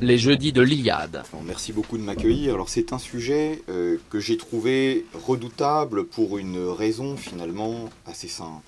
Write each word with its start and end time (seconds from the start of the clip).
Les 0.00 0.18
jeudis 0.18 0.52
de 0.52 0.62
l'Iliade. 0.62 1.22
Merci 1.44 1.72
beaucoup 1.72 1.96
de 1.96 2.02
m'accueillir. 2.02 2.54
Alors 2.54 2.68
c'est 2.68 2.92
un 2.92 2.98
sujet 2.98 3.62
euh, 3.68 3.98
que 4.10 4.18
j'ai 4.18 4.36
trouvé 4.36 5.06
redoutable 5.14 6.04
pour 6.06 6.38
une 6.38 6.68
raison 6.68 7.16
finalement 7.16 7.88
assez 8.06 8.28
simple. 8.28 8.62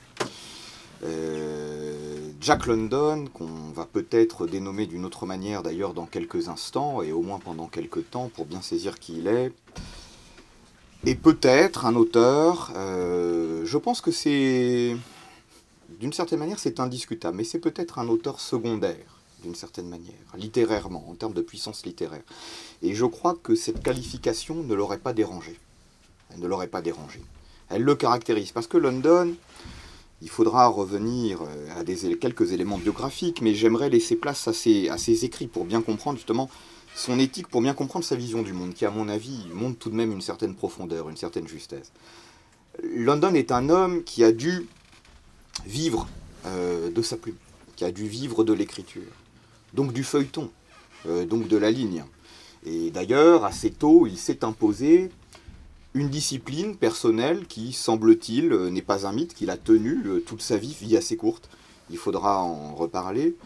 Euh, 1.05 2.31
Jack 2.41 2.67
London, 2.67 3.27
qu'on 3.33 3.71
va 3.75 3.87
peut-être 3.87 4.47
dénommer 4.47 4.87
d'une 4.87 5.05
autre 5.05 5.27
manière 5.27 5.63
d'ailleurs 5.63 5.95
dans 5.95 6.07
quelques 6.07 6.49
instants, 6.49 7.03
et 7.03 7.13
au 7.13 7.23
moins 7.23 7.39
pendant 7.39 7.67
quelques 7.67 8.09
temps 8.11 8.31
pour 8.35 8.47
bien 8.47 8.63
saisir 8.63 8.99
qui 8.99 9.19
il 9.19 9.27
est, 9.27 9.53
est 11.05 11.15
peut-être 11.15 11.87
un 11.87 11.97
auteur, 11.97 12.73
euh, 12.77 13.63
je 13.65 13.79
pense 13.79 14.01
que 14.01 14.11
c'est, 14.11 14.97
d'une 16.01 16.13
certaine 16.13 16.39
manière 16.39 16.59
c'est 16.59 16.81
indiscutable, 16.81 17.37
mais 17.37 17.45
c'est 17.45 17.59
peut-être 17.59 17.99
un 17.99 18.09
auteur 18.09 18.41
secondaire 18.41 19.16
d'une 19.47 19.55
certaine 19.55 19.89
manière, 19.89 20.13
littérairement, 20.37 21.09
en 21.09 21.15
termes 21.15 21.33
de 21.33 21.41
puissance 21.41 21.87
littéraire. 21.87 22.23
Et 22.83 22.95
je 22.95 23.05
crois 23.05 23.37
que 23.41 23.55
cette 23.55 23.83
qualification 23.83 24.57
ne 24.57 24.75
l'aurait 24.75 24.99
pas 24.99 25.13
dérangé. 25.13 25.57
Elle 26.31 26.41
ne 26.41 26.49
l'aurait 26.49 26.67
pas 26.67 26.83
dérangé. 26.83 27.21
Elle 27.71 27.83
le 27.83 27.95
caractérise, 27.95 28.51
parce 28.51 28.67
que 28.67 28.77
London, 28.77 29.35
il 30.21 30.29
faudra 30.29 30.67
revenir 30.67 31.43
euh, 31.43 31.81
à 31.81 31.85
des, 31.85 32.19
quelques 32.19 32.53
éléments 32.53 32.79
biographiques, 32.79 33.41
mais 33.41 33.55
j'aimerais 33.55 33.89
laisser 33.89 34.17
place 34.17 34.49
à 34.49 34.53
ses, 34.53 34.89
à 34.89 34.99
ses 34.99 35.25
écrits 35.25 35.47
pour 35.47 35.65
bien 35.65 35.81
comprendre 35.81 36.19
justement 36.19 36.51
son 36.97 37.19
éthique, 37.21 37.47
pour 37.47 37.63
bien 37.63 37.75
comprendre 37.75 38.05
sa 38.05 38.17
vision 38.17 38.43
du 38.43 38.53
monde, 38.53 38.75
qui 38.75 38.85
à 38.85 38.91
mon 38.91 39.09
avis 39.09 39.47
montre 39.53 39.79
tout 39.79 39.91
de 39.91 39.95
même 39.95 40.11
une 40.11 40.23
certaine 40.23 40.57
profondeur, 40.57 41.09
une 41.09 41.17
certaine 41.17 41.47
justesse. 41.47 41.93
London 42.83 43.35
est 43.35 43.53
un 43.53 43.69
homme 43.69 44.03
qui 44.03 44.25
a 44.25 44.33
dû 44.33 44.67
vivre 45.67 46.09
euh, 46.47 46.91
de 46.91 47.03
sa 47.03 47.17
plume, 47.17 47.37
qui 47.77 47.85
a 47.85 47.93
dû 47.93 48.09
vivre 48.09 48.43
de 48.43 48.53
l'écriture 48.53 49.13
donc 49.77 49.93
du 49.93 50.03
feuilleton, 50.03 50.51
euh, 51.07 51.25
donc 51.27 51.47
de 51.47 51.57
la 51.57 51.71
ligne. 51.71 52.05
Et 52.65 52.91
d'ailleurs, 52.91 53.45
assez 53.45 53.71
tôt, 53.71 54.07
il 54.07 54.17
s'est 54.17 54.43
imposé 54.43 55.11
une 55.95 56.09
discipline 56.09 56.77
personnelle 56.77 57.47
qui, 57.47 57.73
semble-t-il, 57.73 58.53
euh, 58.53 58.71
n'est 58.71 58.83
pas 58.83 59.07
un 59.07 59.13
mythe, 59.13 59.35
qu'il 59.35 59.51
a 59.51 59.57
tenu 59.57 60.03
euh, 60.07 60.21
toute 60.21 60.43
sa 60.43 60.57
vie, 60.57 60.77
vie 60.81 60.97
assez 60.97 61.17
courte. 61.17 61.49
Il 61.91 61.99
faudra 61.99 62.43
en 62.43 62.75
reparler. 62.75 63.37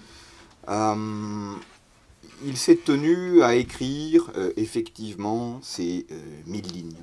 il 0.68 2.56
s'est 2.56 2.76
tenu 2.82 3.42
à 3.42 3.54
écrire 3.54 4.32
effectivement 4.56 5.60
ces 5.62 6.06
mille 6.46 6.66
lignes 6.72 6.96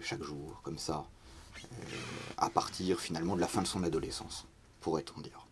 chaque 0.00 0.22
jour, 0.22 0.58
comme 0.62 0.78
ça, 0.78 1.04
à 2.38 2.48
partir 2.48 2.98
finalement 2.98 3.36
de 3.36 3.42
la 3.42 3.46
fin 3.46 3.60
de 3.60 3.66
son 3.66 3.82
adolescence, 3.82 4.46
pourrait-on 4.80 5.20
dire 5.20 5.49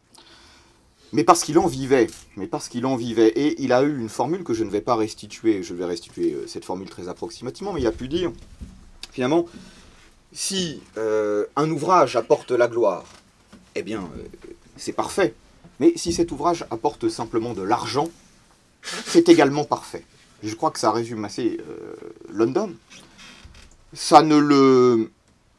mais 1.12 1.25
parce 1.25 1.42
qu'il 1.42 1.59
en 1.59 1.67
vivait, 1.67 2.09
mais 2.37 2.47
parce 2.47 2.69
qu'il 2.69 2.84
en 2.87 2.97
vivait. 2.97 3.28
Et 3.28 3.62
il 3.62 3.73
a 3.73 3.83
eu 3.83 3.98
une 3.98 4.09
formule 4.09 4.45
que 4.45 4.55
je 4.55 4.64
ne 4.64 4.70
vais 4.70 4.81
pas 4.81 4.95
restituer, 4.95 5.62
je 5.62 5.75
vais 5.75 5.84
restituer 5.84 6.33
euh, 6.33 6.47
cette 6.47 6.65
formule 6.65 6.89
très 6.91 7.09
approximativement, 7.09 7.73
mais 7.73 7.81
il 7.81 7.87
a 7.87 7.92
pu 7.92 8.09
dire, 8.09 8.33
finalement, 9.11 9.47
si 10.33 10.83
euh, 10.97 11.47
un 11.56 11.70
ouvrage 11.70 12.17
apporte 12.17 12.50
la 12.50 12.69
gloire, 12.69 13.05
eh 13.75 13.83
bien, 13.83 14.00
euh, 14.19 14.48
c'est 14.77 14.92
parfait. 14.92 15.34
Mais 15.81 15.92
si 15.97 16.12
cet 16.12 16.33
ouvrage 16.33 16.67
apporte 16.70 17.09
simplement 17.09 17.55
de 17.55 17.62
l'argent, 17.62 18.11
c'est 18.83 19.28
également 19.28 19.65
parfait. 19.65 20.05
Je 20.43 20.55
crois 20.55 20.70
que 20.70 20.78
ça 20.78 20.93
résume 20.93 21.25
assez 21.25 21.59
London. 22.33 22.72
Ça 23.93 24.22
ne 24.22 24.37
le 24.37 25.11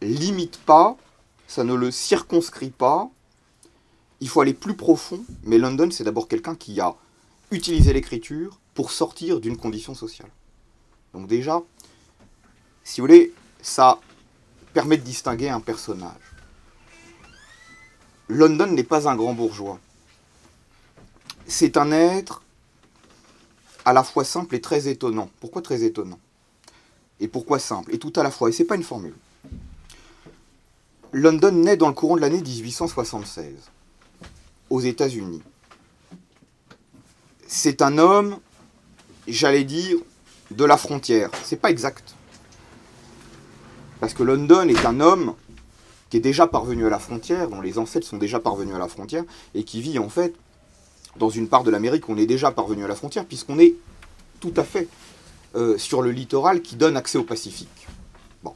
limite 0.01 0.57
pas, 0.57 0.97
ça 1.47 1.63
ne 1.63 1.73
le 1.73 1.91
circonscrit 1.91 2.69
pas, 2.69 3.09
il 4.21 4.29
faut 4.29 4.41
aller 4.41 4.53
plus 4.53 4.75
profond, 4.75 5.23
mais 5.43 5.57
London, 5.57 5.89
c'est 5.91 6.03
d'abord 6.03 6.27
quelqu'un 6.27 6.55
qui 6.55 6.79
a 6.79 6.95
utilisé 7.51 7.93
l'écriture 7.93 8.59
pour 8.73 8.91
sortir 8.91 9.39
d'une 9.39 9.57
condition 9.57 9.95
sociale. 9.95 10.29
Donc 11.13 11.27
déjà, 11.27 11.61
si 12.83 13.01
vous 13.01 13.07
voulez, 13.07 13.33
ça 13.61 13.99
permet 14.73 14.97
de 14.97 15.03
distinguer 15.03 15.49
un 15.49 15.59
personnage. 15.59 16.35
London 18.27 18.67
n'est 18.67 18.83
pas 18.83 19.09
un 19.09 19.15
grand 19.15 19.33
bourgeois. 19.33 19.79
C'est 21.47 21.77
un 21.77 21.91
être 21.91 22.43
à 23.85 23.93
la 23.93 24.03
fois 24.03 24.23
simple 24.23 24.55
et 24.55 24.61
très 24.61 24.87
étonnant. 24.87 25.29
Pourquoi 25.39 25.63
très 25.63 25.83
étonnant? 25.83 26.19
Et 27.19 27.27
pourquoi 27.27 27.57
simple? 27.57 27.93
Et 27.93 27.97
tout 27.97 28.13
à 28.15 28.23
la 28.23 28.29
fois. 28.29 28.49
Et 28.49 28.51
c'est 28.51 28.65
pas 28.65 28.75
une 28.75 28.83
formule. 28.83 29.15
London 31.11 31.51
naît 31.51 31.75
dans 31.75 31.87
le 31.87 31.95
courant 31.95 32.15
de 32.15 32.21
l'année 32.21 32.41
1876 32.41 33.55
aux 34.69 34.81
États-Unis. 34.81 35.41
C'est 37.47 37.81
un 37.81 37.97
homme, 37.97 38.37
j'allais 39.27 39.63
dire, 39.63 39.97
de 40.51 40.65
la 40.65 40.77
frontière. 40.77 41.29
C'est 41.43 41.59
pas 41.59 41.69
exact. 41.69 42.15
Parce 43.99 44.13
que 44.13 44.23
London 44.23 44.67
est 44.67 44.85
un 44.85 44.99
homme 44.99 45.35
qui 46.09 46.17
est 46.17 46.21
déjà 46.21 46.47
parvenu 46.47 46.85
à 46.85 46.89
la 46.89 46.99
frontière, 46.99 47.49
dont 47.49 47.61
les 47.61 47.77
ancêtres 47.77 48.07
sont 48.07 48.17
déjà 48.17 48.39
parvenus 48.39 48.75
à 48.75 48.79
la 48.79 48.87
frontière, 48.87 49.23
et 49.53 49.63
qui 49.63 49.81
vit 49.81 49.99
en 49.99 50.09
fait 50.09 50.33
dans 51.17 51.29
une 51.29 51.47
part 51.47 51.63
de 51.63 51.71
l'Amérique 51.71 52.07
où 52.09 52.13
on 52.13 52.17
est 52.17 52.25
déjà 52.25 52.51
parvenu 52.51 52.83
à 52.83 52.87
la 52.87 52.95
frontière, 52.95 53.25
puisqu'on 53.25 53.59
est 53.59 53.75
tout 54.39 54.53
à 54.55 54.63
fait 54.63 54.87
euh, 55.55 55.77
sur 55.77 56.01
le 56.01 56.11
littoral 56.11 56.61
qui 56.61 56.75
donne 56.75 56.97
accès 56.97 57.17
au 57.17 57.23
Pacifique. 57.23 57.87
Bon. 58.43 58.53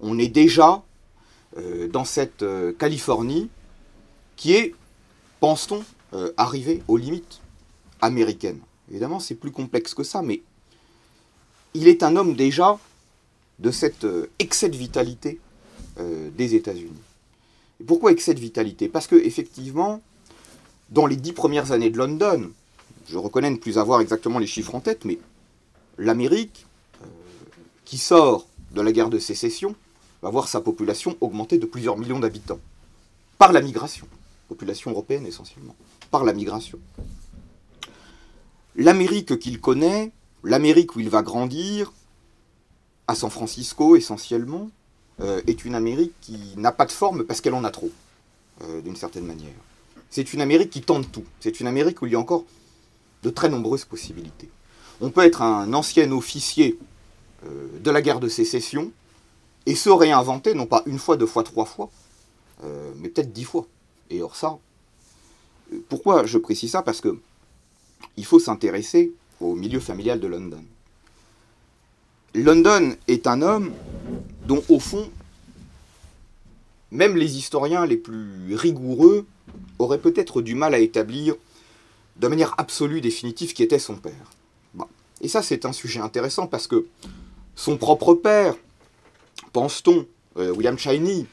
On 0.00 0.18
est 0.18 0.28
déjà 0.28 0.82
euh, 1.58 1.88
dans 1.88 2.04
cette 2.04 2.42
euh, 2.42 2.72
Californie 2.72 3.48
qui 4.36 4.54
est 4.54 4.74
pense-t-on 5.40 5.84
euh, 6.14 6.32
arriver 6.36 6.82
aux 6.88 6.96
limites 6.96 7.40
américaines? 8.00 8.60
Évidemment, 8.90 9.20
c'est 9.20 9.34
plus 9.34 9.50
complexe 9.50 9.94
que 9.94 10.04
ça, 10.04 10.22
mais 10.22 10.42
il 11.74 11.88
est 11.88 12.02
un 12.02 12.16
homme 12.16 12.34
déjà 12.34 12.78
de 13.58 13.70
cet 13.70 14.04
euh, 14.04 14.30
excès 14.38 14.68
de 14.68 14.76
vitalité 14.76 15.40
euh, 15.98 16.30
des 16.30 16.54
États-Unis. 16.54 17.00
pourquoi 17.86 18.12
excès 18.12 18.34
de 18.34 18.40
vitalité? 18.40 18.88
Parce 18.88 19.06
que 19.06 19.16
effectivement, 19.16 20.00
dans 20.90 21.06
les 21.06 21.16
dix 21.16 21.32
premières 21.32 21.72
années 21.72 21.90
de 21.90 21.98
London, 21.98 22.50
je 23.08 23.18
reconnais 23.18 23.50
ne 23.50 23.56
plus 23.56 23.78
avoir 23.78 24.00
exactement 24.00 24.38
les 24.38 24.46
chiffres 24.46 24.74
en 24.74 24.80
tête, 24.80 25.04
mais 25.04 25.18
l'Amérique, 25.98 26.66
qui 27.84 27.98
sort 27.98 28.46
de 28.72 28.80
la 28.82 28.92
guerre 28.92 29.10
de 29.10 29.18
sécession, 29.18 29.74
va 30.22 30.30
voir 30.30 30.48
sa 30.48 30.60
population 30.60 31.16
augmenter 31.20 31.58
de 31.58 31.66
plusieurs 31.66 31.96
millions 31.96 32.18
d'habitants 32.18 32.58
par 33.38 33.52
la 33.52 33.60
migration 33.60 34.06
population 34.48 34.90
européenne 34.90 35.26
essentiellement, 35.26 35.76
par 36.10 36.24
la 36.24 36.32
migration. 36.32 36.78
L'Amérique 38.76 39.38
qu'il 39.38 39.60
connaît, 39.60 40.12
l'Amérique 40.44 40.96
où 40.96 41.00
il 41.00 41.08
va 41.08 41.22
grandir, 41.22 41.92
à 43.08 43.14
San 43.14 43.30
Francisco 43.30 43.96
essentiellement, 43.96 44.70
euh, 45.20 45.40
est 45.46 45.64
une 45.64 45.74
Amérique 45.74 46.12
qui 46.20 46.38
n'a 46.56 46.72
pas 46.72 46.84
de 46.84 46.92
forme 46.92 47.24
parce 47.24 47.40
qu'elle 47.40 47.54
en 47.54 47.64
a 47.64 47.70
trop, 47.70 47.90
euh, 48.62 48.82
d'une 48.82 48.96
certaine 48.96 49.24
manière. 49.24 49.54
C'est 50.10 50.34
une 50.34 50.40
Amérique 50.40 50.70
qui 50.70 50.82
tente 50.82 51.10
tout. 51.10 51.24
C'est 51.40 51.60
une 51.60 51.66
Amérique 51.66 52.02
où 52.02 52.06
il 52.06 52.12
y 52.12 52.16
a 52.16 52.18
encore 52.18 52.44
de 53.22 53.30
très 53.30 53.48
nombreuses 53.48 53.84
possibilités. 53.84 54.50
On 55.00 55.10
peut 55.10 55.24
être 55.24 55.42
un 55.42 55.72
ancien 55.72 56.10
officier 56.12 56.78
euh, 57.44 57.68
de 57.82 57.90
la 57.90 58.02
guerre 58.02 58.20
de 58.20 58.28
sécession 58.28 58.92
et 59.64 59.74
se 59.74 59.88
réinventer, 59.88 60.54
non 60.54 60.66
pas 60.66 60.82
une 60.86 60.98
fois, 60.98 61.16
deux 61.16 61.26
fois, 61.26 61.42
trois 61.42 61.64
fois, 61.64 61.90
mais 62.96 63.08
peut-être 63.08 63.32
dix 63.32 63.44
fois. 63.44 63.66
Et 64.10 64.22
or 64.22 64.36
ça, 64.36 64.58
pourquoi 65.88 66.26
je 66.26 66.38
précise 66.38 66.72
ça? 66.72 66.82
Parce 66.82 67.00
que 67.00 67.18
il 68.16 68.24
faut 68.24 68.38
s'intéresser 68.38 69.12
au 69.40 69.54
milieu 69.54 69.80
familial 69.80 70.20
de 70.20 70.26
London. 70.26 70.64
London 72.34 72.94
est 73.08 73.26
un 73.26 73.42
homme 73.42 73.72
dont, 74.46 74.62
au 74.68 74.78
fond, 74.78 75.10
même 76.90 77.16
les 77.16 77.36
historiens 77.36 77.86
les 77.86 77.96
plus 77.96 78.54
rigoureux 78.54 79.26
auraient 79.78 80.00
peut-être 80.00 80.42
du 80.42 80.54
mal 80.54 80.74
à 80.74 80.78
établir 80.78 81.34
de 82.16 82.28
manière 82.28 82.54
absolue, 82.58 83.00
définitive, 83.00 83.52
qui 83.52 83.62
était 83.62 83.78
son 83.78 83.96
père. 83.96 84.30
Et 85.20 85.28
ça, 85.28 85.42
c'est 85.42 85.64
un 85.64 85.72
sujet 85.72 86.00
intéressant 86.00 86.46
parce 86.46 86.66
que 86.66 86.86
son 87.54 87.78
propre 87.78 88.14
père, 88.14 88.54
pense-t-on, 89.52 90.06
euh, 90.36 90.52
William 90.52 90.78
Cheney, 90.78 91.26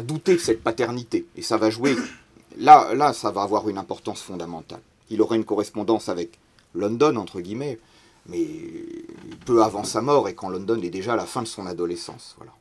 douter 0.00 0.34
de 0.34 0.40
cette 0.40 0.62
paternité. 0.62 1.26
Et 1.36 1.42
ça 1.42 1.56
va 1.56 1.70
jouer. 1.70 1.96
Là, 2.58 2.94
là, 2.94 3.12
ça 3.12 3.30
va 3.30 3.42
avoir 3.42 3.68
une 3.68 3.78
importance 3.78 4.22
fondamentale. 4.22 4.80
Il 5.10 5.20
aurait 5.22 5.36
une 5.36 5.44
correspondance 5.44 6.08
avec 6.08 6.38
London, 6.74 7.16
entre 7.16 7.40
guillemets, 7.40 7.78
mais 8.26 8.46
peu 9.44 9.62
avant 9.62 9.84
sa 9.84 10.00
mort 10.00 10.28
et 10.28 10.34
quand 10.34 10.48
London 10.48 10.80
est 10.82 10.90
déjà 10.90 11.14
à 11.14 11.16
la 11.16 11.26
fin 11.26 11.42
de 11.42 11.48
son 11.48 11.66
adolescence. 11.66 12.34
Voilà. 12.38 12.52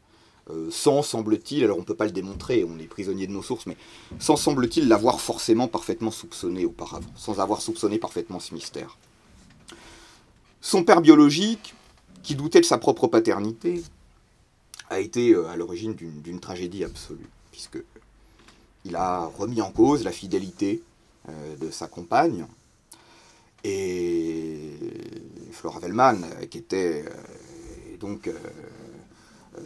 Euh, 0.49 0.69
sans, 0.71 1.03
semble-t-il, 1.03 1.63
alors 1.63 1.77
on 1.77 1.81
ne 1.81 1.85
peut 1.85 1.95
pas 1.95 2.05
le 2.05 2.11
démontrer, 2.11 2.65
on 2.65 2.77
est 2.77 2.87
prisonnier 2.87 3.27
de 3.27 3.31
nos 3.31 3.43
sources, 3.43 3.65
mais 3.65 3.77
sans, 4.19 4.35
semble-t-il, 4.35 4.89
l'avoir 4.89 5.21
forcément 5.21 5.69
parfaitement 5.69 6.11
soupçonné 6.11 6.65
auparavant, 6.65 7.11
sans 7.15 7.39
avoir 7.39 7.61
soupçonné 7.61 7.97
parfaitement 7.97 8.41
ce 8.41 8.53
mystère. 8.53 8.97
Son 10.59 10.83
père 10.83 10.99
biologique, 10.99 11.73
qui 12.23 12.35
doutait 12.35 12.59
de 12.59 12.65
sa 12.65 12.77
propre 12.77 13.07
paternité, 13.07 13.83
a 14.89 14.99
été 14.99 15.31
euh, 15.31 15.47
à 15.47 15.55
l'origine 15.55 15.93
d'une 15.95 16.39
tragédie 16.39 16.83
absolue, 16.83 17.29
puisque 17.51 17.83
il 18.85 18.95
a 18.95 19.25
remis 19.25 19.61
en 19.61 19.71
cause 19.71 20.03
la 20.03 20.11
fidélité 20.11 20.81
euh, 21.29 21.55
de 21.57 21.71
sa 21.71 21.87
compagne, 21.87 22.45
Et 23.63 24.71
Flora 25.51 25.79
Vellman, 25.79 26.17
qui 26.49 26.57
était 26.57 27.05
donc 27.99 28.29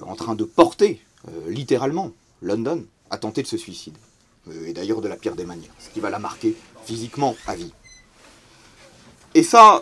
en 0.01 0.15
train 0.15 0.35
de 0.35 0.43
porter 0.43 1.01
littéralement 1.47 2.11
London, 2.41 2.85
a 3.09 3.17
tenté 3.17 3.41
de 3.41 3.47
se 3.47 3.57
suicider. 3.57 3.99
Et 4.65 4.73
d'ailleurs 4.73 5.01
de 5.01 5.07
la 5.07 5.15
pire 5.15 5.35
des 5.35 5.45
manières, 5.45 5.71
ce 5.79 5.89
qui 5.89 5.99
va 5.99 6.09
la 6.09 6.19
marquer 6.19 6.55
physiquement 6.85 7.35
à 7.47 7.55
vie. 7.55 7.73
Et 9.33 9.43
ça, 9.43 9.81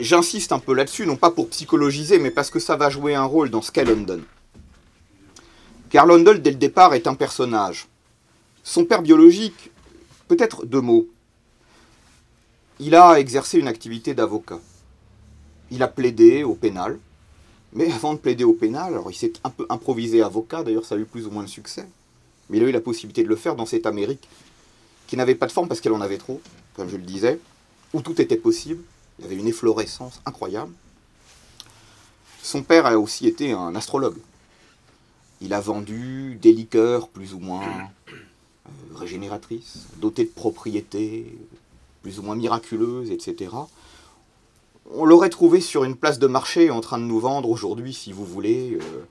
j'insiste 0.00 0.52
un 0.52 0.58
peu 0.58 0.74
là-dessus, 0.74 1.06
non 1.06 1.16
pas 1.16 1.30
pour 1.30 1.48
psychologiser, 1.50 2.18
mais 2.18 2.30
parce 2.30 2.50
que 2.50 2.58
ça 2.58 2.76
va 2.76 2.90
jouer 2.90 3.14
un 3.14 3.24
rôle 3.24 3.50
dans 3.50 3.62
ce 3.62 3.70
qu'est 3.70 3.84
London. 3.84 4.20
Car 5.94 6.06
London, 6.06 6.34
dès 6.34 6.50
le 6.50 6.56
départ, 6.56 6.92
est 6.94 7.06
un 7.06 7.14
personnage. 7.14 7.86
Son 8.64 8.84
père 8.84 9.00
biologique, 9.00 9.70
peut-être 10.26 10.66
deux 10.66 10.80
mots. 10.80 11.06
Il 12.80 12.96
a 12.96 13.20
exercé 13.20 13.60
une 13.60 13.68
activité 13.68 14.12
d'avocat. 14.12 14.58
Il 15.70 15.84
a 15.84 15.86
plaidé 15.86 16.42
au 16.42 16.56
pénal. 16.56 16.98
Mais 17.72 17.92
avant 17.92 18.14
de 18.14 18.18
plaider 18.18 18.42
au 18.42 18.54
pénal, 18.54 18.92
alors 18.92 19.08
il 19.08 19.14
s'est 19.14 19.34
un 19.44 19.50
peu 19.50 19.66
improvisé 19.68 20.20
avocat, 20.20 20.64
d'ailleurs 20.64 20.84
ça 20.84 20.96
a 20.96 20.98
eu 20.98 21.04
plus 21.04 21.28
ou 21.28 21.30
moins 21.30 21.44
de 21.44 21.48
succès. 21.48 21.86
Mais 22.50 22.56
il 22.56 22.64
a 22.64 22.66
eu 22.66 22.72
la 22.72 22.80
possibilité 22.80 23.22
de 23.22 23.28
le 23.28 23.36
faire 23.36 23.54
dans 23.54 23.64
cette 23.64 23.86
Amérique 23.86 24.28
qui 25.06 25.16
n'avait 25.16 25.36
pas 25.36 25.46
de 25.46 25.52
forme 25.52 25.68
parce 25.68 25.80
qu'elle 25.80 25.92
en 25.92 26.00
avait 26.00 26.18
trop, 26.18 26.40
comme 26.74 26.88
je 26.88 26.96
le 26.96 27.04
disais, 27.04 27.38
où 27.92 28.02
tout 28.02 28.20
était 28.20 28.34
possible. 28.34 28.82
Il 29.20 29.26
y 29.26 29.28
avait 29.28 29.36
une 29.36 29.46
efflorescence 29.46 30.20
incroyable. 30.26 30.72
Son 32.42 32.64
père 32.64 32.84
a 32.84 32.98
aussi 32.98 33.28
été 33.28 33.52
un 33.52 33.76
astrologue. 33.76 34.18
Il 35.40 35.52
a 35.52 35.60
vendu 35.60 36.38
des 36.40 36.52
liqueurs 36.52 37.08
plus 37.08 37.34
ou 37.34 37.38
moins 37.38 37.62
euh, 38.66 38.70
régénératrices, 38.94 39.86
dotées 40.00 40.24
de 40.24 40.30
propriétés 40.30 41.36
plus 42.02 42.18
ou 42.18 42.22
moins 42.22 42.36
miraculeuses, 42.36 43.10
etc. 43.10 43.50
On 44.90 45.04
l'aurait 45.04 45.30
trouvé 45.30 45.60
sur 45.60 45.84
une 45.84 45.96
place 45.96 46.18
de 46.18 46.26
marché 46.26 46.70
en 46.70 46.80
train 46.80 46.98
de 46.98 47.04
nous 47.04 47.18
vendre 47.18 47.48
aujourd'hui, 47.48 47.92
si 47.94 48.12
vous 48.12 48.24
voulez, 48.24 48.78
euh, 48.80 49.04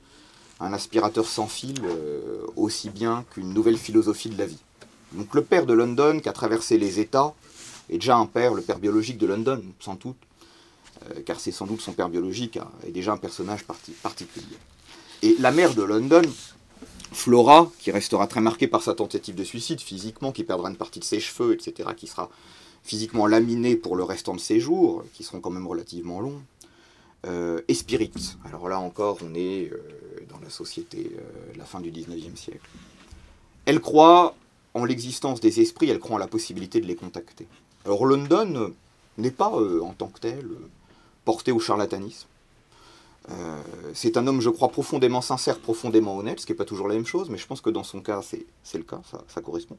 un 0.59 0.73
aspirateur 0.73 1.25
sans 1.25 1.47
fil 1.47 1.81
euh, 1.83 2.45
aussi 2.55 2.89
bien 2.89 3.25
qu'une 3.31 3.53
nouvelle 3.53 3.77
philosophie 3.77 4.29
de 4.29 4.37
la 4.37 4.45
vie. 4.45 4.61
Donc 5.11 5.33
le 5.35 5.43
père 5.43 5.65
de 5.65 5.73
London, 5.73 6.19
qui 6.19 6.29
a 6.29 6.33
traversé 6.33 6.77
les 6.77 6.99
États, 6.99 7.33
est 7.89 7.97
déjà 7.97 8.15
un 8.15 8.25
père, 8.25 8.53
le 8.53 8.61
père 8.61 8.79
biologique 8.79 9.17
de 9.17 9.27
London, 9.27 9.61
sans 9.79 9.95
doute, 9.95 10.17
car 11.25 11.39
c'est 11.39 11.51
sans 11.51 11.67
doute 11.67 11.81
son 11.81 11.91
père 11.91 12.07
biologique, 12.07 12.57
hein, 12.57 12.69
est 12.87 12.91
déjà 12.91 13.11
un 13.11 13.17
personnage 13.17 13.65
particulier. 14.01 14.57
Et 15.23 15.35
la 15.39 15.51
mère 15.51 15.73
de 15.73 15.81
London, 15.81 16.21
Flora, 17.11 17.71
qui 17.79 17.89
restera 17.89 18.27
très 18.27 18.41
marquée 18.41 18.67
par 18.67 18.83
sa 18.83 18.93
tentative 18.93 19.33
de 19.33 19.43
suicide 19.43 19.81
physiquement, 19.81 20.31
qui 20.31 20.43
perdra 20.43 20.69
une 20.69 20.75
partie 20.75 20.99
de 20.99 21.05
ses 21.05 21.19
cheveux, 21.19 21.53
etc., 21.53 21.89
qui 21.97 22.05
sera 22.05 22.29
physiquement 22.83 23.25
laminée 23.25 23.75
pour 23.75 23.95
le 23.95 24.03
restant 24.03 24.35
de 24.35 24.39
ses 24.39 24.59
jours, 24.59 25.03
qui 25.13 25.23
seront 25.23 25.39
quand 25.39 25.49
même 25.49 25.65
relativement 25.65 26.19
longs, 26.19 26.41
euh, 27.25 27.61
et 27.67 27.73
Spirit. 27.73 28.11
Alors 28.45 28.69
là 28.69 28.79
encore, 28.79 29.17
on 29.23 29.33
est 29.33 29.71
euh, 29.71 29.79
dans 30.29 30.39
la 30.43 30.51
société, 30.51 31.09
la 31.57 31.65
fin 31.65 31.79
du 31.79 31.91
19e 31.91 32.35
siècle. 32.35 32.69
Elle 33.65 33.79
croit 33.79 34.35
en 34.75 34.85
l'existence 34.85 35.39
des 35.39 35.61
esprits, 35.61 35.89
elle 35.89 35.99
croit 35.99 36.17
en 36.17 36.19
la 36.19 36.27
possibilité 36.27 36.81
de 36.81 36.85
les 36.85 36.95
contacter. 36.95 37.47
Alors 37.85 38.05
London 38.05 38.73
n'est 39.17 39.31
pas, 39.31 39.51
euh, 39.55 39.81
en 39.81 39.93
tant 39.93 40.07
que 40.07 40.19
tel, 40.19 40.45
euh, 40.45 40.69
porté 41.25 41.51
au 41.51 41.59
charlatanisme. 41.59 42.27
Euh, 43.29 43.61
c'est 43.93 44.17
un 44.17 44.27
homme, 44.27 44.41
je 44.41 44.49
crois, 44.49 44.69
profondément 44.69 45.21
sincère, 45.21 45.59
profondément 45.59 46.17
honnête, 46.17 46.39
ce 46.39 46.45
qui 46.45 46.51
n'est 46.51 46.57
pas 46.57 46.65
toujours 46.65 46.87
la 46.87 46.95
même 46.95 47.05
chose, 47.05 47.29
mais 47.29 47.37
je 47.37 47.47
pense 47.47 47.61
que 47.61 47.69
dans 47.69 47.83
son 47.83 48.01
cas, 48.01 48.21
c'est 48.21 48.77
le 48.77 48.83
cas, 48.83 49.01
ça, 49.27 49.41
correspond. 49.41 49.77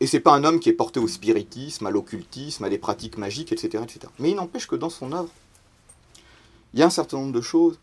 Et 0.00 0.06
c'est 0.06 0.20
pas 0.20 0.34
un 0.34 0.44
homme 0.44 0.60
qui 0.60 0.68
est 0.68 0.74
porté 0.74 1.00
au 1.00 1.08
spiritisme, 1.08 1.86
à 1.86 1.90
l'occultisme, 1.90 2.64
à 2.64 2.68
des 2.68 2.78
pratiques 2.78 3.16
magiques, 3.16 3.52
etc. 3.52 3.82
etc. 3.82 4.12
Mais 4.18 4.30
il 4.30 4.36
n'empêche 4.36 4.66
que 4.66 4.76
dans 4.76 4.90
son 4.90 5.12
œuvre, 5.12 5.30
il 6.74 6.80
y 6.80 6.82
a 6.82 6.86
un 6.86 6.90
certain 6.90 7.16
nombre 7.16 7.32
de 7.32 7.40
choses 7.40 7.78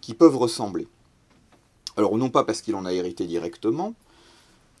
qui 0.00 0.14
peuvent 0.14 0.36
ressembler. 0.36 0.86
Alors 1.96 2.16
non 2.16 2.30
pas 2.30 2.44
parce 2.44 2.60
qu'il 2.60 2.76
en 2.76 2.84
a 2.84 2.92
hérité 2.92 3.26
directement, 3.26 3.94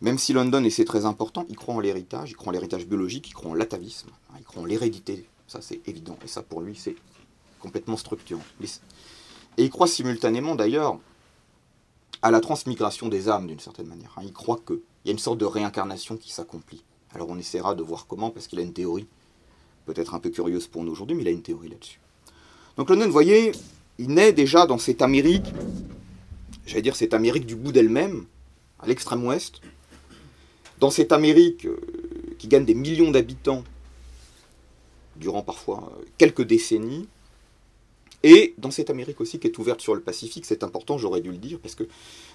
même 0.00 0.18
si 0.18 0.32
London, 0.32 0.62
et 0.62 0.70
c'est 0.70 0.84
très 0.84 1.06
important, 1.06 1.46
il 1.48 1.56
croit 1.56 1.74
en 1.74 1.80
l'héritage, 1.80 2.30
il 2.30 2.36
croit 2.36 2.50
en 2.50 2.52
l'héritage 2.52 2.86
biologique, 2.86 3.28
il 3.28 3.32
croit 3.32 3.50
en 3.50 3.54
l'atavisme, 3.54 4.10
hein, 4.30 4.36
il 4.38 4.44
croit 4.44 4.62
en 4.62 4.66
l'hérédité, 4.66 5.26
ça 5.48 5.60
c'est 5.62 5.80
évident, 5.88 6.18
et 6.22 6.28
ça 6.28 6.42
pour 6.42 6.60
lui 6.60 6.76
c'est 6.76 6.94
complètement 7.60 7.96
structurant. 7.96 8.44
Et 9.58 9.64
il 9.64 9.70
croit 9.70 9.86
simultanément 9.86 10.54
d'ailleurs 10.54 10.98
à 12.22 12.30
la 12.30 12.40
transmigration 12.40 13.08
des 13.08 13.28
âmes 13.28 13.46
d'une 13.46 13.60
certaine 13.60 13.86
manière. 13.86 14.12
Hein. 14.16 14.22
Il 14.24 14.32
croit 14.32 14.60
qu'il 14.66 14.80
y 15.04 15.08
a 15.08 15.12
une 15.12 15.18
sorte 15.18 15.38
de 15.38 15.44
réincarnation 15.44 16.16
qui 16.16 16.32
s'accomplit. 16.32 16.82
Alors 17.14 17.28
on 17.28 17.38
essaiera 17.38 17.74
de 17.74 17.82
voir 17.82 18.06
comment, 18.06 18.30
parce 18.30 18.46
qu'il 18.46 18.58
a 18.58 18.62
une 18.62 18.72
théorie, 18.72 19.06
peut-être 19.86 20.14
un 20.14 20.18
peu 20.18 20.30
curieuse 20.30 20.66
pour 20.66 20.84
nous 20.84 20.92
aujourd'hui, 20.92 21.16
mais 21.16 21.22
il 21.22 21.28
a 21.28 21.32
une 21.32 21.42
théorie 21.42 21.68
là-dessus. 21.68 22.00
Donc 22.76 22.90
London, 22.90 23.06
vous 23.06 23.12
voyez, 23.12 23.52
il 23.98 24.08
naît 24.08 24.32
déjà 24.32 24.66
dans 24.66 24.78
cette 24.78 25.00
Amérique, 25.00 25.46
j'allais 26.66 26.82
dire 26.82 26.96
cette 26.96 27.14
Amérique 27.14 27.46
du 27.46 27.56
bout 27.56 27.72
d'elle-même, 27.72 28.26
à 28.80 28.86
l'extrême 28.86 29.24
ouest, 29.24 29.60
dans 30.78 30.90
cette 30.90 31.12
Amérique 31.12 31.64
euh, 31.66 31.80
qui 32.38 32.48
gagne 32.48 32.64
des 32.64 32.74
millions 32.74 33.10
d'habitants 33.10 33.64
durant 35.16 35.42
parfois 35.42 35.90
euh, 35.98 36.04
quelques 36.18 36.42
décennies, 36.42 37.08
et 38.22 38.54
dans 38.58 38.70
cette 38.70 38.90
Amérique 38.90 39.20
aussi 39.20 39.38
qui 39.38 39.46
est 39.46 39.58
ouverte 39.58 39.80
sur 39.80 39.94
le 39.94 40.00
Pacifique, 40.00 40.44
c'est 40.46 40.62
important, 40.64 40.98
j'aurais 40.98 41.20
dû 41.20 41.30
le 41.30 41.36
dire, 41.36 41.58
parce 41.60 41.74
qu'il 41.74 41.88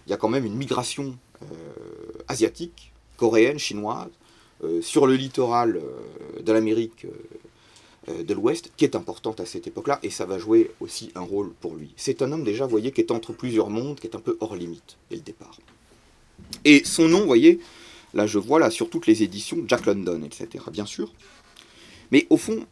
y 0.08 0.14
a 0.14 0.18
quand 0.18 0.30
même 0.30 0.46
une 0.46 0.56
migration 0.56 1.18
euh, 1.42 1.46
asiatique, 2.28 2.92
coréenne, 3.18 3.60
chinoise, 3.60 4.10
sur 4.82 5.08
le 5.08 5.16
littoral 5.16 5.82
de 6.40 6.52
l'Amérique 6.52 7.08
de 8.08 8.34
l'Ouest, 8.36 8.72
qui 8.78 8.86
est 8.86 8.96
importante 8.96 9.40
à 9.40 9.46
cette 9.48 9.66
époque-là, 9.66 10.00
et 10.04 10.12
ça 10.12 10.28
va 10.28 10.38
jouer 10.38 10.70
aussi 10.80 11.12
un 11.16 11.22
rôle 11.22 11.52
pour 11.62 11.74
lui. 11.74 11.96
C'est 11.98 12.22
un 12.22 12.32
homme 12.32 12.44
déjà, 12.44 12.66
vous 12.66 12.70
voyez, 12.70 12.92
qui 12.92 13.02
est 13.02 13.10
entre 13.10 13.34
plusieurs 13.34 13.72
mondes, 13.72 14.00
qui 14.00 14.06
est 14.06 14.16
un 14.16 14.20
peu 14.20 14.38
hors 14.40 14.56
limite 14.56 14.98
dès 15.10 15.16
le 15.16 15.24
départ. 15.24 15.58
Et 16.64 16.84
son 16.86 17.08
nom, 17.08 17.22
vous 17.22 17.26
voyez, 17.26 17.60
Là, 18.14 18.28
je 18.28 18.40
vois 18.40 18.60
là 18.60 18.70
sur 18.70 18.90
toutes 18.90 19.08
les 19.08 19.24
éditions 19.24 19.64
Jack 19.68 19.86
London, 19.86 20.22
etc. 20.24 20.64
Bien 20.72 20.86
sûr. 20.86 21.14
Mais 22.12 22.28
au 22.30 22.38
fond, 22.38 22.66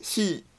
si 0.00 0.22
euh, 0.32 0.49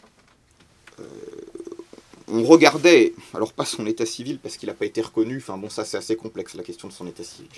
on 2.28 2.44
regardait, 2.44 3.14
alors 3.34 3.54
pas 3.54 3.66
son 3.66 3.86
état 3.86 4.06
civil 4.06 4.40
parce 4.40 4.58
qu'il 4.58 4.68
n'a 4.68 4.76
pas 4.76 4.86
été 4.86 5.02
reconnu, 5.02 5.38
enfin 5.38 5.58
bon, 5.58 5.70
ça 5.70 5.86
c'est 5.86 5.98
assez 5.98 6.16
complexe 6.16 6.56
la 6.56 6.64
question 6.64 6.88
de 6.88 6.94
son 6.94 7.08
état 7.08 7.24
civil. 7.24 7.50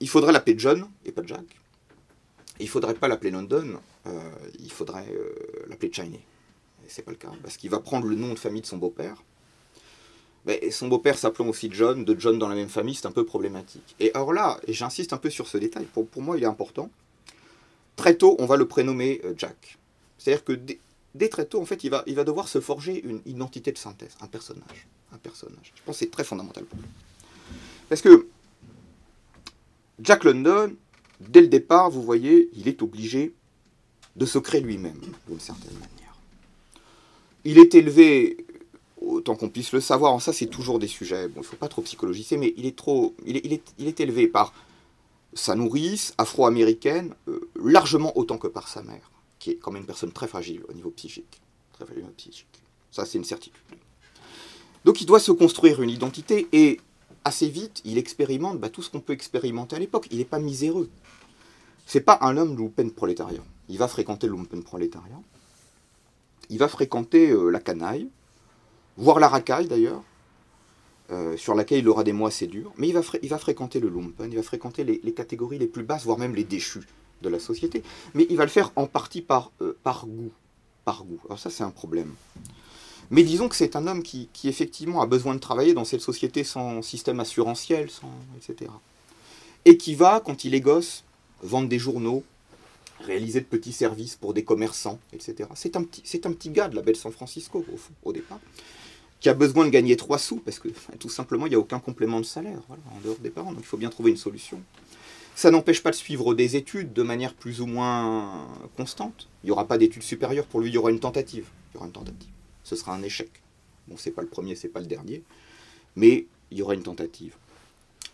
Il 0.00 0.08
faudrait 0.08 0.32
l'appeler 0.32 0.58
John 0.58 0.88
et 1.04 1.12
pas 1.12 1.22
Jack. 1.24 1.44
il 2.60 2.68
faudrait 2.68 2.94
pas 2.94 3.08
l'appeler 3.08 3.30
London, 3.30 3.80
euh, 4.06 4.30
il 4.60 4.72
faudrait 4.72 5.08
euh, 5.10 5.66
l'appeler 5.68 5.92
Chiney. 5.92 6.20
Et 6.86 6.88
c'est 6.88 7.02
pas 7.02 7.10
le 7.10 7.16
cas, 7.16 7.30
parce 7.42 7.56
qu'il 7.56 7.70
va 7.70 7.80
prendre 7.80 8.06
le 8.06 8.16
nom 8.16 8.32
de 8.32 8.38
famille 8.38 8.62
de 8.62 8.66
son 8.66 8.78
beau-père, 8.78 9.16
son 10.70 10.88
beau-père 10.88 11.18
s'appelant 11.18 11.48
aussi 11.48 11.68
John, 11.72 12.04
de 12.04 12.18
John 12.18 12.38
dans 12.38 12.48
la 12.48 12.54
même 12.54 12.68
famille, 12.68 12.94
c'est 12.94 13.06
un 13.06 13.12
peu 13.12 13.24
problématique. 13.24 13.94
Et 14.00 14.10
alors 14.14 14.32
là, 14.32 14.58
et 14.66 14.72
j'insiste 14.72 15.12
un 15.12 15.18
peu 15.18 15.30
sur 15.30 15.46
ce 15.46 15.58
détail, 15.58 15.86
pour, 15.92 16.06
moi 16.16 16.36
il 16.38 16.42
est 16.42 16.46
important, 16.46 16.90
très 17.96 18.14
tôt 18.14 18.36
on 18.38 18.46
va 18.46 18.56
le 18.56 18.66
prénommer 18.66 19.20
euh, 19.24 19.34
Jack. 19.36 19.78
C'est-à-dire 20.16 20.44
que 20.44 20.58
très 21.26 21.44
tôt, 21.44 21.60
en 21.60 21.64
fait, 21.64 21.82
il 21.82 21.90
va, 21.90 22.02
devoir 22.24 22.46
se 22.46 22.60
forger 22.60 23.02
une 23.04 23.20
identité 23.26 23.72
de 23.72 23.78
synthèse, 23.78 24.16
un 24.20 24.28
personnage. 24.28 24.86
Je 25.10 25.82
pense 25.84 25.96
que 25.96 25.98
c'est 25.98 26.10
très 26.10 26.22
fondamental 26.22 26.64
pour 26.64 26.78
lui. 26.78 26.86
Parce 27.88 28.02
que 28.02 28.28
Jack 30.00 30.22
London, 30.22 30.72
dès 31.20 31.40
le 31.40 31.48
départ, 31.48 31.90
vous 31.90 32.02
voyez, 32.02 32.48
il 32.54 32.68
est 32.68 32.82
obligé 32.82 33.34
de 34.14 34.26
se 34.26 34.38
créer 34.38 34.60
lui-même, 34.60 35.00
d'une 35.26 35.40
certaine 35.40 35.74
manière. 35.74 36.14
Il 37.44 37.58
est 37.58 37.74
élevé 37.74 38.44
autant 39.00 39.36
qu'on 39.36 39.48
puisse 39.48 39.72
le 39.72 39.80
savoir, 39.80 40.20
ça 40.20 40.32
c'est 40.32 40.46
toujours 40.46 40.78
des 40.78 40.88
sujets, 40.88 41.28
bon, 41.28 41.36
il 41.36 41.40
ne 41.40 41.44
faut 41.44 41.56
pas 41.56 41.68
trop 41.68 41.82
psychologiser, 41.82 42.36
mais 42.36 42.52
il 42.56 42.66
est, 42.66 42.76
trop, 42.76 43.14
il 43.24 43.36
est, 43.36 43.62
il 43.78 43.86
est, 43.86 44.00
élevé 44.00 44.26
par 44.26 44.52
sa 45.34 45.54
nourrice 45.54 46.14
afro-américaine, 46.18 47.14
euh, 47.28 47.48
largement 47.62 48.16
autant 48.18 48.38
que 48.38 48.48
par 48.48 48.68
sa 48.68 48.82
mère, 48.82 49.10
qui 49.38 49.50
est 49.50 49.56
quand 49.56 49.70
même 49.70 49.82
une 49.82 49.86
personne 49.86 50.12
très 50.12 50.26
fragile 50.26 50.62
au 50.68 50.72
niveau 50.72 50.90
psychique. 50.90 51.40
Très 51.72 51.84
fragile 51.84 52.02
au 52.02 52.06
niveau 52.06 52.16
psychique. 52.16 52.62
Ça 52.90 53.04
c'est 53.04 53.18
une 53.18 53.24
certitude. 53.24 53.62
Donc 54.84 55.00
il 55.00 55.06
doit 55.06 55.20
se 55.20 55.32
construire 55.32 55.82
une 55.82 55.90
identité, 55.90 56.48
et 56.52 56.80
assez 57.24 57.48
vite, 57.48 57.82
il 57.84 57.98
expérimente 57.98 58.58
bah, 58.58 58.70
tout 58.70 58.82
ce 58.82 58.90
qu'on 58.90 59.00
peut 59.00 59.12
expérimenter 59.12 59.76
à 59.76 59.78
l'époque. 59.78 60.08
Il 60.10 60.18
n'est 60.18 60.24
pas 60.24 60.38
miséreux. 60.38 60.88
C'est 61.86 62.00
pas 62.00 62.18
un 62.22 62.36
homme 62.36 62.56
lumpen 62.56 62.90
prolétariat. 62.90 63.42
Il 63.68 63.78
va 63.78 63.88
fréquenter 63.88 64.26
le 64.26 64.34
lumpen 64.34 64.62
prolétariat. 64.62 65.20
Il 66.50 66.58
va 66.58 66.68
fréquenter 66.68 67.30
euh, 67.30 67.50
la 67.50 67.60
canaille 67.60 68.08
voire 68.98 69.20
la 69.20 69.28
racaille 69.28 69.68
d'ailleurs, 69.68 70.02
euh, 71.10 71.36
sur 71.36 71.54
laquelle 71.54 71.78
il 71.78 71.88
aura 71.88 72.04
des 72.04 72.12
mois 72.12 72.28
assez 72.28 72.46
durs, 72.46 72.72
mais 72.76 72.88
il 72.88 72.92
va, 72.92 73.00
il 73.22 73.28
va 73.30 73.38
fréquenter 73.38 73.80
le 73.80 73.88
lumpen, 73.88 74.30
il 74.30 74.36
va 74.36 74.42
fréquenter 74.42 74.84
les, 74.84 75.12
catégories 75.14 75.58
les 75.58 75.66
plus 75.66 75.84
basses, 75.84 76.04
voire 76.04 76.18
même 76.18 76.34
les 76.34 76.44
déchus 76.44 76.86
de 77.22 77.28
la 77.28 77.38
société, 77.38 77.82
mais 78.14 78.26
il 78.30 78.36
va 78.36 78.44
le 78.44 78.50
faire 78.50 78.72
en 78.76 78.86
partie 78.86 79.22
par, 79.22 79.52
euh, 79.60 79.76
par 79.82 80.06
goût. 80.06 80.32
Par 80.84 81.04
goût. 81.04 81.20
Alors 81.26 81.38
ça 81.38 81.50
c'est 81.50 81.64
un 81.64 81.70
problème. 81.70 82.14
Mais 83.10 83.22
disons 83.22 83.48
que 83.48 83.56
c'est 83.56 83.76
un 83.76 83.86
homme 83.86 84.02
qui, 84.02 84.28
effectivement 84.44 85.00
a 85.00 85.06
besoin 85.06 85.34
de 85.34 85.40
travailler 85.40 85.72
dans 85.72 85.84
cette 85.84 86.02
société 86.02 86.44
sans 86.44 86.82
système 86.82 87.20
assurantiel, 87.20 87.90
sans, 87.90 88.10
etc. 88.36 88.70
Et 89.64 89.78
qui 89.78 89.94
va, 89.94 90.20
quand 90.20 90.44
il 90.44 90.54
est 90.54 90.60
gosse, 90.60 91.04
vendre 91.42 91.68
des 91.68 91.78
journaux 91.78 92.22
réaliser 93.00 93.40
de 93.40 93.46
petits 93.46 93.72
services 93.72 94.16
pour 94.16 94.34
des 94.34 94.44
commerçants, 94.44 94.98
etc. 95.12 95.48
C'est 95.54 95.76
un, 95.76 95.84
petit, 95.84 96.02
c'est 96.04 96.26
un 96.26 96.32
petit 96.32 96.50
gars 96.50 96.68
de 96.68 96.76
la 96.76 96.82
belle 96.82 96.96
San 96.96 97.12
Francisco, 97.12 97.64
au, 97.72 98.08
au 98.08 98.12
départ, 98.12 98.40
qui 99.20 99.28
a 99.28 99.34
besoin 99.34 99.64
de 99.64 99.70
gagner 99.70 99.96
trois 99.96 100.18
sous, 100.18 100.36
parce 100.36 100.58
que 100.58 100.68
tout 100.98 101.08
simplement, 101.08 101.46
il 101.46 101.50
n'y 101.50 101.54
a 101.54 101.60
aucun 101.60 101.80
complément 101.80 102.20
de 102.20 102.26
salaire 102.26 102.60
en 102.70 103.00
dehors 103.04 103.18
des 103.18 103.30
parents, 103.30 103.52
donc 103.52 103.62
il 103.62 103.66
faut 103.66 103.76
bien 103.76 103.90
trouver 103.90 104.10
une 104.10 104.16
solution. 104.16 104.60
Ça 105.38 105.52
n'empêche 105.52 105.84
pas 105.84 105.92
de 105.92 105.94
suivre 105.94 106.34
des 106.34 106.56
études 106.56 106.92
de 106.92 107.04
manière 107.04 107.32
plus 107.32 107.60
ou 107.60 107.66
moins 107.66 108.48
constante. 108.76 109.28
Il 109.44 109.46
n'y 109.46 109.50
aura 109.52 109.68
pas 109.68 109.78
d'études 109.78 110.02
supérieures 110.02 110.46
pour 110.46 110.58
lui, 110.58 110.68
il 110.68 110.74
y 110.74 110.78
aura 110.78 110.90
une 110.90 110.98
tentative. 110.98 111.46
Il 111.70 111.74
y 111.74 111.76
aura 111.76 111.86
une 111.86 111.92
tentative. 111.92 112.32
Ce 112.64 112.74
sera 112.74 112.92
un 112.92 113.04
échec. 113.04 113.30
Bon, 113.86 113.94
c'est 113.96 114.10
pas 114.10 114.22
le 114.22 114.26
premier, 114.26 114.56
c'est 114.56 114.66
pas 114.66 114.80
le 114.80 114.86
dernier, 114.86 115.22
mais 115.94 116.26
il 116.50 116.58
y 116.58 116.62
aura 116.62 116.74
une 116.74 116.82
tentative. 116.82 117.36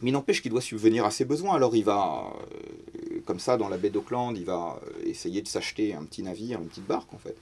Mais 0.03 0.11
il 0.11 0.13
n'empêche 0.13 0.43
qu'il 0.43 0.51
doit 0.51 0.61
subvenir 0.61 1.07
à 1.07 1.11
ses 1.11 1.25
besoins. 1.25 1.55
Alors 1.55 1.75
il 1.75 1.85
va, 1.85 2.31
euh, 2.35 3.21
comme 3.25 3.41
ça, 3.41 3.57
dans 3.57 3.71
la 3.71 3.79
baie 3.79 3.89
d'Auckland, 3.89 4.37
il 4.37 4.45
va 4.45 4.79
euh, 4.87 5.09
essayer 5.09 5.41
de 5.41 5.49
s'acheter 5.49 5.95
un 5.95 6.05
petit 6.05 6.23
navire, 6.23 6.61
une 6.61 6.69
petite 6.69 6.87
barque 6.87 7.15
en 7.15 7.19
fait, 7.19 7.39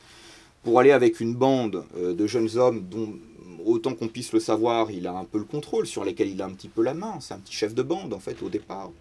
pour 0.63 0.79
aller 0.79 0.93
avec 0.93 1.19
une 1.19 1.35
bande 1.35 1.85
euh, 1.97 2.15
de 2.15 2.29
jeunes 2.29 2.57
hommes 2.57 2.85
dont, 2.89 3.15
autant 3.65 3.95
qu'on 3.95 4.07
puisse 4.07 4.33
le 4.33 4.39
savoir, 4.39 4.93
il 4.93 5.09
a 5.09 5.13
un 5.13 5.25
peu 5.25 5.39
le 5.39 5.45
contrôle, 5.45 5.89
sur 5.89 6.05
lesquels 6.05 6.29
il 6.29 6.41
a 6.41 6.45
un 6.45 6.53
petit 6.53 6.69
peu 6.69 6.83
la 6.83 6.95
main. 6.95 7.19
C'est 7.19 7.35
un 7.35 7.39
petit 7.39 7.55
chef 7.55 7.75
de 7.75 7.83
bande 7.83 8.15
en 8.15 8.21
fait 8.21 8.41
au 8.43 8.49
départ. 8.49 8.93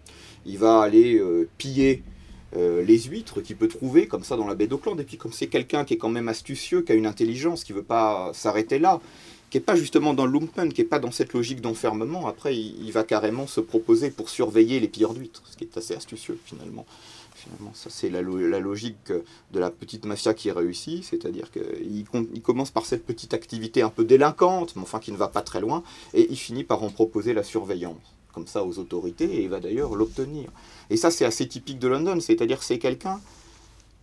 Il 0.46 0.58
va 0.58 0.80
aller 0.80 1.20
piller 1.58 2.02
les 2.54 2.98
huîtres 2.98 3.40
qu'il 3.40 3.56
peut 3.56 3.68
trouver 3.68 4.06
comme 4.06 4.24
ça 4.24 4.36
dans 4.36 4.46
la 4.46 4.54
baie 4.54 4.66
d'Auckland. 4.66 4.98
Et 5.00 5.04
puis 5.04 5.16
comme 5.16 5.32
c'est 5.32 5.46
quelqu'un 5.46 5.84
qui 5.84 5.94
est 5.94 5.98
quand 5.98 6.10
même 6.10 6.28
astucieux, 6.28 6.82
qui 6.82 6.92
a 6.92 6.94
une 6.94 7.06
intelligence, 7.06 7.64
qui 7.64 7.72
ne 7.72 7.78
veut 7.78 7.84
pas 7.84 8.30
s'arrêter 8.34 8.78
là, 8.78 9.00
qui 9.52 9.58
n'est 9.58 9.64
pas 9.64 9.76
justement 9.76 10.14
dans 10.14 10.24
le 10.24 10.32
lumpen, 10.32 10.72
qui 10.72 10.80
n'est 10.80 10.88
pas 10.88 10.98
dans 10.98 11.10
cette 11.10 11.34
logique 11.34 11.60
d'enfermement. 11.60 12.26
Après, 12.26 12.56
il, 12.56 12.90
va 12.90 13.04
carrément 13.04 13.46
se 13.46 13.60
proposer 13.60 14.10
pour 14.10 14.30
surveiller 14.30 14.80
les 14.80 14.88
pilleurs 14.88 15.12
d'huîtres, 15.12 15.42
ce 15.44 15.58
qui 15.58 15.64
est 15.64 15.76
assez 15.76 15.94
astucieux 15.94 16.38
finalement. 16.46 16.86
Finalement, 17.34 17.70
ça 17.74 17.90
c'est 17.90 18.08
la, 18.08 18.22
logique 18.22 19.12
de 19.52 19.60
la 19.60 19.68
petite 19.68 20.06
mafia 20.06 20.32
qui 20.32 20.50
réussit, 20.50 21.04
c'est-à-dire 21.04 21.50
qu'il 21.50 22.06
il 22.34 22.40
commence 22.40 22.70
par 22.70 22.86
cette 22.86 23.04
petite 23.04 23.34
activité 23.34 23.82
un 23.82 23.90
peu 23.90 24.04
délinquante, 24.04 24.74
mais 24.74 24.82
enfin 24.82 25.00
qui 25.00 25.12
ne 25.12 25.18
va 25.18 25.28
pas 25.28 25.42
très 25.42 25.60
loin, 25.60 25.82
et 26.14 26.28
il 26.30 26.38
finit 26.38 26.64
par 26.64 26.82
en 26.82 26.88
proposer 26.88 27.34
la 27.34 27.42
surveillance, 27.42 28.00
comme 28.32 28.46
ça 28.46 28.64
aux 28.64 28.78
autorités, 28.78 29.24
et 29.24 29.42
il 29.42 29.48
va 29.48 29.60
d'ailleurs 29.60 29.94
l'obtenir. 29.94 30.50
Et 30.90 30.96
ça 30.96 31.10
c'est 31.10 31.24
assez 31.24 31.46
typique 31.46 31.78
de 31.78 31.88
London, 31.88 32.18
c'est-à-dire 32.20 32.62
c'est 32.62 32.78
quelqu'un 32.78 33.20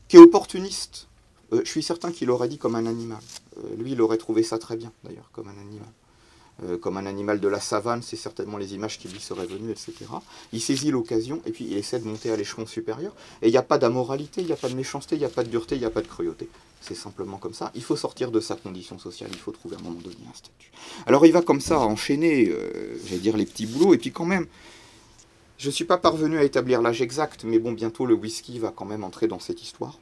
qui 0.07 0.17
est 0.17 0.19
opportuniste, 0.19 1.07
euh, 1.53 1.61
je 1.63 1.69
suis 1.69 1.83
certain 1.83 2.11
qu'il 2.11 2.29
aurait 2.29 2.47
dit 2.47 2.57
comme 2.57 2.75
un 2.75 2.85
animal. 2.85 3.19
Euh, 3.57 3.75
lui, 3.77 3.91
il 3.91 4.01
aurait 4.01 4.17
trouvé 4.17 4.43
ça 4.43 4.57
très 4.57 4.75
bien, 4.75 4.91
d'ailleurs, 5.03 5.29
comme 5.33 5.47
un 5.47 5.59
animal. 5.59 5.87
Euh, 6.65 6.77
comme 6.77 6.97
un 6.97 7.05
animal 7.05 7.39
de 7.39 7.47
la 7.47 7.59
savane, 7.59 8.01
c'est 8.01 8.17
certainement 8.17 8.57
les 8.57 8.73
images 8.73 8.99
qui 8.99 9.07
lui 9.07 9.19
seraient 9.19 9.45
venues, 9.45 9.71
etc. 9.71 9.93
Il 10.51 10.61
saisit 10.61 10.91
l'occasion 10.91 11.41
et 11.45 11.51
puis 11.51 11.65
il 11.65 11.77
essaie 11.77 11.99
de 11.99 12.05
monter 12.05 12.31
à 12.31 12.35
l'échelon 12.35 12.65
supérieur. 12.65 13.13
Et 13.41 13.47
il 13.47 13.51
n'y 13.51 13.57
a 13.57 13.63
pas 13.63 13.77
d'amoralité, 13.77 14.41
il 14.41 14.47
n'y 14.47 14.53
a 14.53 14.57
pas 14.57 14.69
de 14.69 14.75
méchanceté, 14.75 15.15
il 15.15 15.19
n'y 15.19 15.25
a 15.25 15.29
pas 15.29 15.43
de 15.43 15.49
dureté, 15.49 15.75
il 15.75 15.79
n'y 15.79 15.85
a 15.85 15.89
pas 15.89 16.01
de 16.01 16.07
cruauté. 16.07 16.49
C'est 16.81 16.95
simplement 16.95 17.37
comme 17.37 17.53
ça. 17.53 17.71
Il 17.75 17.83
faut 17.83 17.95
sortir 17.95 18.31
de 18.31 18.39
sa 18.39 18.55
condition 18.55 18.99
sociale, 18.99 19.29
il 19.33 19.39
faut 19.39 19.51
trouver 19.51 19.77
à 19.77 19.79
un 19.79 19.83
moment 19.83 19.99
donné 19.99 20.15
un 20.29 20.33
statut. 20.33 20.71
Alors 21.05 21.25
il 21.25 21.31
va 21.31 21.41
comme 21.41 21.61
ça 21.61 21.79
enchaîner, 21.79 22.53
j'allais 23.05 23.19
dire, 23.19 23.37
les 23.37 23.45
petits 23.45 23.65
boulots, 23.65 23.93
et 23.93 23.97
puis 23.97 24.11
quand 24.11 24.25
même, 24.25 24.47
je 25.57 25.67
ne 25.67 25.71
suis 25.71 25.85
pas 25.85 25.97
parvenu 25.97 26.37
à 26.37 26.43
établir 26.43 26.81
l'âge 26.81 27.01
exact, 27.01 27.43
mais 27.43 27.59
bon, 27.59 27.73
bientôt 27.73 28.05
le 28.05 28.13
whisky 28.13 28.59
va 28.59 28.71
quand 28.73 28.85
même 28.85 29.03
entrer 29.03 29.27
dans 29.27 29.39
cette 29.39 29.61
histoire. 29.61 29.99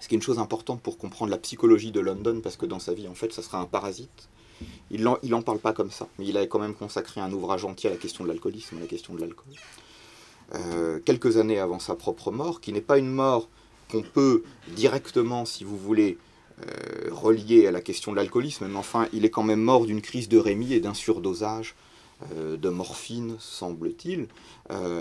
Ce 0.00 0.08
qui 0.08 0.14
est 0.14 0.18
une 0.18 0.22
chose 0.22 0.38
importante 0.38 0.80
pour 0.80 0.98
comprendre 0.98 1.30
la 1.30 1.38
psychologie 1.38 1.90
de 1.90 2.00
London, 2.00 2.40
parce 2.42 2.56
que 2.56 2.66
dans 2.66 2.78
sa 2.78 2.94
vie, 2.94 3.08
en 3.08 3.14
fait, 3.14 3.32
ça 3.32 3.42
sera 3.42 3.58
un 3.58 3.66
parasite. 3.66 4.28
Il 4.90 5.02
n'en 5.02 5.42
parle 5.42 5.58
pas 5.58 5.72
comme 5.72 5.90
ça, 5.90 6.08
mais 6.18 6.26
il 6.26 6.36
a 6.36 6.46
quand 6.46 6.58
même 6.58 6.74
consacré 6.74 7.20
un 7.20 7.32
ouvrage 7.32 7.64
entier 7.64 7.90
à 7.90 7.92
la 7.92 7.98
question 7.98 8.24
de 8.24 8.28
l'alcoolisme, 8.28 8.76
à 8.76 8.80
la 8.80 8.86
question 8.86 9.14
de 9.14 9.20
l'alcool. 9.20 9.54
Euh, 10.54 10.98
quelques 11.04 11.38
années 11.38 11.58
avant 11.58 11.78
sa 11.78 11.94
propre 11.94 12.30
mort, 12.30 12.60
qui 12.60 12.72
n'est 12.72 12.82
pas 12.82 12.98
une 12.98 13.10
mort 13.10 13.48
qu'on 13.90 14.02
peut 14.02 14.42
directement, 14.68 15.44
si 15.44 15.64
vous 15.64 15.78
voulez, 15.78 16.18
euh, 16.60 17.08
relier 17.10 17.66
à 17.66 17.70
la 17.70 17.80
question 17.80 18.12
de 18.12 18.16
l'alcoolisme, 18.16 18.66
mais 18.68 18.78
enfin, 18.78 19.08
il 19.12 19.24
est 19.24 19.30
quand 19.30 19.42
même 19.42 19.62
mort 19.62 19.86
d'une 19.86 20.02
crise 20.02 20.28
de 20.28 20.36
rémi 20.36 20.74
et 20.74 20.80
d'un 20.80 20.94
surdosage 20.94 21.74
euh, 22.36 22.56
de 22.58 22.68
morphine, 22.68 23.36
semble-t-il, 23.38 24.28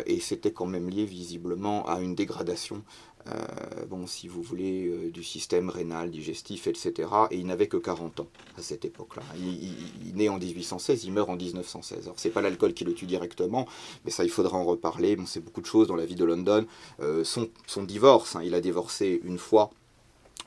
et 0.05 0.19
c'était 0.19 0.51
quand 0.51 0.65
même 0.65 0.89
lié 0.89 1.05
visiblement 1.05 1.87
à 1.87 2.01
une 2.01 2.13
dégradation 2.13 2.83
euh, 3.27 3.85
bon, 3.87 4.07
si 4.07 4.27
vous 4.27 4.41
voulez, 4.41 4.87
euh, 4.87 5.11
du 5.11 5.23
système 5.23 5.69
rénal, 5.69 6.09
digestif, 6.09 6.67
etc. 6.67 7.09
Et 7.29 7.37
il 7.37 7.45
n'avait 7.45 7.67
que 7.67 7.77
40 7.77 8.21
ans 8.21 8.27
à 8.57 8.61
cette 8.61 8.85
époque-là. 8.85 9.23
Il, 9.37 10.15
né 10.15 10.29
en 10.29 10.37
1816, 10.37 11.03
il 11.03 11.13
meurt 11.13 11.29
en 11.29 11.35
1916. 11.35 12.05
Alors, 12.05 12.15
c'est 12.17 12.29
pas 12.29 12.41
l'alcool 12.41 12.73
qui 12.73 12.83
le 12.83 12.93
tue 12.93 13.05
directement, 13.05 13.67
mais 14.05 14.11
ça, 14.11 14.23
il 14.23 14.29
faudra 14.29 14.57
en 14.57 14.63
reparler. 14.63 15.15
Bon, 15.15 15.25
c'est 15.25 15.39
beaucoup 15.39 15.61
de 15.61 15.65
choses 15.65 15.87
dans 15.87 15.95
la 15.95 16.05
vie 16.05 16.15
de 16.15 16.25
London. 16.25 16.65
Euh, 16.99 17.23
son, 17.23 17.49
divorce, 17.83 18.35
hein, 18.35 18.41
il 18.43 18.55
a 18.55 18.61
divorcé 18.61 19.21
une 19.23 19.37
fois. 19.37 19.71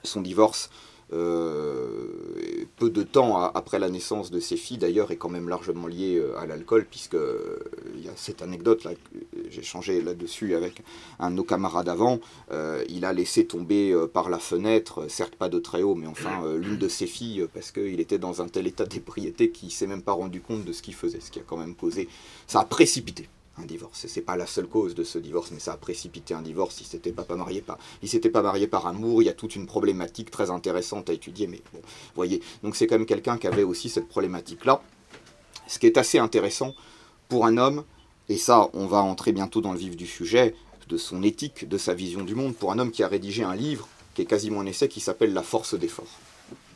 Son 0.03 0.21
divorce 0.21 0.71
euh, 1.13 2.65
peu 2.77 2.91
de 2.91 3.03
temps 3.03 3.37
après 3.39 3.79
la 3.79 3.89
naissance 3.89 4.31
de 4.31 4.41
ses 4.41 4.57
filles, 4.57 4.79
d'ailleurs, 4.79 5.11
est 5.11 5.17
quand 5.17 5.29
même 5.29 5.49
largement 5.49 5.87
lié 5.87 6.17
euh, 6.17 6.39
à 6.39 6.47
l'alcool, 6.47 6.87
puisque 6.91 7.15
euh, 7.15 7.59
il 7.95 8.05
y 8.05 8.09
a 8.09 8.13
cette 8.17 8.43
anecdote 8.43 8.85
là, 8.85 8.93
j'ai 9.51 9.63
changé 9.63 10.01
là-dessus 10.01 10.55
avec 10.55 10.83
un 11.19 11.31
de 11.31 11.37
nos 11.37 11.45
camarades 11.45 11.89
avant. 11.89 12.19
il 12.89 13.05
a 13.05 13.13
laissé 13.13 13.47
tomber 13.47 13.95
par 14.13 14.29
la 14.29 14.39
fenêtre, 14.39 15.07
certes 15.09 15.37
pas 15.37 15.49
de 15.49 15.59
très 15.59 15.83
haut, 15.83 15.95
mais 15.95 16.07
enfin 16.07 16.55
l'une 16.57 16.79
de 16.79 16.89
ses 16.89 17.07
filles, 17.07 17.47
parce 17.53 17.71
qu'il 17.71 18.01
était 18.01 18.19
dans 18.19 18.43
un 18.43 18.49
tel 18.49 18.67
état 18.67 18.85
d'ébriété 18.85 19.51
qu'il 19.51 19.71
s'est 19.71 19.87
même 19.87 20.03
pas 20.03 20.13
rendu 20.13 20.41
compte 20.41 20.65
de 20.65 20.73
ce 20.73 20.83
qu'il 20.83 20.95
faisait, 20.95 21.21
ce 21.21 21.31
qui 21.31 21.39
a 21.39 21.43
quand 21.47 21.57
même 21.57 21.75
causé, 21.75 22.09
ça 22.47 22.61
a 22.61 22.65
précipité 22.65 23.29
un 23.59 23.65
divorce. 23.65 24.07
C'est 24.09 24.23
pas 24.23 24.37
la 24.37 24.47
seule 24.47 24.67
cause 24.67 24.95
de 24.95 25.05
ce 25.05 25.19
divorce, 25.19 25.51
mais 25.53 25.61
ça 25.61 25.73
a 25.73 25.77
précipité 25.77 26.35
un 26.35 26.43
divorce. 26.43 26.81
Il 26.81 26.87
s'était 26.87 27.13
pas, 27.13 27.25
marié 27.37 27.61
par, 27.61 27.79
il 28.03 28.09
s'était 28.09 28.31
pas 28.31 28.43
marié 28.43 28.67
par 28.67 28.87
amour. 28.87 29.23
Il 29.23 29.27
y 29.27 29.29
a 29.29 29.35
toute 29.35 29.57
une 29.57 29.67
problématique 29.67 30.31
très 30.31 30.51
intéressante 30.51 31.11
à 31.11 31.13
étudier, 31.13 31.47
mais 31.47 31.63
bon, 31.73 31.81
voyez. 32.15 32.41
Donc 32.63 32.77
c'est 32.77 32.87
quand 32.87 32.97
même 32.97 33.07
quelqu'un 33.07 33.39
qui 33.39 33.47
avait 33.47 33.63
aussi 33.63 33.89
cette 33.89 34.09
problématique-là. 34.09 34.83
Ce 35.67 35.79
qui 35.79 35.87
est 35.87 35.99
assez 35.99 36.19
intéressant 36.19 36.75
pour 37.29 37.47
un 37.47 37.57
homme, 37.57 37.85
et 38.29 38.37
ça, 38.37 38.69
on 38.73 38.87
va 38.87 38.99
entrer 38.99 39.33
bientôt 39.33 39.61
dans 39.61 39.73
le 39.73 39.79
vif 39.79 39.97
du 39.97 40.07
sujet, 40.07 40.55
de 40.89 40.97
son 40.97 41.23
éthique, 41.23 41.69
de 41.69 41.79
sa 41.79 41.95
vision 41.95 42.25
du 42.25 42.35
monde, 42.35 42.55
pour 42.55 42.73
un 42.73 42.79
homme 42.79 42.91
qui 42.91 43.03
a 43.03 43.09
rédigé 43.09 43.43
un 43.43 43.55
livre 43.55 43.89
qui 44.15 44.23
est 44.23 44.27
quasiment 44.27 44.61
un 44.61 44.67
essai 44.67 44.89
qui 44.89 45.01
s'appelle 45.01 45.33
La 45.33 45.43
force 45.43 45.75
d'effort. 45.75 46.07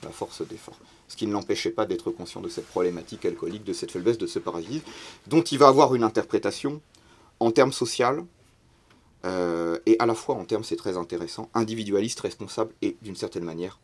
La 0.02 0.10
force 0.10 0.46
d'effort 0.46 0.78
ce 1.08 1.16
qui 1.16 1.26
ne 1.26 1.32
l'empêchait 1.32 1.70
pas 1.70 1.86
d'être 1.86 2.10
conscient 2.10 2.40
de 2.40 2.48
cette 2.48 2.66
problématique 2.66 3.24
alcoolique, 3.24 3.64
de 3.64 3.72
cette 3.72 3.90
faiblesse, 3.90 4.18
de 4.18 4.26
ce 4.26 4.38
parasitisme, 4.38 4.84
dont 5.26 5.42
il 5.42 5.58
va 5.58 5.68
avoir 5.68 5.94
une 5.94 6.04
interprétation 6.04 6.80
en 7.40 7.50
termes 7.50 7.72
social, 7.72 8.24
euh, 9.24 9.78
et 9.86 9.96
à 9.98 10.06
la 10.06 10.14
fois 10.14 10.36
en 10.36 10.44
termes, 10.44 10.64
c'est 10.64 10.76
très 10.76 10.96
intéressant, 10.96 11.50
individualiste, 11.54 12.20
responsable 12.20 12.72
et 12.82 12.96
d'une 13.02 13.16
certaine 13.16 13.44
manière 13.44 13.80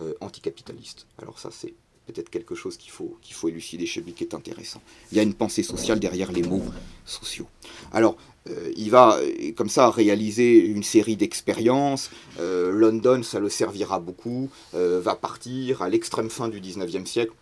euh, 0.00 0.14
anticapitaliste. 0.20 1.06
Alors 1.20 1.38
ça, 1.38 1.50
c'est 1.50 1.74
peut-être 2.06 2.30
quelque 2.30 2.54
chose 2.54 2.76
qu'il 2.76 2.90
faut, 2.90 3.18
faut 3.30 3.48
élucider 3.48 3.86
chez 3.86 4.00
lui 4.00 4.12
qui 4.12 4.24
est 4.24 4.34
intéressant. 4.34 4.80
Il 5.12 5.16
y 5.16 5.20
a 5.20 5.22
une 5.22 5.34
pensée 5.34 5.62
sociale 5.62 6.00
derrière 6.00 6.32
les 6.32 6.42
mots 6.42 6.62
sociaux. 7.04 7.46
Alors, 7.92 8.16
euh, 8.48 8.72
il 8.76 8.90
va 8.90 9.18
euh, 9.18 9.52
comme 9.56 9.68
ça 9.68 9.90
réaliser 9.90 10.64
une 10.64 10.82
série 10.82 11.16
d'expériences. 11.16 12.10
Euh, 12.38 12.70
London, 12.70 13.22
ça 13.22 13.40
le 13.40 13.48
servira 13.48 13.98
beaucoup. 13.98 14.50
va 14.72 15.14
partir 15.16 15.82
à 15.82 15.88
l'extrême 15.88 16.30
fin 16.30 16.48
du 16.48 16.60
19e 16.60 17.06
siècle 17.06 17.32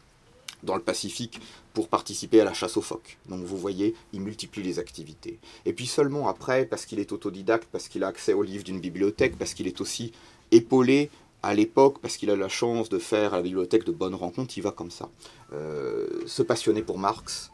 dans 0.63 0.77
le 0.77 0.81
Pacifique 0.81 1.41
pour 1.75 1.89
participer 1.89 2.41
à 2.41 2.45
la 2.45 2.55
chasse 2.55 2.77
aux 2.77 2.83
phoques. 2.83 3.19
Donc 3.29 3.45
vous 3.45 3.59
voyez, 3.59 3.95
il 4.13 4.21
multiplie 4.21 4.63
les 4.63 4.79
activités. 4.79 5.39
Et 5.67 5.73
puis 5.73 5.87
seulement 5.87 6.29
après, 6.29 6.65
parce 6.65 6.87
qu'il 6.87 7.01
est 7.01 7.13
autodidacte, 7.13 7.69
parce 7.71 7.89
qu'il 7.89 8.05
a 8.05 8.09
accès 8.09 8.33
aux 8.33 8.43
livres 8.43 8.65
d'une 8.65 8.81
bibliothèque, 8.81 9.37
parce 9.37 9.53
qu'il 9.55 9.67
est 9.67 9.81
aussi 9.81 10.13
épaulé 10.53 11.11
à 11.45 11.55
l'époque, 11.55 11.99
parce 12.01 12.17
qu'il 12.17 12.31
a 12.31 12.37
la 12.37 12.49
chance 12.49 12.89
de 12.89 12.99
faire 12.99 13.35
à 13.35 13.39
la 13.39 13.43
bibliothèque 13.43 13.85
de 13.85 13.93
bonnes 13.93 14.15
rencontres, 14.15 14.57
il 14.57 14.63
va 14.63 14.71
comme 14.71 14.91
ça. 14.91 15.09
se 15.51 16.43
passionner 16.43 16.83
pour 16.83 16.99
Marx, 16.99 17.51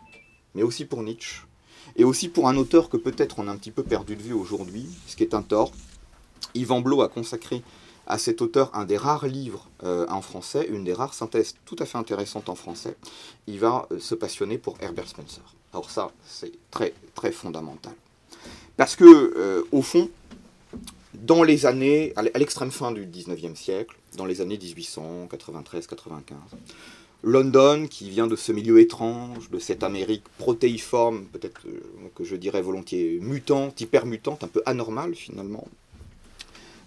mais 0.54 0.62
aussi 0.62 0.84
pour 0.84 1.02
Nietzsche, 1.02 1.42
et 1.96 2.04
aussi 2.04 2.28
pour 2.28 2.48
un 2.48 2.56
auteur 2.56 2.88
que 2.88 2.96
peut-être 2.96 3.38
on 3.38 3.48
a 3.48 3.50
un 3.50 3.56
petit 3.56 3.70
peu 3.70 3.82
perdu 3.82 4.16
de 4.16 4.22
vue 4.22 4.32
aujourd'hui, 4.32 4.86
ce 5.06 5.16
qui 5.16 5.22
est 5.22 5.34
un 5.34 5.42
tort. 5.42 5.72
Yvan 6.54 6.80
Blot 6.80 7.02
a 7.02 7.08
consacré 7.08 7.62
à 8.06 8.18
cet 8.18 8.42
auteur 8.42 8.70
un 8.74 8.84
des 8.84 8.96
rares 8.96 9.26
livres 9.26 9.68
euh, 9.84 10.06
en 10.08 10.20
français, 10.20 10.66
une 10.68 10.84
des 10.84 10.92
rares 10.92 11.14
synthèses 11.14 11.54
tout 11.64 11.76
à 11.78 11.86
fait 11.86 11.98
intéressantes 11.98 12.48
en 12.48 12.54
français. 12.54 12.96
Il 13.46 13.60
va 13.60 13.86
euh, 13.92 13.98
se 13.98 14.14
passionner 14.14 14.58
pour 14.58 14.76
Herbert 14.80 15.08
Spencer. 15.08 15.42
Alors 15.72 15.90
ça, 15.90 16.10
c'est 16.26 16.52
très 16.70 16.92
très 17.14 17.30
fondamental. 17.30 17.94
Parce 18.76 18.96
que, 18.96 19.04
euh, 19.04 19.62
au 19.70 19.82
fond, 19.82 20.10
dans 21.14 21.42
les 21.42 21.66
années, 21.66 22.12
à 22.16 22.22
l'extrême 22.38 22.70
fin 22.70 22.92
du 22.92 23.06
19e 23.06 23.56
siècle, 23.56 23.96
dans 24.16 24.26
les 24.26 24.40
années 24.40 24.58
1893-95, 24.58 26.34
London, 27.22 27.86
qui 27.90 28.08
vient 28.08 28.26
de 28.26 28.36
ce 28.36 28.52
milieu 28.52 28.80
étrange, 28.80 29.50
de 29.50 29.58
cette 29.58 29.82
Amérique 29.82 30.24
protéiforme, 30.38 31.26
peut-être 31.26 31.60
que 32.14 32.24
je 32.24 32.36
dirais 32.36 32.62
volontiers 32.62 33.18
mutante, 33.20 33.80
hypermutante, 33.80 34.44
un 34.44 34.48
peu 34.48 34.62
anormale 34.64 35.14
finalement, 35.14 35.66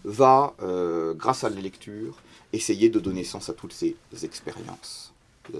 va, 0.03 0.53
euh, 0.61 1.13
grâce 1.13 1.43
à 1.43 1.49
la 1.49 1.61
lecture, 1.61 2.17
essayer 2.51 2.89
de 2.89 2.99
donner 2.99 3.23
sens 3.23 3.49
à 3.49 3.53
toutes 3.53 3.73
ces 3.73 3.95
expériences. 4.23 5.12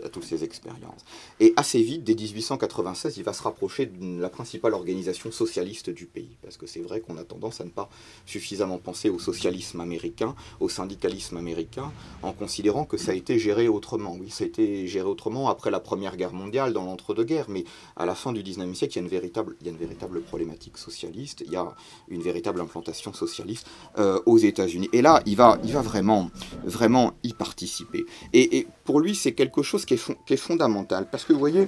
À 0.03 0.09
toutes 0.09 0.23
ces 0.23 0.43
expériences. 0.43 1.03
Et 1.39 1.53
assez 1.57 1.81
vite, 1.81 2.03
dès 2.03 2.15
1896, 2.15 3.17
il 3.17 3.23
va 3.23 3.33
se 3.33 3.43
rapprocher 3.43 3.85
de 3.85 4.21
la 4.21 4.29
principale 4.29 4.73
organisation 4.73 5.31
socialiste 5.31 5.89
du 5.89 6.05
pays. 6.05 6.37
Parce 6.41 6.57
que 6.57 6.67
c'est 6.67 6.79
vrai 6.79 7.01
qu'on 7.01 7.17
a 7.17 7.23
tendance 7.23 7.61
à 7.61 7.65
ne 7.65 7.69
pas 7.69 7.89
suffisamment 8.25 8.77
penser 8.77 9.09
au 9.09 9.19
socialisme 9.19 9.81
américain, 9.81 10.35
au 10.59 10.69
syndicalisme 10.69 11.37
américain, 11.37 11.91
en 12.21 12.31
considérant 12.31 12.85
que 12.85 12.97
ça 12.97 13.11
a 13.11 13.15
été 13.15 13.39
géré 13.39 13.67
autrement. 13.67 14.15
Oui, 14.19 14.29
ça 14.29 14.43
a 14.43 14.47
été 14.47 14.87
géré 14.87 15.07
autrement 15.07 15.49
après 15.49 15.71
la 15.71 15.79
Première 15.79 16.15
Guerre 16.15 16.33
mondiale, 16.33 16.73
dans 16.73 16.85
l'entre-deux-guerres, 16.85 17.49
mais 17.49 17.65
à 17.95 18.05
la 18.05 18.15
fin 18.15 18.31
du 18.31 18.41
19e 18.41 18.73
siècle, 18.73 18.93
il 18.93 18.95
y, 18.95 18.99
a 18.99 19.03
une 19.03 19.09
véritable, 19.09 19.55
il 19.59 19.67
y 19.67 19.69
a 19.69 19.73
une 19.73 19.79
véritable 19.79 20.21
problématique 20.21 20.77
socialiste, 20.77 21.43
il 21.45 21.51
y 21.51 21.55
a 21.55 21.73
une 22.07 22.21
véritable 22.21 22.61
implantation 22.61 23.13
socialiste 23.13 23.67
euh, 23.97 24.19
aux 24.25 24.37
États-Unis. 24.37 24.89
Et 24.93 25.01
là, 25.01 25.21
il 25.25 25.35
va, 25.35 25.59
il 25.63 25.73
va 25.73 25.81
vraiment, 25.81 26.29
vraiment 26.63 27.13
y 27.23 27.33
participer. 27.33 28.05
Et, 28.31 28.57
et 28.57 28.67
pour 28.85 28.99
lui, 28.99 29.15
c'est 29.15 29.33
quelque 29.33 29.61
chose 29.61 29.72
qui 29.85 29.95
est, 29.95 30.25
qui 30.25 30.33
est 30.33 30.37
fondamental. 30.37 31.07
Parce 31.11 31.25
que 31.25 31.33
vous 31.33 31.39
voyez, 31.39 31.67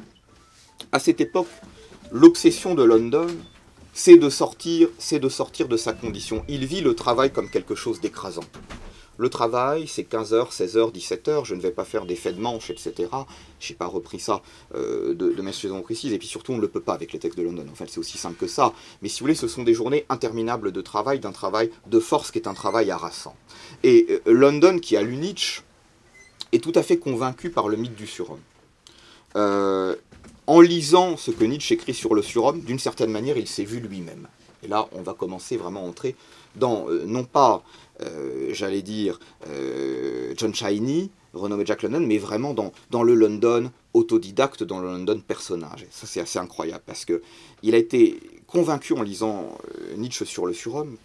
à 0.91 1.00
cette 1.00 1.21
époque, 1.21 1.47
l'obsession 2.12 2.75
de 2.75 2.83
London, 2.83 3.27
c'est 3.93 4.17
de 4.17 4.29
sortir, 4.29 4.89
c'est 4.97 5.19
de 5.19 5.29
sortir 5.29 5.67
de 5.67 5.77
sa 5.77 5.93
condition. 5.93 6.43
Il 6.47 6.65
vit 6.65 6.81
le 6.81 6.95
travail 6.95 7.31
comme 7.31 7.50
quelque 7.50 7.75
chose 7.75 8.01
d'écrasant. 8.01 8.43
Le 9.17 9.29
travail, 9.29 9.88
c'est 9.88 10.03
15h, 10.03 10.51
16h, 10.51 10.91
17h, 10.91 11.45
je 11.45 11.55
ne 11.55 11.62
vais 11.62 11.71
pas 11.71 11.85
faire 11.85 12.05
des 12.05 12.17
faits 12.17 12.35
de 12.35 12.41
manche, 12.41 12.69
etc. 12.69 13.07
Je 13.62 13.71
n'ai 13.71 13.77
pas 13.77 13.85
repris 13.85 14.19
ça 14.19 14.41
euh, 14.75 15.13
de, 15.13 15.31
de 15.31 15.41
mes 15.41 15.51
précises, 15.81 16.12
et 16.12 16.17
puis 16.17 16.27
surtout, 16.27 16.51
on 16.51 16.57
ne 16.57 16.62
le 16.62 16.67
peut 16.67 16.81
pas 16.81 16.93
avec 16.93 17.13
les 17.13 17.19
textes 17.19 17.38
de 17.38 17.43
London. 17.43 17.65
En 17.71 17.75
fait, 17.75 17.89
c'est 17.89 18.00
aussi 18.00 18.17
simple 18.17 18.35
que 18.35 18.47
ça. 18.47 18.74
Mais 19.01 19.07
si 19.07 19.19
vous 19.19 19.24
voulez, 19.24 19.35
ce 19.35 19.47
sont 19.47 19.63
des 19.63 19.74
journées 19.74 20.05
interminables 20.09 20.74
de 20.74 20.81
travail, 20.81 21.21
d'un 21.21 21.31
travail 21.31 21.71
de 21.88 22.00
force 22.01 22.31
qui 22.31 22.39
est 22.39 22.47
un 22.47 22.53
travail 22.53 22.91
harassant. 22.91 23.38
Et 23.83 24.07
euh, 24.09 24.33
London, 24.33 24.79
qui 24.79 24.97
a 24.97 25.01
l'Unitch, 25.01 25.63
tout 26.59 26.74
à 26.75 26.83
fait 26.83 26.97
convaincu 26.97 27.50
par 27.50 27.67
le 27.67 27.77
mythe 27.77 27.95
du 27.95 28.07
surhomme. 28.07 28.41
Euh, 29.35 29.95
en 30.47 30.62
lisant 30.62 31.17
ce 31.17 31.31
que 31.31 31.43
Nietzsche 31.43 31.74
écrit 31.74 31.93
sur 31.93 32.13
le 32.13 32.21
surhomme, 32.21 32.62
d'une 32.62 32.79
certaine 32.79 33.12
manière, 33.12 33.38
il 33.38 33.47
s'est 33.47 33.63
vu 33.63 33.79
lui-même. 33.79 34.27
Et 34.63 34.67
là, 34.67 34.88
on 34.93 35.01
va 35.01 35.13
commencer 35.13 35.57
vraiment 35.57 35.81
à 35.81 35.88
entrer 35.88 36.15
dans, 36.55 36.88
euh, 36.89 37.03
non 37.05 37.24
pas, 37.24 37.63
euh, 38.01 38.50
j'allais 38.53 38.81
dire, 38.81 39.19
John 40.38 40.53
Chiney, 40.53 41.09
renommé 41.33 41.65
Jack 41.65 41.83
London, 41.83 42.00
mais 42.00 42.17
vraiment 42.17 42.53
dans, 42.53 42.71
dans 42.91 43.03
le 43.03 43.13
London 43.13 43.71
autodidacte, 43.93 44.63
dans 44.63 44.79
le 44.79 44.88
London 44.88 45.21
personnage. 45.25 45.83
Et 45.83 45.88
ça, 45.91 46.07
c'est 46.07 46.21
assez 46.21 46.39
incroyable, 46.39 46.83
parce 46.85 47.05
que 47.05 47.21
il 47.63 47.75
a 47.75 47.77
été 47.77 48.19
convaincu 48.47 48.93
en 48.93 49.01
lisant 49.01 49.57
Nietzsche 49.97 50.25
sur 50.25 50.45
le 50.45 50.53
surhomme 50.53 50.97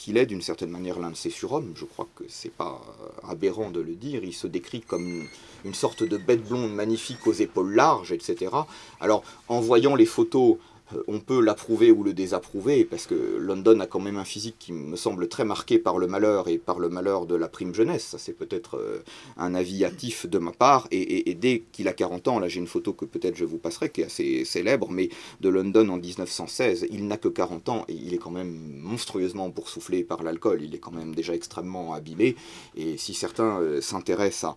qu'il 0.00 0.16
est 0.16 0.24
d'une 0.24 0.40
certaine 0.40 0.70
manière 0.70 0.98
l'un 0.98 1.10
de 1.10 1.14
ces 1.14 1.28
surhommes. 1.28 1.74
Je 1.76 1.84
crois 1.84 2.08
que 2.16 2.24
c'est 2.26 2.52
pas 2.52 2.80
aberrant 3.22 3.70
de 3.70 3.80
le 3.80 3.94
dire. 3.94 4.24
Il 4.24 4.32
se 4.32 4.46
décrit 4.46 4.80
comme 4.80 5.28
une 5.62 5.74
sorte 5.74 6.02
de 6.02 6.16
bête 6.16 6.42
blonde 6.48 6.72
magnifique 6.72 7.26
aux 7.26 7.34
épaules 7.34 7.74
larges, 7.74 8.10
etc. 8.10 8.50
Alors, 8.98 9.22
en 9.48 9.60
voyant 9.60 9.94
les 9.94 10.06
photos 10.06 10.56
euh, 10.56 10.69
on 11.06 11.20
peut 11.20 11.40
l'approuver 11.40 11.90
ou 11.90 12.02
le 12.02 12.12
désapprouver, 12.12 12.84
parce 12.84 13.06
que 13.06 13.36
London 13.38 13.80
a 13.80 13.86
quand 13.86 14.00
même 14.00 14.16
un 14.16 14.24
physique 14.24 14.56
qui 14.58 14.72
me 14.72 14.96
semble 14.96 15.28
très 15.28 15.44
marqué 15.44 15.78
par 15.78 15.98
le 15.98 16.06
malheur 16.06 16.48
et 16.48 16.58
par 16.58 16.78
le 16.78 16.88
malheur 16.88 17.26
de 17.26 17.34
la 17.34 17.48
prime 17.48 17.74
jeunesse. 17.74 18.04
Ça, 18.04 18.18
c'est 18.18 18.32
peut-être 18.32 18.76
euh, 18.76 19.02
un 19.36 19.54
avis 19.54 19.84
hâtif 19.84 20.26
de 20.26 20.38
ma 20.38 20.52
part. 20.52 20.88
Et, 20.90 21.34
dès 21.34 21.62
qu'il 21.72 21.88
a 21.88 21.92
40 21.92 22.28
ans, 22.28 22.38
là 22.38 22.48
j'ai 22.48 22.58
une 22.58 22.66
photo 22.66 22.92
que 22.92 23.04
peut-être 23.04 23.36
je 23.36 23.44
vous 23.44 23.58
passerai, 23.58 23.90
qui 23.90 24.02
est 24.02 24.04
assez 24.04 24.44
célèbre, 24.44 24.90
mais 24.90 25.08
de 25.40 25.48
London 25.48 25.88
en 25.88 25.96
1916, 25.96 26.86
il 26.90 27.06
n'a 27.06 27.16
que 27.16 27.28
40 27.28 27.68
ans 27.68 27.84
et 27.88 27.94
il 27.94 28.12
est 28.12 28.18
quand 28.18 28.30
même 28.30 28.56
monstrueusement 28.76 29.48
boursouflé 29.48 30.02
par 30.02 30.22
l'alcool. 30.22 30.62
Il 30.62 30.74
est 30.74 30.78
quand 30.78 30.92
même 30.92 31.14
déjà 31.14 31.34
extrêmement 31.34 31.94
abîmé. 31.94 32.36
Et 32.76 32.98
si 32.98 33.14
certains 33.14 33.60
euh, 33.60 33.80
s'intéressent 33.80 34.54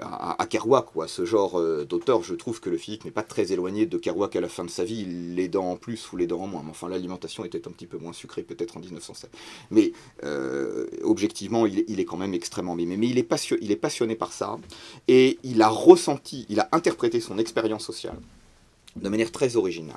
à, 0.00 0.42
à, 0.42 0.46
Kerouac 0.46 0.94
ou 0.94 1.02
à 1.02 1.08
ce 1.08 1.24
genre 1.24 1.60
d'auteur, 1.84 2.22
je 2.22 2.34
trouve 2.34 2.60
que 2.60 2.70
le 2.70 2.76
physique 2.76 3.04
n'est 3.04 3.10
pas 3.10 3.22
très 3.22 3.52
éloigné 3.52 3.86
de 3.86 3.98
Kerouac 3.98 4.36
à 4.36 4.40
la 4.40 4.48
fin 4.48 4.65
sa 4.68 4.84
vie, 4.84 5.04
les 5.04 5.48
dents 5.48 5.70
en 5.72 5.76
plus 5.76 6.12
ou 6.12 6.16
les 6.16 6.26
dents 6.26 6.40
en 6.40 6.46
moins. 6.46 6.62
Mais 6.62 6.70
enfin, 6.70 6.88
l'alimentation 6.88 7.44
était 7.44 7.66
un 7.66 7.70
petit 7.70 7.86
peu 7.86 7.98
moins 7.98 8.12
sucrée 8.12 8.42
peut-être 8.42 8.76
en 8.76 8.80
1907. 8.80 9.30
Mais 9.70 9.92
euh, 10.24 10.86
objectivement, 11.02 11.66
il, 11.66 12.00
est 12.00 12.04
quand 12.04 12.16
même 12.16 12.34
extrêmement 12.34 12.74
mimé. 12.74 12.96
Mais 12.96 13.08
il 13.08 13.18
est, 13.18 13.22
passionné, 13.22 13.62
il 13.64 13.70
est 13.70 13.76
passionné 13.76 14.14
par 14.14 14.32
ça 14.32 14.58
et 15.08 15.38
il 15.42 15.62
a 15.62 15.68
ressenti, 15.68 16.46
il 16.48 16.60
a 16.60 16.68
interprété 16.72 17.20
son 17.20 17.38
expérience 17.38 17.84
sociale 17.84 18.18
de 18.96 19.08
manière 19.08 19.32
très 19.32 19.56
originale. 19.56 19.96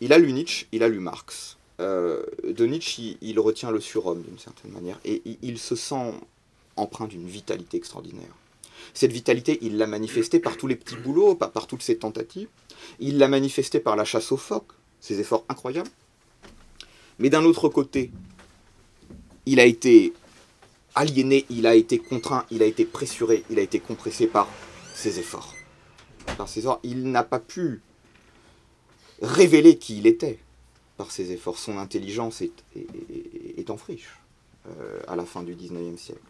Il 0.00 0.12
a 0.12 0.18
lu 0.18 0.32
Nietzsche, 0.32 0.66
il 0.72 0.82
a 0.82 0.88
lu 0.88 1.00
Marx. 1.00 1.56
Euh, 1.80 2.22
de 2.44 2.66
Nietzsche, 2.66 3.16
il, 3.20 3.40
retient 3.40 3.70
le 3.70 3.80
surhomme 3.80 4.22
d'une 4.22 4.38
certaine 4.38 4.70
manière 4.70 4.98
et 5.04 5.22
il, 5.42 5.58
se 5.58 5.76
sent 5.76 6.14
empreint 6.76 7.06
d'une 7.06 7.26
vitalité 7.26 7.76
extraordinaire. 7.78 8.34
Cette 8.94 9.12
vitalité, 9.12 9.58
il 9.62 9.76
l'a 9.76 9.86
manifestée 9.86 10.40
par 10.40 10.56
tous 10.56 10.66
les 10.66 10.76
petits 10.76 10.96
boulots, 10.96 11.34
par, 11.34 11.66
toutes 11.66 11.82
ses 11.82 11.96
tentatives. 11.96 12.48
Il 12.98 13.18
l'a 13.18 13.28
manifesté 13.28 13.80
par 13.80 13.96
la 13.96 14.04
chasse 14.04 14.32
aux 14.32 14.36
phoques, 14.36 14.72
ses 15.00 15.20
efforts 15.20 15.44
incroyables. 15.48 15.90
Mais 17.18 17.30
d'un 17.30 17.44
autre 17.44 17.68
côté, 17.68 18.10
il 19.46 19.60
a 19.60 19.64
été 19.64 20.12
aliéné, 20.94 21.46
il 21.50 21.66
a 21.66 21.74
été 21.74 21.98
contraint, 21.98 22.44
il 22.50 22.62
a 22.62 22.66
été 22.66 22.84
pressuré, 22.84 23.44
il 23.50 23.58
a 23.58 23.62
été 23.62 23.80
compressé 23.80 24.26
par 24.26 24.48
ses 24.94 25.18
efforts. 25.18 25.54
Par 26.36 26.48
ses 26.48 26.60
efforts. 26.60 26.80
Il 26.82 27.10
n'a 27.10 27.22
pas 27.22 27.38
pu 27.40 27.82
révéler 29.22 29.76
qui 29.76 29.98
il 29.98 30.06
était 30.06 30.38
par 30.96 31.10
ses 31.10 31.32
efforts. 31.32 31.58
Son 31.58 31.78
intelligence 31.78 32.42
est, 32.42 33.70
en 33.70 33.76
friche 33.76 34.18
euh, 34.66 35.00
à 35.06 35.16
la 35.16 35.24
fin 35.24 35.42
du 35.42 35.54
19e 35.54 35.96
siècle. 35.96 36.20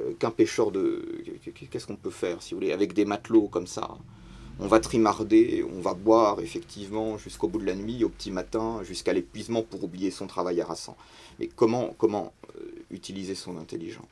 Euh, 0.00 0.12
qu'un 0.18 0.30
pêcheur 0.30 0.70
de... 0.70 1.22
Qu'est-ce 1.70 1.86
qu'on 1.86 1.96
peut 1.96 2.10
faire, 2.10 2.42
si 2.42 2.54
vous 2.54 2.60
voulez, 2.60 2.72
avec 2.72 2.92
des 2.92 3.04
matelots 3.04 3.48
comme 3.48 3.66
ça? 3.66 3.98
On 4.60 4.66
va 4.66 4.80
trimarder, 4.80 5.64
on 5.76 5.80
va 5.80 5.94
boire 5.94 6.40
effectivement 6.40 7.16
jusqu'au 7.16 7.48
bout 7.48 7.58
de 7.60 7.66
la 7.66 7.74
nuit, 7.74 8.04
au 8.04 8.08
petit 8.08 8.30
matin, 8.30 8.80
jusqu'à 8.82 9.12
l'épuisement 9.12 9.62
pour 9.62 9.84
oublier 9.84 10.10
son 10.10 10.26
travail 10.26 10.60
harassant. 10.60 10.96
Mais 11.38 11.48
comment, 11.54 11.94
comment 11.96 12.32
euh, 12.56 12.62
utiliser 12.90 13.34
son 13.34 13.56
intelligence? 13.56 14.06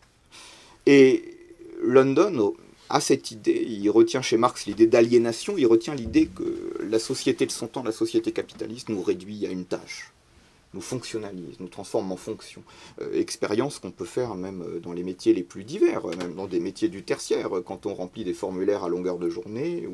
Et 0.86 1.36
London 1.82 2.54
a 2.88 3.00
cette 3.00 3.32
idée, 3.32 3.66
il 3.68 3.90
retient 3.90 4.22
chez 4.22 4.36
Marx 4.36 4.66
l'idée 4.66 4.86
d'aliénation, 4.86 5.58
il 5.58 5.66
retient 5.66 5.94
l'idée 5.94 6.26
que 6.26 6.78
la 6.88 7.00
société 7.00 7.44
de 7.44 7.50
son 7.50 7.66
temps, 7.66 7.82
la 7.82 7.92
société 7.92 8.30
capitaliste, 8.30 8.88
nous 8.88 9.02
réduit 9.02 9.46
à 9.46 9.50
une 9.50 9.64
tâche 9.64 10.12
nous 10.76 10.82
fonctionnalise, 10.82 11.58
nous 11.58 11.68
transforme 11.68 12.12
en 12.12 12.16
fonction. 12.16 12.62
Euh, 13.00 13.18
expérience 13.18 13.78
qu'on 13.78 13.90
peut 13.90 14.04
faire 14.04 14.34
même 14.34 14.62
euh, 14.62 14.78
dans 14.78 14.92
les 14.92 15.02
métiers 15.02 15.32
les 15.32 15.42
plus 15.42 15.64
divers, 15.64 16.04
euh, 16.06 16.14
même 16.16 16.34
dans 16.34 16.46
des 16.46 16.60
métiers 16.60 16.88
du 16.88 17.02
tertiaire, 17.02 17.50
quand 17.64 17.86
on 17.86 17.94
remplit 17.94 18.24
des 18.24 18.34
formulaires 18.34 18.84
à 18.84 18.88
longueur 18.88 19.18
de 19.18 19.28
journée 19.30 19.88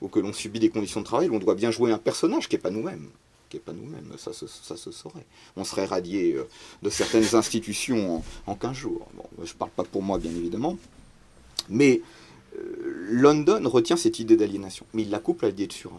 ou, 0.00 0.08
que 0.08 0.20
l'on 0.20 0.32
subit 0.32 0.60
des 0.60 0.68
conditions 0.68 1.00
de 1.00 1.06
travail, 1.06 1.30
on 1.32 1.38
doit 1.38 1.54
bien 1.54 1.70
jouer 1.70 1.90
un 1.90 1.98
personnage 1.98 2.48
qui 2.48 2.54
n'est 2.54 2.62
pas 2.62 2.70
nous-mêmes 2.70 3.08
qui 3.50 3.56
n'est 3.56 3.62
pas 3.62 3.72
nous-mêmes, 3.72 4.12
ça, 4.18 4.32
ça, 4.34 4.76
se 4.76 4.90
saurait. 4.90 5.24
On 5.56 5.64
serait 5.64 5.86
radié 5.86 6.36
de 6.82 6.90
certaines 6.90 7.24
institutions 7.34 8.22
en, 8.46 8.54
15 8.54 8.76
jours. 8.76 9.08
Bon, 9.14 9.24
je 9.42 9.50
ne 9.50 9.56
parle 9.56 9.70
pas 9.70 9.84
pour 9.84 10.02
moi, 10.02 10.18
bien 10.18 10.30
évidemment, 10.32 10.76
mais 11.70 12.02
London 13.08 13.66
retient 13.66 13.96
cette 13.96 14.18
idée 14.18 14.36
d'aliénation, 14.36 14.84
mais 14.92 15.00
il 15.00 15.08
la 15.08 15.18
couple 15.18 15.46
à 15.46 15.48
l'idée 15.48 15.66
de 15.66 15.72
surhomme. 15.72 15.98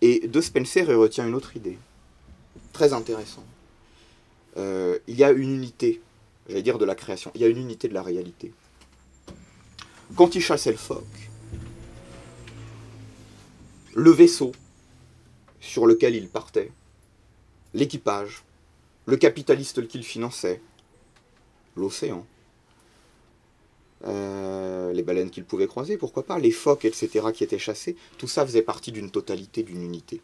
Et 0.00 0.26
de 0.26 0.40
Spencer, 0.40 0.88
il 0.88 0.94
retient 0.94 1.26
une 1.26 1.34
autre 1.34 1.54
idée, 1.54 1.76
très 2.72 2.92
intéressant. 2.92 3.44
Euh, 4.56 4.98
il 5.06 5.16
y 5.16 5.24
a 5.24 5.30
une 5.30 5.54
unité, 5.54 6.00
j'allais 6.48 6.62
dire 6.62 6.78
de 6.78 6.84
la 6.84 6.94
création, 6.94 7.30
il 7.34 7.40
y 7.40 7.44
a 7.44 7.48
une 7.48 7.58
unité 7.58 7.88
de 7.88 7.94
la 7.94 8.02
réalité. 8.02 8.52
Quand 10.14 10.34
il 10.34 10.40
chassait 10.40 10.70
le 10.70 10.76
phoque, 10.78 11.30
le 13.94 14.10
vaisseau 14.10 14.52
sur 15.60 15.86
lequel 15.86 16.14
il 16.14 16.28
partait, 16.28 16.70
l'équipage, 17.74 18.44
le 19.06 19.16
capitaliste 19.16 19.86
qu'il 19.88 20.04
finançait, 20.04 20.60
l'océan, 21.76 22.26
euh, 24.06 24.92
les 24.92 25.02
baleines 25.02 25.30
qu'il 25.30 25.44
pouvait 25.44 25.66
croiser, 25.66 25.96
pourquoi 25.96 26.24
pas, 26.24 26.38
les 26.38 26.50
phoques, 26.50 26.84
etc., 26.84 27.26
qui 27.34 27.44
étaient 27.44 27.58
chassés, 27.58 27.96
tout 28.18 28.28
ça 28.28 28.46
faisait 28.46 28.62
partie 28.62 28.92
d'une 28.92 29.10
totalité, 29.10 29.62
d'une 29.62 29.82
unité. 29.82 30.20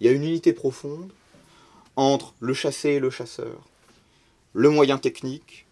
Il 0.00 0.06
y 0.06 0.08
a 0.10 0.12
une 0.12 0.24
unité 0.24 0.52
profonde 0.52 1.12
entre 1.96 2.34
le 2.40 2.54
chassé 2.54 2.90
et 2.90 3.00
le 3.00 3.10
chasseur, 3.10 3.68
le 4.54 4.70
moyen 4.70 4.98
technique, 4.98 5.66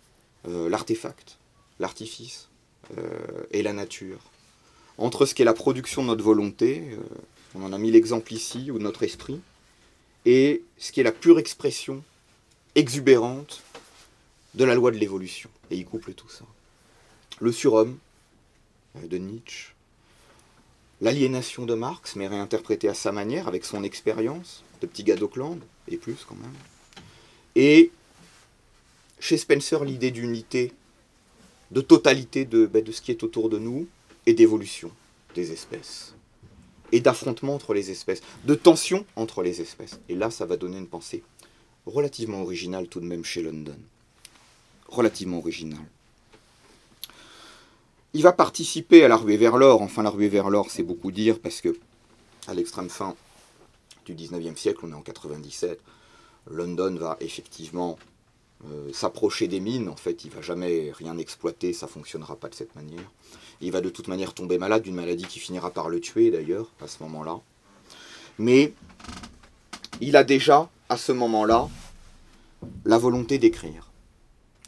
euh, 0.49 0.69
l'artefact, 0.69 1.39
l'artifice 1.79 2.49
euh, 2.99 3.45
et 3.51 3.63
la 3.63 3.73
nature, 3.73 4.19
entre 4.99 5.27
ce 5.27 5.35
qui 5.35 5.43
est 5.43 5.47
la 5.47 5.55
production 5.55 6.03
de 6.03 6.09
notre 6.09 6.25
volonté, 6.25 6.91
euh, 6.93 6.97
on 7.55 7.63
en 7.63 7.73
a 7.73 7.79
mis 7.79 7.91
l'exemple 7.91 8.33
ici, 8.33 8.71
ou 8.71 8.79
de 8.79 8.85
notre 8.85 9.03
esprit, 9.03 9.41
et 10.25 10.63
ce 10.79 10.93
qui 10.93 11.01
est 11.01 11.05
la 11.05 11.13
pure 11.13 11.39
expression 11.39 12.03
exubérante 12.75 13.63
de 14.55 14.65
la 14.65 14.75
loi 14.75 14.91
de 14.91 14.97
l'évolution. 14.97 15.51
Et 15.71 15.77
il 15.77 15.85
couple 15.85 16.13
tout 16.13 16.29
ça. 16.29 16.45
Le 17.41 17.53
surhomme 17.53 17.99
de 19.03 19.17
Nietzsche, 19.17 19.75
l'aliénation 21.01 21.65
de 21.65 21.75
Marx, 21.75 22.17
mais 22.17 22.29
réinterprétée 22.29 22.89
à 22.89 22.95
sa 22.95 23.13
manière, 23.13 23.49
avec 23.49 23.65
son 23.65 23.83
expérience 23.83 24.63
de 24.81 24.87
petit 24.87 25.05
gars 25.05 25.17
d'Auckland, 25.17 25.59
et 25.89 25.97
plus 25.97 26.25
quand 26.29 26.37
même. 26.37 26.55
Et 27.57 27.91
chez 29.19 29.37
Spencer, 29.37 29.85
l'idée 29.85 30.11
d'unité 30.11 30.73
de 31.71 31.81
totalité 31.81 32.45
de, 32.45 32.67
ben, 32.67 32.83
de 32.83 32.93
ce 32.93 33.01
qui 33.01 33.11
est 33.11 33.23
autour 33.23 33.49
de 33.49 33.59
nous 33.59 33.87
et 34.27 34.35
d'évolution 34.35 34.91
des 35.35 35.53
espèces. 35.53 36.15
Et 36.93 37.01
d'affrontement 37.01 37.55
entre 37.55 37.73
les 37.73 37.91
espèces, 37.91 38.21
de 38.45 38.55
tension 38.55 39.07
entre 39.15 39.43
les 39.43 39.61
espèces. 39.61 40.01
Et 40.09 40.17
là, 40.17 40.31
ça 40.31 40.47
va 40.47 40.57
donner 40.57 40.79
une 40.79 40.89
pensée 40.89 41.23
relativement 41.87 42.43
originale 42.43 42.89
tout 42.89 43.01
de 43.01 43.07
même 43.07 43.25
chez 43.25 43.43
London. 43.43 43.79
Relativement 44.89 45.39
originale. 45.39 45.79
Il 48.13 48.23
va 48.23 48.33
participer 48.33 49.05
à 49.05 49.09
la 49.09 49.17
ruée 49.17 49.37
vers 49.37 49.57
l'or. 49.57 49.83
Enfin, 49.83 50.03
la 50.03 50.11
ruée 50.11 50.29
vers 50.29 50.51
l'or, 50.51 50.69
c'est 50.69 50.83
beaucoup 50.83 51.13
dire 51.13 51.39
parce 51.39 51.61
que, 51.61 51.79
à 52.49 52.55
l'extrême 52.55 52.89
fin 52.89 53.15
du 54.05 54.15
19e 54.15 54.57
siècle, 54.57 54.81
on 54.85 54.91
est 54.91 54.95
en 54.95 55.03
97, 55.03 55.81
London 56.51 56.95
va 56.97 57.17
effectivement 57.21 57.99
euh, 58.67 58.93
s'approcher 58.93 59.49
des 59.49 59.61
mines. 59.61 59.89
En 59.89 59.97
fait, 59.97 60.25
il 60.25 60.31
va 60.31 60.41
jamais 60.41 60.93
rien 60.95 61.17
exploiter, 61.19 61.73
ça 61.73 61.87
fonctionnera 61.87 62.37
pas 62.37 62.49
de 62.49 62.55
cette 62.55 62.75
manière. 62.75 63.11
Il 63.61 63.73
va 63.73 63.81
de 63.81 63.91
toute 63.91 64.09
manière 64.09 64.35
tomber 64.35 64.59
malade 64.59 64.83
d'une 64.83 64.95
maladie 64.95 65.27
qui 65.27 65.39
finira 65.39 65.71
par 65.71 65.89
le 65.89 66.01
tuer 66.01 66.31
d'ailleurs 66.31 66.71
à 66.81 66.89
ce 66.89 67.03
moment-là. 67.03 67.41
Mais 68.39 68.73
il 70.01 70.17
a 70.17 70.25
déjà 70.25 70.71
à 70.89 70.97
ce 70.97 71.13
moment-là 71.13 71.69
la 72.85 72.99
volonté 72.99 73.39
d'écrire, 73.39 73.91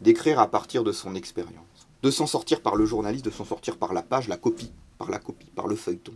d'écrire 0.01 0.39
à 0.39 0.47
partir 0.47 0.85
de 0.85 0.93
son 0.93 1.15
expérience 1.15 1.63
de 2.03 2.11
s'en 2.11 2.27
sortir 2.27 2.61
par 2.61 2.77
le 2.77 2.85
journaliste, 2.85 3.25
de 3.25 3.31
s'en 3.31 3.45
sortir 3.45 3.77
par 3.77 3.93
la 3.93 4.03
page, 4.03 4.29
la 4.29 4.37
copie, 4.37 4.73
par 4.99 5.11
la 5.11 5.19
copie, 5.19 5.47
par 5.55 5.69
le 5.69 5.77
feuilleton. 5.77 6.15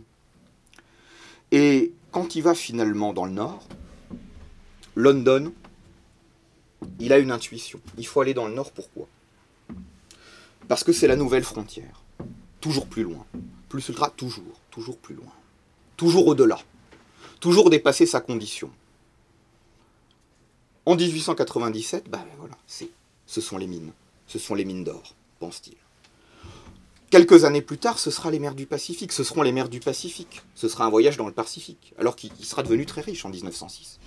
Et 1.51 1.93
quand 2.11 2.35
il 2.35 2.41
va 2.41 2.53
finalement 2.53 3.13
dans 3.13 3.25
le 3.25 3.31
nord, 3.31 3.67
London, 4.95 5.53
il 6.99 7.13
a 7.13 7.19
une 7.19 7.31
intuition. 7.31 7.79
Il 7.97 8.05
faut 8.05 8.21
aller 8.21 8.33
dans 8.33 8.47
le 8.47 8.53
nord, 8.53 8.71
pourquoi? 8.71 9.07
Parce 10.67 10.83
que 10.83 10.91
c'est 10.91 11.07
la 11.07 11.15
nouvelle 11.15 11.43
frontière. 11.43 12.01
Toujours 12.59 12.87
plus 12.87 13.03
loin. 13.03 13.25
Plus 13.69 13.87
ultra, 13.89 14.09
toujours, 14.09 14.59
toujours 14.71 14.97
plus 14.97 15.15
loin. 15.15 15.31
Toujours 15.95 16.27
au-delà. 16.27 16.59
Toujours 17.39 17.69
dépasser 17.69 18.05
sa 18.05 18.19
condition. 18.19 18.71
En 20.85 20.95
1897, 20.95 22.09
ben 22.09 22.25
voilà, 22.37 22.57
c'est, 22.65 22.89
ce 23.25 23.41
sont 23.41 23.57
les 23.57 23.67
mines. 23.67 23.91
Ce 24.25 24.39
sont 24.39 24.55
les 24.55 24.65
mines 24.65 24.83
d'or 24.83 25.13
pense-t-il. 25.39 25.77
Quelques 27.09 27.45
années 27.45 27.61
plus 27.61 27.77
tard, 27.77 27.99
ce 27.99 28.11
sera 28.11 28.31
les 28.31 28.39
mers 28.39 28.53
du 28.53 28.65
Pacifique, 28.65 29.13
ce 29.13 29.23
seront 29.23 29.41
les 29.41 29.53
mers 29.53 29.69
du 29.69 29.79
Pacifique, 29.79 30.41
ce 30.55 30.67
sera 30.67 30.83
un 30.83 30.89
voyage 30.89 31.15
dans 31.15 31.25
le 31.25 31.31
Pacifique, 31.31 31.93
alors 31.97 32.17
qu'il 32.17 32.33
sera 32.43 32.63
devenu 32.63 32.85
très 32.85 32.99
riche 32.99 33.23
en 33.23 33.29
1906. 33.29 33.97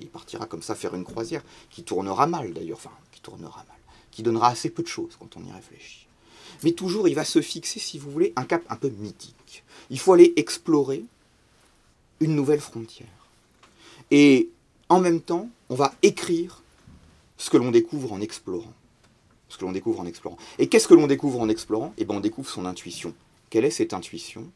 il 0.00 0.08
partira 0.08 0.46
comme 0.46 0.60
ça 0.60 0.74
faire 0.74 0.96
une 0.96 1.04
croisière, 1.04 1.44
qui 1.70 1.84
tournera 1.84 2.26
mal 2.26 2.52
d'ailleurs, 2.52 2.78
enfin, 2.78 2.90
qui 3.12 3.20
tournera 3.20 3.64
mal, 3.68 3.78
qui 4.10 4.24
donnera 4.24 4.48
assez 4.48 4.68
peu 4.68 4.82
de 4.82 4.88
choses 4.88 5.14
quand 5.16 5.36
on 5.36 5.44
y 5.44 5.52
réfléchit. 5.52 6.08
Mais 6.64 6.72
toujours, 6.72 7.06
il 7.06 7.14
va 7.14 7.24
se 7.24 7.40
fixer, 7.40 7.78
si 7.78 8.00
vous 8.00 8.10
voulez, 8.10 8.32
un 8.34 8.44
cap 8.44 8.64
un 8.68 8.76
peu 8.76 8.88
mythique. 8.88 9.62
Il 9.88 10.00
faut 10.00 10.12
aller 10.12 10.32
explorer 10.34 11.04
une 12.18 12.34
nouvelle 12.34 12.60
frontière. 12.60 13.06
Et 14.10 14.50
en 14.88 14.98
même 14.98 15.20
temps, 15.20 15.48
on 15.68 15.76
va 15.76 15.94
écrire 16.02 16.64
ce 17.38 17.48
que 17.48 17.58
l'on 17.58 17.70
découvre 17.70 18.12
en 18.12 18.20
explorant 18.20 18.74
ce 19.50 19.58
que 19.58 19.66
l'on 19.66 19.72
découvre 19.72 20.00
en 20.00 20.06
explorant. 20.06 20.38
Et 20.58 20.68
qu'est-ce 20.68 20.88
que 20.88 20.94
l'on 20.94 21.06
découvre 21.06 21.40
en 21.40 21.50
explorant? 21.50 21.92
Eh 21.98 22.06
bien, 22.06 22.16
on 22.16 22.20
découvre 22.20 22.48
son 22.48 22.64
intuition. 22.64 23.12
Quelle 23.50 23.66
est 23.66 23.70
cette 23.70 23.92
intuition? 23.92 24.46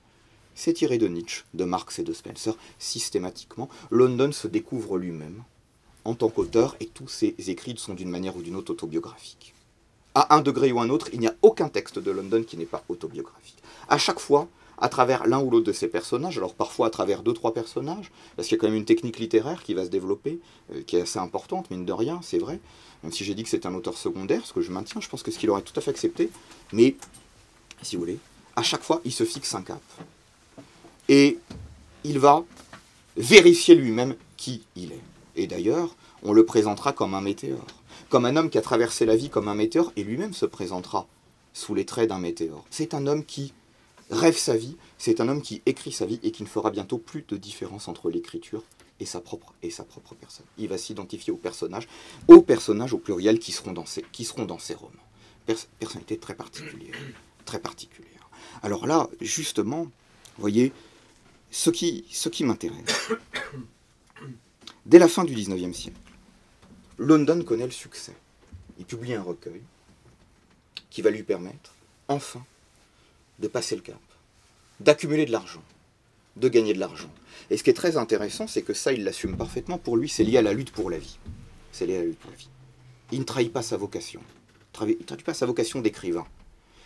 C'est 0.55 0.73
tiré 0.73 0.97
de 0.97 1.09
Nietzsche, 1.09 1.45
de 1.53 1.65
Marx 1.65 1.99
et 1.99 2.05
de 2.05 2.13
Spencer, 2.13 2.57
systématiquement. 2.79 3.69
London 3.91 4.33
se 4.33 4.49
découvre 4.49 4.97
lui-même 4.97 5.43
en 6.05 6.15
tant 6.15 6.29
qu'auteur, 6.29 6.77
et 6.81 6.87
tous 6.87 7.09
ses 7.09 7.35
écrits 7.49 7.75
sont 7.79 7.95
d'une 7.95 8.11
manière 8.11 8.37
ou 8.37 8.43
d'une 8.43 8.57
autre 8.57 8.73
autobiographiques. 8.73 9.55
À 10.15 10.37
un 10.37 10.43
degré 10.43 10.71
ou 10.71 10.79
un 10.79 10.91
autre, 10.91 11.09
il 11.13 11.21
n'y 11.21 11.27
a 11.27 11.35
aucun 11.43 11.69
texte 11.69 11.99
de 11.99 12.11
London 12.11 12.45
qui 12.47 12.57
n'est 12.57 12.67
pas 12.67 12.85
autobiographique. 12.89 13.57
À 13.89 13.99
chaque 13.99 14.21
fois, 14.21 14.49
à 14.79 14.89
travers 14.89 15.27
l'un 15.27 15.41
ou 15.41 15.51
l'autre 15.51 15.67
de 15.67 15.73
ces 15.73 15.89
personnages, 15.89 16.37
alors 16.39 16.55
parfois 16.55 16.89
à 16.89 16.91
travers 16.91 17.23
deux, 17.23 17.33
trois 17.33 17.55
personnages, 17.55 18.13
parce 18.37 18.49
qu'il 18.49 18.57
y 18.57 18.59
a 18.59 18.61
quand 18.61 18.69
même 18.69 18.77
une 18.77 18.85
technique 18.85 19.19
littéraire 19.19 19.63
qui 19.63 19.75
va 19.75 19.85
se 19.85 19.91
développer, 19.91 20.41
euh, 20.73 20.83
qui 20.83 20.97
est 20.97 21.03
assez 21.03 21.19
importante, 21.19 21.71
mine 21.71 21.85
de 21.85 21.93
rien, 21.93 22.21
c'est 22.23 22.39
vrai, 22.39 22.61
même 23.05 23.13
si 23.13 23.23
j'ai 23.23 23.35
dit 23.35 23.43
que 23.43 23.51
c'est 23.51 23.67
un 23.67 23.75
auteur 23.75 23.99
secondaire, 23.99 24.45
ce 24.47 24.55
que 24.55 24.63
je 24.63 24.73
maintiens, 24.73 24.99
je 24.99 25.11
pense 25.11 25.23
que 25.23 25.31
ce 25.31 25.39
qu'il 25.39 25.51
aurait 25.51 25.61
tout 25.61 25.75
à 25.77 25.83
fait 25.83 25.91
accepté, 25.91 26.31
mais, 26.73 26.97
si 27.83 27.97
vous 27.97 28.01
voulez, 28.01 28.19
à 28.57 28.63
chaque 28.63 28.83
fois, 28.83 29.03
il 29.05 29.13
se 29.13 29.25
fixe 29.25 29.55
un 29.55 29.61
cap. 29.61 29.83
Et 31.11 31.39
il 32.03 32.19
va 32.19 32.45
vérifier 33.19 33.75
lui-même 33.75 34.17
qui 34.39 34.63
il 34.75 34.93
est. 34.93 35.03
Et 35.37 35.47
d'ailleurs, 35.47 35.95
on 36.23 36.33
le 36.33 36.47
présentera 36.47 36.95
comme 36.95 37.13
un 37.13 37.21
météore, 37.21 37.67
comme 38.09 38.25
un 38.25 38.37
homme 38.37 38.49
qui 38.49 38.57
a 38.57 38.63
traversé 38.63 39.05
la 39.05 39.17
vie 39.17 39.29
comme 39.29 39.49
un 39.49 39.55
météore, 39.55 39.93
et 39.97 40.03
lui-même 40.03 40.33
se 40.33 40.47
présentera 40.47 41.07
sous 41.53 41.75
les 41.75 41.85
traits 41.85 42.09
d'un 42.09 42.19
météore. 42.19 42.65
C'est 42.71 42.95
un 42.95 43.07
homme 43.07 43.27
qui 43.27 43.53
rêve 44.11 44.39
sa 44.39 44.57
vie, 44.57 44.79
c'est 44.97 45.21
un 45.21 45.29
homme 45.29 45.43
qui 45.43 45.61
écrit 45.67 45.93
sa 45.93 46.07
vie 46.07 46.21
et 46.23 46.31
qui 46.31 46.43
ne 46.43 46.49
fera 46.49 46.71
bientôt 46.71 46.97
plus 46.97 47.23
de 47.29 47.37
différence 47.37 47.87
entre 47.87 48.09
l'écriture 48.09 48.63
et 49.01 49.07
sa 49.07 49.21
propre, 49.21 49.55
et 49.63 49.71
sa 49.71 49.85
propre 49.85 50.15
personne. 50.15 50.47
Il 50.59 50.69
va 50.69 50.79
s'identifier 50.79 51.33
aux 51.33 51.37
personnages, 51.37 51.89
aux 52.29 52.43
personnages 52.43 52.93
au 52.93 52.99
pluriel 52.99 53.39
qui 53.39 53.53
seront 53.53 53.73
dans 53.73 53.87
ses, 53.87 54.03
qui 54.13 54.25
seront 54.25 54.45
dans 54.45 54.59
romans. 54.77 55.63
personnalité 55.79 56.19
très 56.19 56.35
particulière, 56.35 56.95
très 57.45 57.59
particulière. 57.59 58.29
Alors 58.63 58.87
là, 58.87 59.09
justement, 59.21 59.85
vous 59.85 59.91
voyez, 60.41 60.73
ce 61.51 61.71
qui, 61.71 62.05
ce 62.11 62.29
qui 62.29 62.45
m'intéresse, 62.45 63.11
dès 64.87 64.99
la 64.99 65.09
fin 65.09 65.25
du 65.25 65.35
19e 65.35 65.73
siècle, 65.73 65.99
London 66.99 67.43
connaît 67.43 67.67
le 67.67 67.73
succès. 67.73 68.15
Il 68.79 68.85
publie 68.85 69.15
un 69.15 69.23
recueil 69.23 69.63
qui 70.91 71.03
va 71.03 71.11
lui 71.11 71.23
permettre, 71.25 71.75
enfin, 72.09 72.45
de 73.41 73.49
passer 73.49 73.75
le 73.75 73.83
cap, 73.83 74.01
d'accumuler 74.81 75.27
de 75.27 75.33
l'argent, 75.33 75.63
de 76.37 76.49
gagner 76.49 76.75
de 76.75 76.81
l'argent. 76.81 77.11
Et 77.51 77.57
ce 77.57 77.63
qui 77.63 77.71
est 77.71 77.75
très 77.75 77.97
intéressant, 77.97 78.47
c'est 78.47 78.63
que 78.63 78.75
ça, 78.75 78.93
il 78.93 79.05
l'assume 79.05 79.37
parfaitement. 79.37 79.79
Pour 79.79 79.97
lui, 79.97 80.09
c'est 80.09 80.25
lié 80.25 80.39
à 80.39 80.43
la 80.43 80.53
lutte 80.53 80.73
pour 80.73 80.91
la 80.91 80.99
vie. 80.99 81.19
C'est 81.73 81.87
lié 81.87 81.97
à 81.97 81.99
la 82.01 82.05
lutte 82.05 82.19
pour 82.19 82.31
la 82.31 82.37
vie. 82.37 82.49
Il 83.13 83.19
ne 83.21 83.25
trahit 83.25 83.53
pas 83.53 83.63
sa 83.63 83.77
vocation. 83.77 84.21
Il 84.81 84.89
ne 84.89 85.05
trahit 85.05 85.25
pas 85.25 85.35
sa 85.35 85.47
vocation 85.47 85.81
d'écrivain. 85.81 86.27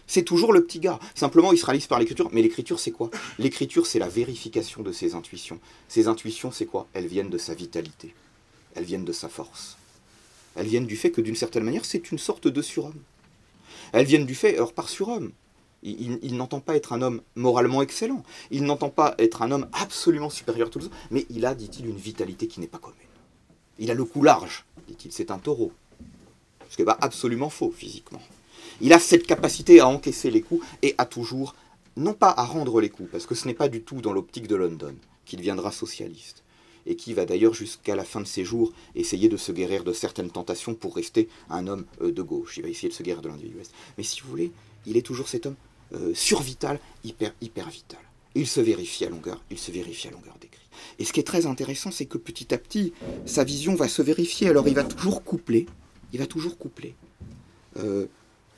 C'est 0.07 0.25
toujours 0.25 0.53
le 0.53 0.65
petit 0.65 0.81
gars. 0.81 0.99
Simplement, 1.15 1.53
il 1.53 1.59
se 1.59 1.67
réalise 1.67 1.87
par 1.87 1.99
l'écriture. 1.99 2.31
Mais 2.33 2.43
l'écriture, 2.43 2.81
c'est 2.81 2.91
quoi? 2.91 3.11
L'écriture, 3.39 3.87
c'est 3.87 3.99
la 3.99 4.09
vérification 4.09 4.83
de 4.83 4.91
ses 4.91 5.15
intuitions. 5.15 5.61
Ses 5.87 6.09
intuitions, 6.09 6.51
c'est 6.51 6.67
quoi? 6.67 6.89
Elles 6.95 7.07
viennent 7.07 7.31
de 7.31 7.39
sa 7.39 7.55
vitalité. 7.55 8.15
Elles 8.75 8.85
viennent 8.85 9.05
de 9.05 9.13
sa 9.13 9.29
force. 9.29 9.77
Elles 10.57 10.67
viennent 10.67 10.87
du 10.87 10.97
fait 10.97 11.11
que, 11.11 11.21
d'une 11.21 11.37
certaine 11.37 11.63
manière, 11.65 11.85
c'est 11.85 12.11
une 12.11 12.19
sorte 12.19 12.49
de 12.49 12.63
surhomme. 12.63 13.01
Elles 13.93 14.07
viennent 14.07 14.27
du 14.27 14.35
fait, 14.35 14.57
alors 14.57 14.73
par 14.73 14.89
surhomme, 14.89 15.33
il, 15.83 16.37
n'entend 16.37 16.61
pas 16.61 16.77
être 16.77 16.93
un 16.93 17.03
homme 17.03 17.23
moralement 17.37 17.83
excellent. 17.83 18.23
Il 18.51 18.65
n'entend 18.65 18.91
pas 18.91 19.15
être 19.19 19.43
un 19.43 19.51
homme 19.51 19.69
absolument 19.73 20.31
supérieur 20.31 20.69
à 20.69 20.71
tous 20.71 20.81
les 20.81 20.87
autres. 20.87 20.97
Mais 21.11 21.27
il 21.31 21.47
a, 21.47 21.55
dit-il, 21.55 21.87
une 21.87 21.97
vitalité 21.97 22.49
qui 22.49 22.61
n'est 22.61 22.67
pas 22.67 22.79
commune. 22.79 22.99
Il 23.79 23.91
a 23.91 23.95
le 23.95 24.05
cou 24.05 24.23
large, 24.23 24.65
dit-il. 24.89 25.13
C'est 25.13 25.31
un 25.31 25.39
taureau. 25.39 25.73
Ce 26.69 26.77
qui 26.77 26.83
n'est 26.83 26.87
pas 26.87 26.99
absolument 27.01 27.51
faux 27.51 27.71
physiquement. 27.71 28.21
Il 28.81 28.93
a 28.93 28.99
cette 28.99 29.27
capacité 29.27 29.81
à 29.81 29.89
encaisser 29.89 30.31
les 30.31 30.43
coups 30.43 30.65
et 30.83 30.95
à 30.99 31.07
toujours, 31.07 31.55
non 31.97 32.13
pas 32.13 32.33
à 32.37 32.45
rendre 32.45 32.81
les 32.81 32.91
coups, 32.91 33.11
parce 33.11 33.27
que 33.27 33.35
ce 33.35 33.47
n'est 33.47 33.55
pas 33.55 33.69
du 33.69 33.83
tout 33.83 34.01
dans 34.01 34.13
l'optique 34.13 34.47
de 34.47 34.57
London 34.57 34.95
qu'il 35.25 35.39
deviendra 35.39 35.73
socialiste 35.73 36.43
et 36.87 36.97
qui 36.97 37.13
va 37.13 37.27
d'ailleurs 37.27 37.55
jusqu'à 37.55 37.95
la 37.95 38.05
fin 38.05 38.21
de 38.21 38.27
ses 38.27 38.45
jours 38.45 38.73
essayer 38.95 39.29
de 39.29 39.37
se 39.37 39.53
guérir 39.53 39.85
de 39.85 39.93
certaines 39.93 40.31
tentations 40.31 40.75
pour 40.75 40.97
rester 40.97 41.29
un 41.51 41.67
homme 41.67 41.85
euh, 42.01 42.13
de 42.13 42.23
gauche. 42.23 42.57
Il 42.57 42.63
va 42.63 42.69
essayer 42.69 42.89
de 42.89 42.95
se 42.95 43.03
guérir 43.03 43.21
de 43.21 43.29
l'individualisme. 43.29 43.73
Mais 43.99 44.05
si 44.05 44.21
vous 44.23 44.31
voulez, 44.31 44.53
il 44.87 44.97
est 44.97 45.03
toujours 45.03 45.29
cet 45.29 45.47
homme 45.47 45.57
euh, 45.95 46.13
survital, 46.15 46.79
hyper, 47.03 47.33
hyper 47.41 47.69
vital. 47.71 48.01
Il 48.35 48.47
se 48.47 48.61
vérifie 48.61 49.05
à 49.07 49.09
longueur, 49.09 49.43
il 49.51 49.59
se 49.59 49.71
vérifie 49.71 50.09
à 50.09 50.11
longueur 50.11 50.37
d'écrit. 50.39 50.67
Et 50.99 51.05
ce 51.05 51.13
qui 51.13 51.21
est 51.21 51.25
très 51.25 51.47
intéressant, 51.47 51.91
c'est 51.91 52.05
que 52.05 52.19
petit 52.19 52.53
à 52.53 52.59
petit, 52.59 52.93
sa 53.25 53.43
vision 53.43 53.75
va 53.75 53.89
se 53.89 54.03
vérifier. 54.03 54.49
Alors 54.49 54.69
il 54.69 54.75
va 54.75 54.85
toujours 54.85 55.25
coupler, 55.25 55.67
il 56.13 56.19
va 56.19 56.27
toujours 56.27 56.59
coupler 56.59 56.95
euh, 57.79 58.07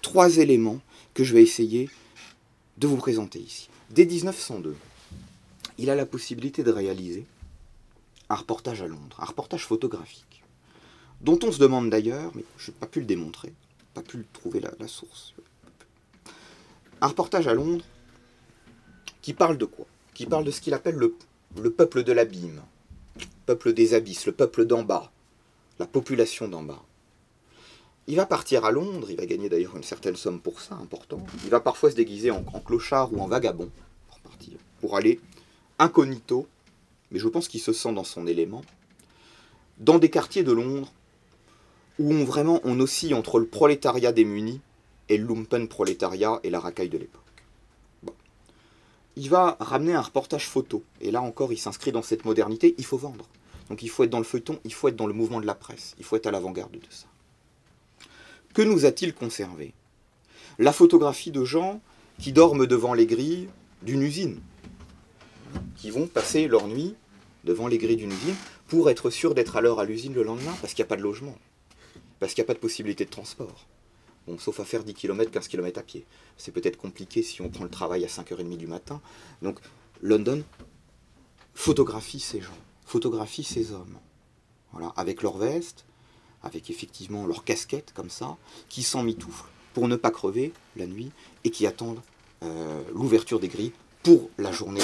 trois 0.03 0.39
éléments 0.39 0.81
que 1.15 1.23
je 1.23 1.35
vais 1.35 1.43
essayer 1.43 1.89
de 2.79 2.87
vous 2.87 2.97
présenter 2.97 3.39
ici. 3.39 3.69
Dès 3.91 4.07
1902, 4.07 4.75
il 5.79 5.89
a 5.89 5.95
la 5.95 6.07
possibilité 6.07 6.63
de 6.65 6.71
réaliser 6.73 7.27
un 8.29 8.35
reportage 8.35 8.83
à 8.83 8.87
Londres, 8.87 9.19
un 9.21 9.25
reportage 9.25 9.67
photographique, 9.67 10.43
dont 11.21 11.39
on 11.45 11.53
se 11.53 11.59
demande 11.59 11.91
d'ailleurs, 11.91 12.33
mais 12.35 12.45
je 12.59 12.71
n'ai 12.71 12.77
pas 12.77 12.87
pu 12.87 13.01
le 13.01 13.07
démontrer, 13.07 13.53
pas 13.95 14.03
pu 14.03 14.25
trouver 14.33 14.61
la 14.61 14.89
source, 14.89 15.35
un 17.01 17.07
reportage 17.07 17.49
à 17.49 17.55
Londres 17.55 17.85
qui 19.23 19.33
parle 19.33 19.59
de 19.59 19.65
quoi? 19.65 19.87
Qui 20.15 20.27
parle 20.27 20.45
de 20.45 20.51
ce 20.51 20.61
qu'il 20.61 20.75
appelle 20.75 20.97
le, 20.97 21.71
peuple 21.71 22.03
de 22.03 22.13
l'abîme, 22.13 22.63
le 23.17 23.25
peuple 23.47 23.73
des 23.73 23.95
abysses, 23.95 24.27
le 24.27 24.33
peuple 24.33 24.65
d'en 24.65 24.83
bas, 24.83 25.11
la 25.79 25.87
population 25.87 26.49
d'en 26.49 26.63
bas. 26.63 26.83
Il 28.07 28.17
va 28.17 28.27
partir 28.27 28.65
à 28.65 28.71
Londres, 28.71 29.11
il 29.11 29.17
va 29.17 29.27
gagner 29.27 29.49
d'ailleurs 29.49 29.77
une 29.77 29.83
certaine 29.83 30.17
somme 30.17 30.41
pour 30.41 30.61
ça, 30.61 30.75
important. 30.75 31.25
Il 31.45 31.51
va 31.51 31.61
parfois 31.61 31.91
se 31.91 31.97
déguiser 31.97 32.31
en, 32.31 32.43
clochard 32.43 33.13
ou 33.13 33.21
en 33.21 33.29
vagabond, 33.29 33.71
pour, 34.09 34.19
partir, 34.21 34.59
pour 34.81 34.97
aller 34.97 35.21
incognito, 35.79 36.47
mais 37.11 37.19
je 37.19 37.29
pense 37.29 37.49
qu'il 37.49 37.61
se 37.61 37.73
sent 37.73 37.93
dans 37.93 38.05
son 38.05 38.27
élément, 38.27 38.63
dans 39.79 39.99
des 39.99 40.11
quartiers 40.11 40.43
de 40.43 40.53
Londres 40.53 40.93
où 41.99 42.13
vraiment 42.25 42.61
on 42.65 42.81
oscille 42.81 43.15
entre 43.15 43.39
le 43.39 43.47
prolétariat 43.47 44.13
démuni 44.13 44.61
est 45.11 45.19
le 45.19 45.27
lumpenprolétariat 45.27 46.41
et 46.43 46.51
la 46.51 46.61
racaille 46.61 46.89
de 46.89 46.99
l'époque. 46.99 47.21
Il 49.17 49.29
va 49.29 49.57
ramener 49.61 49.93
un 49.93 50.01
reportage 50.01 50.47
photo, 50.47 50.83
et 51.01 51.11
là 51.11 51.21
encore 51.21 51.53
il 51.53 51.59
s'inscrit 51.59 51.93
dans 51.93 52.03
cette 52.03 52.25
modernité, 52.25 52.75
il 52.79 52.85
faut 52.87 52.97
vendre. 52.97 53.27
Donc 53.69 53.83
il 53.83 53.91
faut 53.91 54.05
être 54.05 54.11
dans 54.11 54.19
le 54.19 54.25
feuilleton, 54.25 54.59
il 54.65 54.73
faut 54.73 54.89
être 54.89 54.97
dans 54.97 55.07
le 55.07 55.13
mouvement 55.13 55.41
de 55.41 55.47
la 55.47 55.55
presse, 55.55 55.95
il 55.99 56.05
faut 56.05 56.17
être 56.17 56.27
à 56.27 56.31
l'avant-garde 56.31 56.73
de 56.73 56.81
ça. 56.89 57.07
Que 58.55 58.63
nous 58.63 58.85
a-t-il 58.85 59.15
conservé? 59.15 59.75
La 60.59 60.73
photographie 60.73 61.31
de 61.31 61.45
gens 61.45 61.81
qui 62.19 62.33
dorment 62.33 62.67
devant 62.67 62.95
les 62.95 63.07
grilles 63.07 63.49
d'une 63.83 64.03
usine, 64.03 64.41
qui 65.77 65.91
vont 65.91 66.07
passer 66.07 66.49
leur 66.49 66.67
nuit 66.69 66.95
devant 67.45 67.67
les 67.67 67.79
grilles 67.79 67.97
d'une 67.97 68.13
usine 68.13 68.35
pour 68.69 68.91
être 68.91 69.11
sûrs 69.11 69.35
d'être 69.35 69.57
à 69.57 69.61
l'heure 69.61 69.81
à 69.81 69.85
l'usine 69.85 70.15
le 70.15 70.23
lendemain, 70.23 70.55
parce 70.61 70.75
qu'il 70.75 70.83
n'y 70.83 70.87
a 70.87 70.91
pas 70.91 70.97
de 70.97 71.03
logement, 71.03 71.37
parce 72.21 72.35
qu'il 72.35 72.43
n'y 72.43 72.47
a 72.47 72.49
pas 72.49 72.55
de 72.55 72.59
possibilité 72.59 73.05
de 73.05 73.11
transport. 73.11 73.67
Bon, 74.27 74.39
sauf 74.39 74.61
à 74.61 74.65
faire 74.65 74.85
10 74.85 74.95
km, 74.95 75.31
15 75.31 75.49
km 75.49 75.79
à 75.81 75.83
pied. 75.83 76.05
C'est 76.37 76.53
peut-être 76.53 76.77
compliqué 76.77 77.23
si 77.23 77.41
on 77.41 77.49
prend 77.49 77.65
le 77.65 77.71
travail 77.71 78.05
à 78.05 78.09
5h30 78.09 78.57
du 78.57 78.67
matin. 78.67 79.01
Donc, 79.43 79.59
London 80.03 80.43
photographie 81.55 82.21
ces 82.21 82.41
gens, 82.41 82.57
photographie 82.87 83.45
ces 83.45 83.73
hommes. 83.73 83.99
Voilà, 84.73 84.93
avec 84.97 85.23
leur 85.23 85.37
veste, 85.37 85.85
avec 86.43 86.71
effectivement 86.71 87.27
leur 87.27 87.45
casquette 87.45 87.93
comme 87.93 88.11
ça, 88.11 88.37
qui 88.69 88.83
s'emmitouflent 88.83 89.49
pour 89.75 89.89
ne 89.89 89.97
pas 89.97 90.11
crever 90.11 90.53
la 90.77 90.87
nuit 90.87 91.11
et 91.45 91.51
qui 91.51 91.67
attendent 91.67 92.01
euh, 92.43 92.83
l'ouverture 92.95 93.41
des 93.41 93.49
grilles 93.49 93.73
pour 94.03 94.31
la 94.39 94.53
journée 94.53 94.81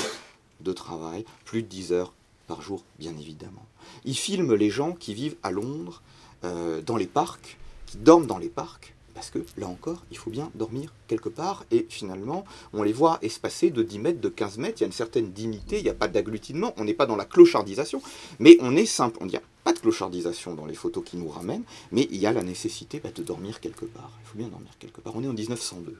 de 0.60 0.72
travail, 0.72 1.24
plus 1.44 1.62
de 1.62 1.68
10 1.68 1.92
heures 1.92 2.12
par 2.46 2.62
jour, 2.62 2.84
bien 2.98 3.16
évidemment. 3.16 3.66
Il 4.04 4.16
filme 4.16 4.54
les 4.54 4.70
gens 4.70 4.92
qui 4.92 5.14
vivent 5.14 5.36
à 5.42 5.50
Londres, 5.50 6.02
euh, 6.44 6.82
dans 6.82 6.96
les 6.96 7.06
parcs, 7.06 7.56
qui 7.86 7.96
dorment 7.98 8.26
dans 8.26 8.38
les 8.38 8.48
parcs, 8.48 8.94
parce 9.16 9.30
que 9.30 9.38
là 9.56 9.66
encore, 9.66 10.04
il 10.10 10.18
faut 10.18 10.28
bien 10.28 10.50
dormir 10.54 10.92
quelque 11.08 11.30
part, 11.30 11.64
et 11.70 11.86
finalement, 11.88 12.44
on 12.74 12.82
les 12.82 12.92
voit 12.92 13.18
espacer 13.22 13.70
de 13.70 13.82
10 13.82 13.98
mètres, 13.98 14.20
de 14.20 14.28
15 14.28 14.58
mètres, 14.58 14.74
il 14.76 14.80
y 14.82 14.84
a 14.84 14.86
une 14.88 14.92
certaine 14.92 15.32
dignité, 15.32 15.78
il 15.78 15.84
n'y 15.84 15.88
a 15.88 15.94
pas 15.94 16.06
d'agglutinement, 16.06 16.74
on 16.76 16.84
n'est 16.84 16.92
pas 16.92 17.06
dans 17.06 17.16
la 17.16 17.24
clochardisation, 17.24 18.02
mais 18.40 18.58
on 18.60 18.76
est 18.76 18.84
simple, 18.84 19.16
on 19.22 19.26
dit, 19.26 19.38
pas 19.64 19.72
de 19.72 19.78
clochardisation 19.78 20.52
dans 20.52 20.66
les 20.66 20.74
photos 20.74 21.02
qui 21.02 21.16
nous 21.16 21.30
ramènent, 21.30 21.64
mais 21.92 22.06
il 22.10 22.18
y 22.18 22.26
a 22.26 22.32
la 22.32 22.42
nécessité 22.42 23.00
bah, 23.02 23.08
de 23.14 23.22
dormir 23.22 23.60
quelque 23.60 23.86
part, 23.86 24.10
il 24.22 24.28
faut 24.28 24.36
bien 24.36 24.48
dormir 24.48 24.72
quelque 24.78 25.00
part, 25.00 25.16
on 25.16 25.24
est 25.24 25.28
en 25.28 25.32
1902. 25.32 25.96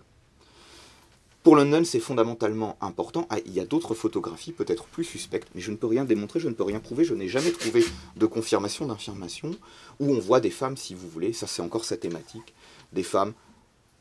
Pour 1.42 1.54
London, 1.54 1.84
c'est 1.84 2.00
fondamentalement 2.00 2.76
important. 2.80 3.28
Ah, 3.30 3.36
il 3.46 3.52
y 3.52 3.60
a 3.60 3.64
d'autres 3.64 3.94
photographies 3.94 4.50
peut-être 4.50 4.86
plus 4.86 5.04
suspectes, 5.04 5.46
mais 5.54 5.60
je 5.60 5.70
ne 5.70 5.76
peux 5.76 5.86
rien 5.86 6.04
démontrer, 6.04 6.40
je 6.40 6.48
ne 6.48 6.54
peux 6.54 6.64
rien 6.64 6.80
prouver, 6.80 7.04
je 7.04 7.14
n'ai 7.14 7.28
jamais 7.28 7.52
trouvé 7.52 7.84
de 8.16 8.26
confirmation 8.26 8.84
d'information 8.84 9.52
où 10.00 10.12
on 10.12 10.18
voit 10.18 10.40
des 10.40 10.50
femmes, 10.50 10.76
si 10.76 10.92
vous 10.92 11.08
voulez, 11.08 11.32
ça 11.32 11.46
c'est 11.46 11.62
encore 11.62 11.84
sa 11.84 11.96
thématique, 11.96 12.52
des 12.92 13.02
femmes 13.02 13.32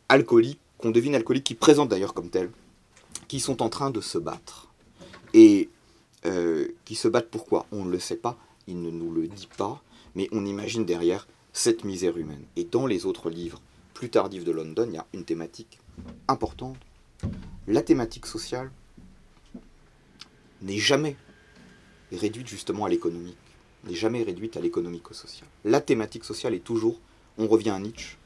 alcooliques, 0.09 0.59
qu'on 0.77 0.91
devine 0.91 1.15
alcooliques, 1.15 1.45
qui 1.45 1.55
présentent 1.55 1.89
d'ailleurs 1.89 2.13
comme 2.13 2.29
telles, 2.29 2.51
qui 3.27 3.39
sont 3.39 3.61
en 3.61 3.69
train 3.69 3.89
de 3.89 4.01
se 4.01 4.17
battre. 4.17 4.69
Et 5.33 5.69
euh, 6.25 6.67
qui 6.85 6.95
se 6.95 7.07
battent 7.07 7.29
pourquoi? 7.29 7.65
On 7.71 7.85
ne 7.85 7.91
le 7.91 7.99
sait 7.99 8.15
pas, 8.15 8.37
il 8.67 8.81
ne 8.81 8.89
nous 8.89 9.11
le 9.11 9.27
dit 9.27 9.49
pas, 9.57 9.81
mais 10.15 10.27
on 10.31 10.45
imagine 10.45 10.85
derrière 10.85 11.27
cette 11.53 11.83
misère 11.83 12.17
humaine. 12.17 12.43
Et 12.55 12.63
dans 12.63 12.87
les 12.87 13.05
autres 13.05 13.29
livres 13.29 13.61
plus 13.93 14.09
tardifs 14.09 14.43
de 14.43 14.51
London, 14.51 14.85
il 14.89 14.95
y 14.95 14.97
a 14.97 15.05
une 15.13 15.23
thématique 15.23 15.79
importante 16.27 16.77
la 17.67 17.81
thématique 17.81 18.25
sociale 18.25 18.71
n'est 20.61 20.77
jamais 20.77 21.15
réduite 22.11 22.47
justement 22.47 22.85
à 22.85 22.89
l'économique, 22.89 23.37
n'est 23.85 23.95
jamais 23.95 24.23
réduite 24.23 24.57
à 24.57 24.61
l'économico-social. 24.61 25.47
La 25.63 25.81
thématique 25.81 26.23
sociale 26.23 26.53
est 26.53 26.63
toujours, 26.63 26.99
on 27.37 27.47
revient 27.47 27.71
à 27.71 27.79
Nietzsche, 27.79 28.17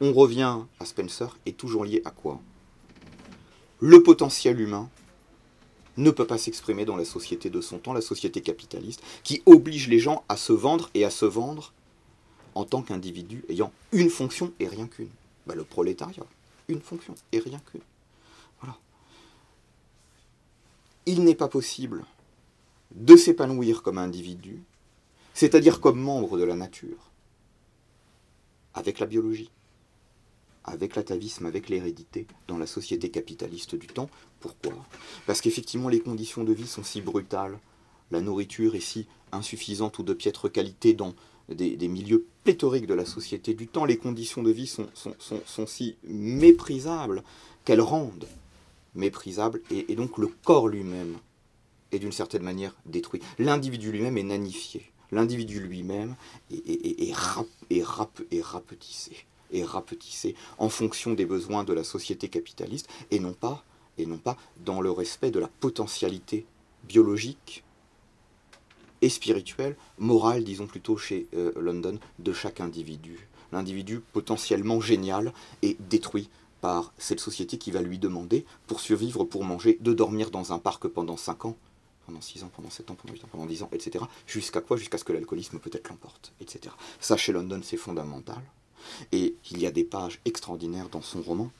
on 0.00 0.12
revient 0.12 0.58
à 0.78 0.84
Spencer, 0.84 1.36
est 1.46 1.56
toujours 1.56 1.84
lié 1.84 2.02
à 2.04 2.10
quoi? 2.10 2.40
Le 3.80 4.02
potentiel 4.02 4.60
humain 4.60 4.88
ne 5.96 6.10
peut 6.10 6.26
pas 6.26 6.38
s'exprimer 6.38 6.84
dans 6.84 6.96
la 6.96 7.04
société 7.04 7.50
de 7.50 7.60
son 7.60 7.78
temps, 7.78 7.92
la 7.92 8.00
société 8.00 8.40
capitaliste, 8.40 9.02
qui 9.22 9.42
oblige 9.46 9.88
les 9.88 9.98
gens 9.98 10.24
à 10.28 10.36
se 10.36 10.52
vendre 10.52 10.90
et 10.94 11.04
à 11.04 11.10
se 11.10 11.26
vendre 11.26 11.72
en 12.54 12.64
tant 12.64 12.82
qu'individus 12.82 13.44
ayant 13.48 13.72
une 13.92 14.10
fonction 14.10 14.52
et 14.58 14.68
rien 14.68 14.86
qu'une. 14.86 15.10
Bah, 15.46 15.54
le 15.54 15.64
prolétariat, 15.64 16.26
une 16.68 16.80
fonction 16.80 17.14
et 17.32 17.38
rien 17.38 17.60
qu'une. 17.70 17.82
il 21.06 21.24
n'est 21.24 21.34
pas 21.34 21.48
possible 21.48 22.04
de 22.92 23.16
s'épanouir 23.16 23.82
comme 23.82 23.98
individu, 23.98 24.62
c'est-à-dire 25.34 25.80
comme 25.80 26.00
membre 26.00 26.38
de 26.38 26.44
la 26.44 26.54
nature, 26.54 27.10
avec 28.74 28.98
la 28.98 29.06
biologie, 29.06 29.50
avec 30.70 30.96
l'atavisme, 30.96 31.46
avec 31.46 31.68
l'hérédité, 31.68 32.26
dans 32.48 32.58
la 32.58 32.66
société 32.66 33.10
capitaliste 33.10 33.74
du 33.74 33.86
temps. 33.86 34.08
Pourquoi? 34.40 34.74
Parce 35.26 35.40
qu'effectivement, 35.40 35.88
les 35.88 36.00
conditions 36.00 36.44
de 36.44 36.52
vie 36.52 36.66
sont 36.66 36.84
si 36.84 37.00
brutales, 37.00 37.58
la 38.10 38.20
nourriture 38.20 38.74
est 38.74 38.80
si 38.80 39.06
insuffisante 39.32 39.98
ou 39.98 40.02
de 40.02 40.14
piètre 40.14 40.50
qualité 40.50 40.94
dans 40.94 41.14
des, 41.48 41.88
milieux 41.88 42.26
pléthoriques 42.44 42.86
de 42.86 42.94
la 42.94 43.04
société 43.04 43.54
du 43.54 43.66
temps, 43.66 43.84
les 43.84 43.96
conditions 43.96 44.42
de 44.42 44.50
vie 44.50 44.68
sont, 44.68 45.66
si 45.66 45.96
méprisables 46.04 47.24
qu'elles 47.64 47.80
rendent 47.80 48.28
méprisable, 48.94 49.60
et, 49.70 49.94
donc 49.94 50.18
le 50.18 50.28
corps 50.28 50.68
lui-même 50.68 51.16
est 51.92 51.98
d'une 51.98 52.12
certaine 52.12 52.42
manière 52.42 52.76
détruit. 52.86 53.20
L'individu 53.38 53.92
lui-même 53.92 54.18
est 54.18 54.22
nanifié. 54.22 54.92
L'individu 55.12 55.60
lui-même 55.60 56.14
est 56.50 57.12
rapetissé 58.42 59.26
en 60.58 60.68
fonction 60.68 61.12
des 61.12 61.26
besoins 61.26 61.64
de 61.64 61.72
la 61.72 61.84
société 61.84 62.28
capitaliste, 62.28 62.88
et 63.10 63.20
non 63.20 63.32
pas, 63.32 63.64
et 63.98 64.06
non 64.06 64.18
pas 64.18 64.36
dans 64.64 64.80
le 64.80 64.90
respect 64.90 65.30
de 65.30 65.38
la 65.38 65.48
potentialité 65.48 66.46
biologique 66.84 67.64
et 69.02 69.08
spirituelle, 69.08 69.76
morale, 69.98 70.44
disons 70.44 70.66
plutôt 70.66 70.96
chez 70.96 71.26
euh, 71.34 71.52
London, 71.56 71.98
de 72.18 72.32
chaque 72.32 72.60
individu. 72.60 73.28
L'individu 73.52 74.00
potentiellement 74.12 74.80
génial 74.80 75.32
est 75.62 75.80
détruit 75.80 76.28
par 76.60 76.92
cette 76.98 77.20
société 77.20 77.56
qui 77.56 77.70
va 77.70 77.80
lui 77.80 77.98
demander, 77.98 78.44
pour 78.66 78.80
survivre, 78.80 79.24
pour 79.24 79.44
manger, 79.44 79.78
de 79.80 79.92
dormir 79.92 80.30
dans 80.30 80.52
un 80.52 80.58
parc 80.58 80.86
pendant 80.88 81.16
5 81.16 81.46
ans, 81.46 81.56
pendant 82.06 82.20
6 82.20 82.44
ans, 82.44 82.50
pendant 82.54 82.70
7 82.70 82.90
ans, 82.90 82.94
pendant 82.94 83.14
8 83.14 83.24
ans, 83.24 83.28
pendant 83.30 83.46
10 83.46 83.62
ans, 83.62 83.70
etc. 83.72 84.04
Jusqu'à 84.26 84.60
quoi? 84.60 84.76
Jusqu'à 84.76 84.98
ce 84.98 85.04
que 85.04 85.12
l'alcoolisme 85.12 85.58
peut-être 85.58 85.88
l'emporte, 85.88 86.32
etc. 86.40 86.74
Ça, 87.00 87.16
chez 87.16 87.32
London, 87.32 87.60
c'est 87.62 87.78
fondamental. 87.78 88.42
Et 89.12 89.34
il 89.50 89.60
y 89.60 89.66
a 89.66 89.70
des 89.70 89.84
pages 89.84 90.20
extraordinaires 90.24 90.88
dans 90.88 91.02
son 91.02 91.22
roman, 91.22 91.50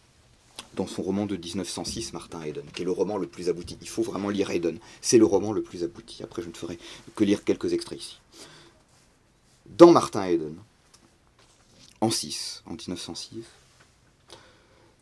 dans 0.74 0.86
son 0.86 1.02
roman 1.02 1.26
de 1.26 1.36
1906, 1.36 2.12
Martin 2.12 2.42
Hayden, 2.42 2.64
qui 2.74 2.82
est 2.82 2.84
le 2.84 2.92
roman 2.92 3.16
le 3.16 3.26
plus 3.26 3.48
abouti. 3.48 3.76
Il 3.80 3.88
faut 3.88 4.02
vraiment 4.02 4.28
lire 4.28 4.50
Hayden. 4.50 4.78
C'est 5.00 5.18
le 5.18 5.26
roman 5.26 5.52
le 5.52 5.62
plus 5.62 5.84
abouti. 5.84 6.22
Après, 6.22 6.42
je 6.42 6.48
ne 6.48 6.54
ferai 6.54 6.78
que 7.14 7.24
lire 7.24 7.44
quelques 7.44 7.72
extraits 7.72 8.00
ici. 8.00 8.20
Dans 9.66 9.92
Martin 9.92 10.22
Hayden, 10.24 10.56
en 12.00 12.10
6, 12.10 12.62
en 12.66 12.72
1906, 12.72 13.44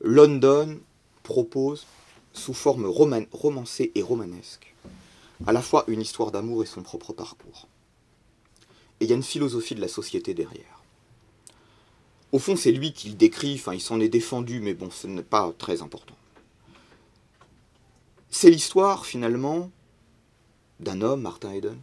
London 0.00 0.78
propose, 1.22 1.86
sous 2.32 2.54
forme 2.54 2.86
romancée 2.86 3.90
et 3.94 4.02
romanesque, 4.02 4.74
à 5.46 5.52
la 5.52 5.62
fois 5.62 5.84
une 5.88 6.00
histoire 6.00 6.30
d'amour 6.30 6.62
et 6.62 6.66
son 6.66 6.82
propre 6.82 7.12
parcours. 7.12 7.66
Et 9.00 9.04
il 9.04 9.10
y 9.10 9.12
a 9.12 9.16
une 9.16 9.22
philosophie 9.22 9.74
de 9.74 9.80
la 9.80 9.88
société 9.88 10.34
derrière. 10.34 10.77
Au 12.32 12.38
fond, 12.38 12.56
c'est 12.56 12.72
lui 12.72 12.92
qui 12.92 13.08
le 13.08 13.14
décrit, 13.14 13.54
enfin, 13.54 13.74
il 13.74 13.80
s'en 13.80 14.00
est 14.00 14.08
défendu, 14.08 14.60
mais 14.60 14.74
bon, 14.74 14.90
ce 14.90 15.06
n'est 15.06 15.22
pas 15.22 15.52
très 15.56 15.80
important. 15.80 16.14
C'est 18.30 18.50
l'histoire, 18.50 19.06
finalement, 19.06 19.70
d'un 20.80 21.00
homme, 21.00 21.22
Martin 21.22 21.52
Eden, 21.52 21.80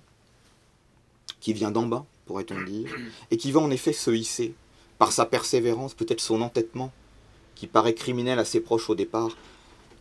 qui 1.40 1.54
vient 1.54 1.72
d'en 1.72 1.88
bas, 1.88 2.06
pourrait-on 2.26 2.64
dire, 2.64 2.96
et 3.32 3.38
qui 3.38 3.52
va 3.52 3.60
en 3.60 3.72
effet 3.72 3.94
se 3.94 4.12
hisser, 4.12 4.54
par 4.98 5.12
sa 5.12 5.26
persévérance, 5.26 5.94
peut-être 5.94 6.22
son 6.22 6.42
entêtement, 6.42 6.92
qui 7.56 7.68
paraît 7.68 7.96
criminel 7.96 8.38
à 8.38 8.46
ses 8.46 8.60
proches 8.60 8.90
au 8.90 8.96
départ, 8.96 9.36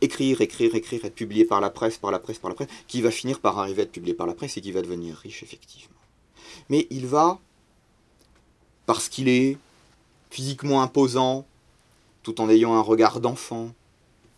écrire, 0.01 0.41
écrire, 0.41 0.75
écrire, 0.75 1.05
être 1.05 1.15
publié 1.15 1.45
par 1.45 1.61
la 1.61 1.71
presse, 1.71 1.97
par 1.97 2.11
la 2.11 2.19
presse, 2.19 2.39
par 2.39 2.51
la 2.51 2.55
presse, 2.55 2.69
qui 2.87 3.01
va 3.01 3.11
finir 3.11 3.41
par 3.41 3.59
arriver 3.59 3.83
à 3.83 3.85
être 3.85 3.93
publié 3.93 4.15
par 4.15 4.27
la 4.27 4.35
presse 4.35 4.57
et 4.57 4.61
qui 4.61 4.73
va 4.73 4.83
devenir 4.83 5.17
riche, 5.17 5.43
effectivement. 5.43 5.97
Mais 6.69 6.87
il 6.91 7.07
va, 7.07 7.41
parce 8.87 9.09
qu'il 9.09 9.29
est 9.29 9.59
physiquement 10.35 10.83
imposant, 10.83 11.47
tout 12.25 12.41
en 12.41 12.51
ayant 12.51 12.75
un 12.75 12.81
regard 12.81 13.21
d'enfant, 13.21 13.73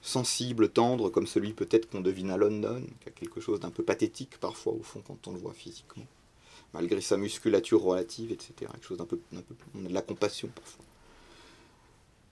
sensible, 0.02 0.68
tendre, 0.68 1.08
comme 1.08 1.26
celui 1.26 1.54
peut-être 1.54 1.88
qu'on 1.88 2.02
devine 2.02 2.30
à 2.30 2.36
London, 2.36 2.82
qui 3.00 3.08
a 3.08 3.12
quelque 3.12 3.40
chose 3.40 3.60
d'un 3.60 3.70
peu 3.70 3.82
pathétique 3.82 4.36
parfois 4.38 4.74
au 4.74 4.82
fond 4.82 5.02
quand 5.06 5.26
on 5.26 5.32
le 5.32 5.38
voit 5.38 5.54
physiquement, 5.54 6.04
malgré 6.74 7.00
sa 7.00 7.16
musculature 7.16 7.80
relative, 7.80 8.30
etc. 8.30 8.52
Quelque 8.72 8.86
chose 8.86 8.98
d'un 8.98 9.06
peu, 9.06 9.16
peu, 9.16 9.54
on 9.74 9.86
a 9.86 9.88
de 9.88 9.94
la 9.94 10.02
compassion 10.02 10.48
parfois. 10.54 10.84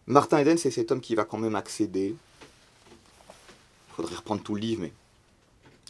Martin 0.08 0.40
Eden, 0.40 0.58
c'est 0.58 0.70
cet 0.70 0.92
homme 0.92 1.00
qui 1.00 1.14
va 1.14 1.24
quand 1.24 1.38
même 1.38 1.56
accéder, 1.56 2.14
il 3.88 3.94
faudrait 3.94 4.16
reprendre 4.16 4.42
tout 4.42 4.56
le 4.56 4.60
livre, 4.60 4.82
mais 4.82 4.92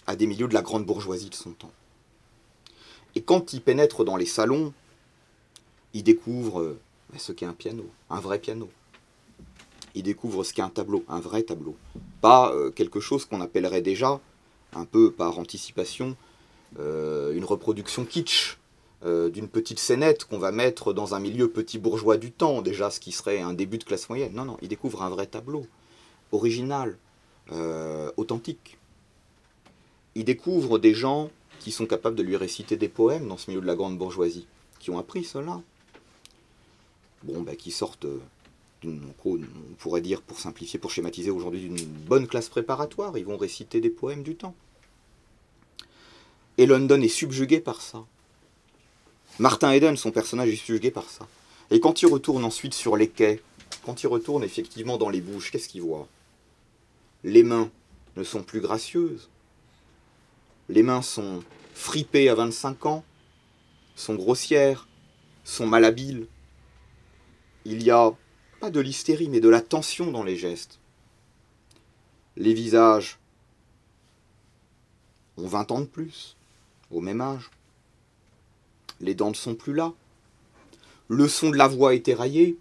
à 0.07 0.15
des 0.15 0.29
milieux 0.29 0.47
de 0.47 0.55
la 0.55 0.63
grande 0.63 0.87
bourgeoisie 0.87 1.31
de 1.31 1.35
son 1.35 1.51
temps. 1.51 1.73
Et 3.17 3.23
quand 3.23 3.53
il 3.53 3.61
pénètre 3.61 4.05
dans 4.05 4.17
les 4.17 4.27
salons, 4.27 4.73
il 5.93 6.05
découvre 6.05 6.61
euh, 6.61 6.81
ce 7.19 7.33
qu'est 7.33 7.47
un 7.47 7.53
piano, 7.53 7.85
un 8.11 8.21
vrai 8.21 8.39
piano. 8.39 8.69
il 9.95 10.03
découvre 10.03 10.43
ce 10.43 10.53
qu'est 10.53 10.63
un 10.63 10.71
tableau, 10.71 11.05
un 11.09 11.21
vrai 11.21 11.43
tableau. 11.43 11.77
Pas 12.21 12.53
euh, 12.53 12.71
quelque 12.71 13.01
chose 13.01 13.25
qu'on 13.25 13.41
appellerait 13.41 13.83
déjà, 13.83 14.21
un 14.73 14.85
peu 14.85 15.13
par 15.13 15.39
anticipation, 15.39 16.17
euh, 16.81 17.33
une 17.33 17.45
reproduction 17.45 18.05
kitsch 18.05 18.59
euh, 19.05 19.31
d'une 19.31 19.49
petite 19.49 19.79
scénette 19.79 20.25
qu'on 20.25 20.39
va 20.39 20.51
mettre 20.51 20.93
dans 20.93 21.15
un 21.15 21.21
milieu 21.21 21.49
petit 21.49 21.79
bourgeois 21.79 22.17
du 22.17 22.33
temps, 22.33 22.63
déjà 22.63 22.91
ce 22.91 22.99
qui 22.99 23.13
serait 23.13 23.41
un 23.41 23.53
début 23.53 23.79
de 23.79 23.85
classe 23.85 24.09
moyenne. 24.09 24.33
Non, 24.35 24.45
non, 24.45 24.57
il 24.63 24.69
découvre 24.69 25.03
un 25.03 25.11
vrai 25.11 25.27
tableau, 25.27 25.67
original, 26.33 26.97
authentique. 28.17 28.79
Il 30.15 30.25
découvre 30.25 30.79
des 30.79 30.95
gens 30.95 31.31
qui 31.61 31.73
sont 31.73 31.87
capables 31.87 32.17
de 32.17 32.23
lui 32.23 32.37
réciter 32.37 32.77
des 32.77 32.89
poèmes 32.89 33.29
dans 33.29 33.37
ce 33.37 33.51
milieu 33.51 33.61
de 33.61 33.67
la 33.67 33.75
grande 33.75 33.99
bourgeoisie, 33.99 34.47
qui 34.81 34.91
ont 34.91 34.99
appris 34.99 35.25
cela. 35.25 35.61
Bon, 37.25 37.43
ben, 37.43 37.57
qui 37.57 37.71
sortent 37.71 38.07
on 38.87 39.75
pourrait 39.79 40.01
dire, 40.01 40.23
pour 40.23 40.39
simplifier, 40.39 40.79
pour 40.79 40.91
schématiser 40.91 41.31
aujourd'hui, 41.31 41.61
d'une 41.61 41.77
bonne 41.85 42.27
classe 42.27 42.49
préparatoire. 42.49 43.17
Ils 43.17 43.25
vont 43.25 43.37
réciter 43.37 43.81
des 43.81 43.91
poèmes 43.91 44.23
du 44.23 44.35
temps. 44.37 44.55
Et 46.59 46.67
London 46.67 47.01
est 47.01 47.09
subjugué 47.09 47.61
par 47.61 47.81
ça. 47.81 48.05
Martin 49.39 49.73
Eden, 49.73 49.97
son 49.97 50.13
personnage, 50.13 50.51
est 50.51 50.57
subjugué 50.57 50.91
par 50.91 51.11
ça. 51.11 51.27
Et 51.71 51.81
quand 51.81 52.03
il 52.03 52.07
retourne 52.07 52.45
ensuite 52.45 52.75
sur 52.75 52.97
les 52.97 53.09
quais, 53.09 53.43
quand 53.85 54.03
il 54.03 54.07
retourne 54.07 54.45
effectivement 54.45 54.99
dans 54.99 55.09
les 55.09 55.21
bouches, 55.21 55.51
qu'est-ce 55.51 55.69
qu'il 55.69 55.83
voit? 55.83 56.07
Les 57.25 57.43
mains 57.43 57.71
ne 58.17 58.23
sont 58.23 58.43
plus 58.43 58.61
gracieuses. 58.61 59.29
Les 60.69 60.83
mains 60.83 61.03
sont 61.03 61.43
fripées 61.75 62.29
à 62.29 62.35
25 62.35 62.87
ans, 62.87 63.05
sont 63.97 64.15
grossières, 64.15 64.87
sont 65.43 65.67
malhabiles. 65.67 66.27
Il 67.65 67.83
y 67.83 67.91
a 67.91 68.13
de 68.71 68.81
l'hystérie, 68.81 69.29
mais 69.29 69.41
de 69.41 69.49
la 69.49 69.61
tension 69.61 70.11
dans 70.11 70.23
les 70.23 70.37
gestes. 70.37 70.79
Les 72.37 72.55
visages 72.55 73.19
ont 75.37 75.47
20 75.47 75.71
ans 75.71 75.81
de 75.81 75.87
plus, 75.87 76.37
au 76.91 77.01
même 77.01 77.21
âge. 77.21 77.51
Les 79.01 79.15
dents 79.15 79.31
ne 79.31 79.35
sont 79.35 79.55
plus 79.55 79.75
là. 79.75 79.93
Le 81.09 81.29
son 81.29 81.51
de 81.51 81.57
la 81.57 81.69
voix 81.69 81.95
est 81.95 82.09
éraillé, 82.09 82.57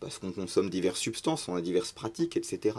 parce 0.00 0.18
qu'on 0.18 0.32
consomme 0.32 0.70
diverses 0.70 1.00
substances, 1.00 1.48
on 1.48 1.56
a 1.56 1.60
diverses 1.60 1.92
pratiques, 1.92 2.36
etc. 2.36 2.76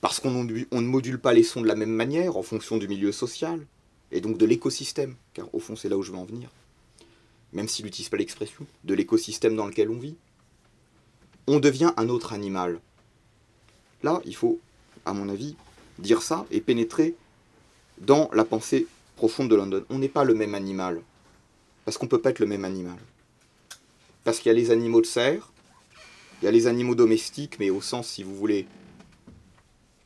Parce 0.00 0.20
qu'on 0.20 0.44
ne 0.44 0.80
module 0.80 1.20
pas 1.20 1.32
les 1.32 1.42
sons 1.42 1.60
de 1.60 1.66
la 1.66 1.76
même 1.76 1.90
manière 1.90 2.36
en 2.36 2.42
fonction 2.42 2.76
du 2.76 2.88
milieu 2.88 3.12
social, 3.12 3.64
et 4.10 4.20
donc 4.20 4.38
de 4.38 4.46
l'écosystème, 4.46 5.16
car 5.34 5.54
au 5.54 5.60
fond 5.60 5.76
c'est 5.76 5.88
là 5.88 5.96
où 5.96 6.02
je 6.02 6.10
veux 6.10 6.18
en 6.18 6.24
venir, 6.24 6.50
même 7.52 7.68
s'il 7.68 7.84
n'utilise 7.84 8.08
pas 8.08 8.16
l'expression, 8.16 8.66
de 8.84 8.94
l'écosystème 8.94 9.56
dans 9.56 9.66
lequel 9.66 9.90
on 9.90 9.98
vit 9.98 10.16
on 11.48 11.60
devient 11.60 11.92
un 11.96 12.08
autre 12.10 12.34
animal. 12.34 12.78
Là, 14.02 14.20
il 14.26 14.36
faut, 14.36 14.60
à 15.06 15.14
mon 15.14 15.28
avis, 15.28 15.56
dire 15.98 16.22
ça 16.22 16.46
et 16.50 16.60
pénétrer 16.60 17.14
dans 17.98 18.30
la 18.34 18.44
pensée 18.44 18.86
profonde 19.16 19.50
de 19.50 19.56
London. 19.56 19.84
On 19.88 19.98
n'est 19.98 20.10
pas 20.10 20.24
le 20.24 20.34
même 20.34 20.54
animal. 20.54 21.00
Parce 21.84 21.96
qu'on 21.96 22.04
ne 22.04 22.10
peut 22.10 22.20
pas 22.20 22.30
être 22.30 22.38
le 22.38 22.46
même 22.46 22.66
animal. 22.66 22.98
Parce 24.24 24.38
qu'il 24.38 24.52
y 24.52 24.54
a 24.54 24.58
les 24.58 24.70
animaux 24.70 25.00
de 25.00 25.06
serre, 25.06 25.50
il 26.40 26.44
y 26.44 26.48
a 26.48 26.50
les 26.50 26.66
animaux 26.66 26.94
domestiques, 26.94 27.58
mais 27.58 27.70
au 27.70 27.80
sens, 27.80 28.08
si 28.08 28.22
vous 28.22 28.36
voulez, 28.36 28.66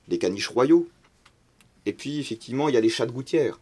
des 0.07 0.19
caniches 0.19 0.49
royaux. 0.49 0.89
Et 1.87 1.93
puis, 1.93 2.21
effectivement, 2.21 2.69
il 2.69 2.75
y 2.75 2.79
a 2.79 2.81
les 2.81 2.89
chats 2.89 3.07
de 3.07 3.11
gouttière. 3.11 3.59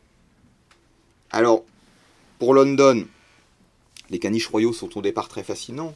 Alors, 1.31 1.65
pour 2.39 2.53
London, 2.53 3.07
les 4.11 4.19
caniches 4.19 4.49
royaux 4.49 4.73
sont 4.73 4.99
au 4.99 5.03
départ 5.03 5.29
très 5.29 5.43
fascinants. 5.43 5.95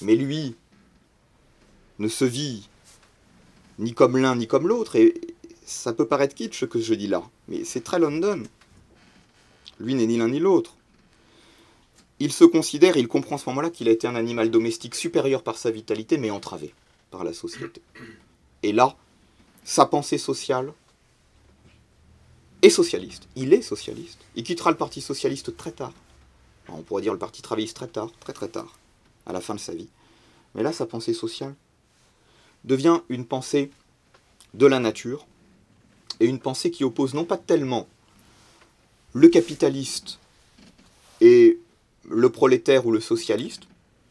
Mais 0.00 0.16
lui, 0.16 0.56
ne 1.98 2.08
se 2.08 2.24
vit 2.24 2.68
ni 3.78 3.94
comme 3.94 4.16
l'un 4.16 4.36
ni 4.36 4.46
comme 4.46 4.68
l'autre, 4.68 4.96
et 4.96 5.14
ça 5.64 5.92
peut 5.92 6.06
paraître 6.06 6.34
kitsch 6.34 6.60
ce 6.60 6.64
que 6.64 6.80
je 6.80 6.94
dis 6.94 7.06
là, 7.06 7.22
mais 7.48 7.64
c'est 7.64 7.82
très 7.82 7.98
London. 7.98 8.42
Lui 9.80 9.94
n'est 9.94 10.06
ni 10.06 10.18
l'un 10.18 10.28
ni 10.28 10.38
l'autre. 10.38 10.76
Il 12.18 12.32
se 12.32 12.44
considère, 12.44 12.96
il 12.96 13.08
comprend 13.08 13.36
à 13.36 13.38
ce 13.38 13.48
moment-là 13.48 13.70
qu'il 13.70 13.88
a 13.88 13.92
été 13.92 14.06
un 14.06 14.14
animal 14.14 14.50
domestique 14.50 14.94
supérieur 14.94 15.42
par 15.42 15.56
sa 15.56 15.70
vitalité, 15.70 16.18
mais 16.18 16.30
entravé 16.30 16.72
par 17.10 17.24
la 17.24 17.32
société. 17.32 17.82
Et 18.62 18.72
là, 18.72 18.96
sa 19.64 19.86
pensée 19.86 20.18
sociale 20.18 20.72
est 22.62 22.70
socialiste. 22.70 23.26
Il 23.34 23.52
est 23.52 23.62
socialiste. 23.62 24.20
Il 24.36 24.44
quittera 24.44 24.70
le 24.70 24.76
Parti 24.76 25.00
socialiste 25.00 25.56
très 25.56 25.72
tard. 25.72 25.92
On 26.68 26.82
pourrait 26.82 27.02
dire 27.02 27.12
le 27.12 27.18
Parti 27.18 27.42
travailliste 27.42 27.76
très 27.76 27.88
tard, 27.88 28.10
très 28.20 28.32
très 28.32 28.48
tard, 28.48 28.78
à 29.26 29.32
la 29.32 29.40
fin 29.40 29.54
de 29.54 29.60
sa 29.60 29.74
vie. 29.74 29.88
Mais 30.54 30.62
là, 30.62 30.72
sa 30.72 30.86
pensée 30.86 31.14
sociale 31.14 31.54
devient 32.64 33.00
une 33.08 33.26
pensée 33.26 33.70
de 34.54 34.66
la 34.66 34.78
nature, 34.78 35.26
et 36.20 36.26
une 36.26 36.38
pensée 36.38 36.70
qui 36.70 36.84
oppose 36.84 37.14
non 37.14 37.24
pas 37.24 37.38
tellement 37.38 37.88
le 39.12 39.28
capitaliste 39.28 40.18
et 41.20 41.58
le 42.08 42.30
prolétaire 42.30 42.86
ou 42.86 42.92
le 42.92 43.00
socialiste, 43.00 43.62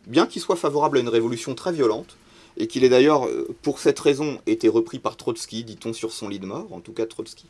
bien 0.08 0.26
qu'il 0.26 0.42
soit 0.42 0.56
favorable 0.56 0.98
à 0.98 1.02
une 1.02 1.10
révolution 1.10 1.56
très 1.56 1.72
violente, 1.72 2.18
et 2.58 2.68
qu'il 2.68 2.84
ait 2.84 2.90
d'ailleurs, 2.90 3.28
euh, 3.28 3.48
pour 3.62 3.80
cette 3.80 4.00
raison, 4.00 4.40
été 4.46 4.68
repris 4.68 5.00
par 5.00 5.16
Trotsky, 5.16 5.64
dit-on 5.64 5.94
sur 5.94 6.12
son 6.12 6.28
lit 6.28 6.40
de 6.40 6.46
mort, 6.46 6.74
en 6.74 6.82
tout 6.82 6.92
cas 6.92 7.06
Trotsky, 7.06 7.46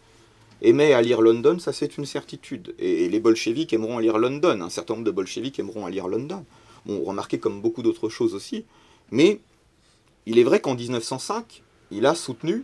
aimait 0.61 0.93
à 0.93 1.01
lire 1.01 1.21
London, 1.21 1.59
ça 1.59 1.73
c'est 1.73 1.97
une 1.97 2.05
certitude. 2.05 2.75
Et 2.79 3.09
les 3.09 3.19
bolcheviks 3.19 3.73
aimeront 3.73 3.97
à 3.97 4.01
lire 4.01 4.17
London, 4.17 4.61
un 4.61 4.69
certain 4.69 4.93
nombre 4.93 5.05
de 5.05 5.11
bolcheviks 5.11 5.59
aimeront 5.59 5.85
à 5.85 5.89
lire 5.89 6.07
London. 6.07 6.45
Bon, 6.85 7.03
remarquez 7.03 7.39
comme 7.39 7.61
beaucoup 7.61 7.83
d'autres 7.83 8.09
choses 8.09 8.33
aussi, 8.33 8.65
mais 9.11 9.39
il 10.25 10.39
est 10.39 10.43
vrai 10.43 10.59
qu'en 10.59 10.75
1905, 10.75 11.63
il 11.91 12.05
a 12.05 12.15
soutenu 12.15 12.63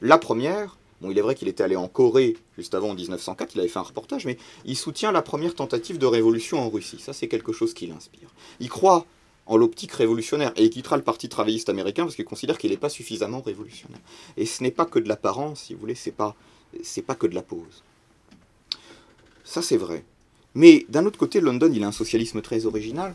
la 0.00 0.18
première. 0.18 0.76
Bon, 1.00 1.10
il 1.10 1.18
est 1.18 1.22
vrai 1.22 1.34
qu'il 1.34 1.48
était 1.48 1.64
allé 1.64 1.76
en 1.76 1.88
Corée 1.88 2.36
juste 2.56 2.74
avant 2.74 2.90
en 2.90 2.94
1904, 2.94 3.54
il 3.54 3.60
avait 3.60 3.68
fait 3.68 3.78
un 3.78 3.82
reportage, 3.82 4.24
mais 4.24 4.38
il 4.64 4.76
soutient 4.76 5.12
la 5.12 5.22
première 5.22 5.54
tentative 5.54 5.98
de 5.98 6.06
révolution 6.06 6.60
en 6.60 6.68
Russie. 6.68 6.98
Ça, 7.00 7.12
c'est 7.12 7.28
quelque 7.28 7.52
chose 7.52 7.74
qui 7.74 7.86
l'inspire. 7.86 8.28
Il 8.60 8.68
croit 8.68 9.06
en 9.46 9.56
l'optique 9.56 9.92
révolutionnaire 9.92 10.52
et 10.56 10.64
il 10.64 10.70
quittera 10.70 10.96
le 10.96 11.02
Parti 11.02 11.28
travailliste 11.28 11.68
américain 11.68 12.04
parce 12.04 12.14
qu'il 12.14 12.24
considère 12.24 12.58
qu'il 12.58 12.70
n'est 12.70 12.76
pas 12.76 12.88
suffisamment 12.88 13.40
révolutionnaire. 13.40 14.00
Et 14.36 14.46
ce 14.46 14.62
n'est 14.62 14.70
pas 14.70 14.84
que 14.84 14.98
de 14.98 15.08
l'apparence, 15.08 15.62
si 15.62 15.74
vous 15.74 15.80
voulez, 15.80 15.96
c'est 15.96 16.12
pas, 16.12 16.36
c'est 16.82 17.02
pas 17.02 17.14
que 17.14 17.26
de 17.26 17.34
la 17.34 17.42
pose. 17.42 17.82
Ça, 19.44 19.62
c'est 19.62 19.76
vrai. 19.76 20.04
Mais 20.54 20.86
d'un 20.88 21.06
autre 21.06 21.18
côté, 21.18 21.40
London, 21.40 21.70
il 21.72 21.82
a 21.82 21.88
un 21.88 21.92
socialisme 21.92 22.42
très 22.42 22.66
original 22.66 23.14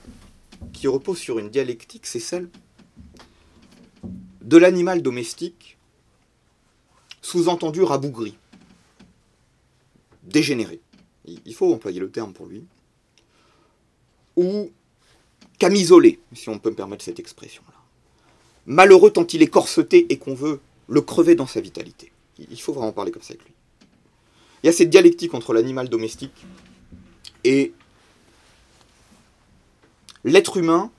qui 0.73 0.87
repose 0.87 1.17
sur 1.17 1.39
une 1.39 1.49
dialectique, 1.49 2.05
c'est 2.05 2.19
celle 2.19 2.49
de 4.41 4.57
l'animal 4.57 5.01
domestique, 5.01 5.77
sous-entendu 7.21 7.83
rabougri, 7.83 8.37
dégénéré, 10.23 10.79
il 11.25 11.53
faut 11.53 11.73
employer 11.73 11.99
le 11.99 12.09
terme 12.09 12.33
pour 12.33 12.45
lui, 12.45 12.63
ou 14.37 14.71
camisolé, 15.59 16.19
si 16.33 16.47
on 16.49 16.59
peut 16.59 16.69
me 16.69 16.75
permettre 16.75 17.03
cette 17.03 17.19
expression-là. 17.19 17.73
Malheureux 18.67 19.11
tant 19.11 19.27
il 19.27 19.41
est 19.41 19.47
corseté 19.47 20.05
et 20.09 20.17
qu'on 20.17 20.35
veut 20.35 20.61
le 20.87 21.01
crever 21.01 21.35
dans 21.35 21.47
sa 21.47 21.59
vitalité. 21.59 22.11
Il 22.39 22.61
faut 22.61 22.73
vraiment 22.73 22.91
parler 22.91 23.11
comme 23.11 23.21
ça 23.21 23.33
avec 23.33 23.45
lui. 23.45 23.53
Il 24.63 24.67
y 24.67 24.69
a 24.69 24.73
cette 24.73 24.89
dialectique 24.89 25.33
entre 25.33 25.53
l'animal 25.53 25.89
domestique 25.89 26.45
et 27.43 27.73
l'être 30.23 30.57
humain 30.57 30.91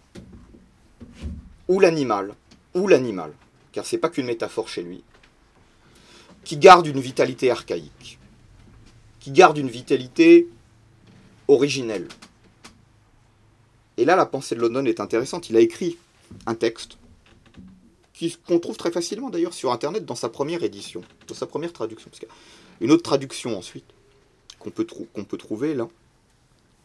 ou 1.68 1.80
l'animal 1.80 2.34
ou 2.74 2.86
l'animal, 2.86 3.32
car 3.72 3.84
c'est 3.84 3.98
pas 3.98 4.08
qu'une 4.08 4.26
métaphore 4.26 4.68
chez 4.68 4.82
lui, 4.82 5.02
qui 6.44 6.56
garde 6.56 6.86
une 6.86 7.00
vitalité 7.00 7.50
archaïque, 7.50 8.18
qui 9.20 9.30
garde 9.30 9.58
une 9.58 9.68
vitalité 9.68 10.48
originelle. 11.48 12.08
Et 13.96 14.04
là, 14.04 14.14
la 14.16 14.26
pensée 14.26 14.54
de 14.54 14.60
London 14.60 14.84
est 14.84 15.00
intéressante. 15.00 15.50
Il 15.50 15.56
a 15.56 15.60
écrit 15.60 15.98
un 16.46 16.54
texte 16.54 16.98
qu'on 18.46 18.58
trouve 18.58 18.76
très 18.76 18.90
facilement 18.90 19.30
d'ailleurs 19.30 19.54
sur 19.54 19.72
Internet 19.72 20.04
dans 20.04 20.14
sa 20.14 20.28
première 20.28 20.62
édition, 20.62 21.02
dans 21.26 21.34
sa 21.34 21.46
première 21.46 21.72
traduction. 21.72 22.10
une 22.80 22.90
autre 22.90 23.02
traduction 23.02 23.56
ensuite 23.56 23.84
qu'on 24.58 24.70
peut, 24.70 24.84
trouver 25.38 25.74
là, 25.74 25.88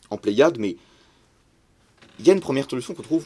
en 0.10 0.18
Pléiade, 0.18 0.60
mais 0.60 0.78
il 2.20 2.28
y 2.28 2.30
a 2.30 2.34
une 2.34 2.40
première 2.40 2.68
traduction 2.68 2.94
qu'on 2.94 3.02
trouve 3.02 3.26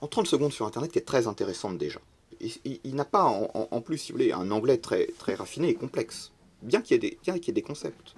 en 0.00 0.08
30 0.08 0.26
secondes 0.26 0.52
sur 0.52 0.66
Internet 0.66 0.90
qui 0.90 0.98
est 0.98 1.02
très 1.02 1.26
intéressante 1.26 1.78
déjà. 1.78 2.00
Il, 2.40 2.94
n'a 2.94 3.04
pas 3.06 3.24
en, 3.24 3.80
plus, 3.80 3.96
si 3.96 4.12
vous 4.12 4.18
voulez, 4.18 4.32
un 4.32 4.50
anglais 4.50 4.76
très, 4.76 5.08
raffiné 5.34 5.68
et 5.68 5.74
complexe, 5.74 6.32
bien 6.60 6.82
qu'il 6.82 7.02
y, 7.02 7.06
ait 7.06 7.52
des 7.52 7.62
concepts. 7.62 8.14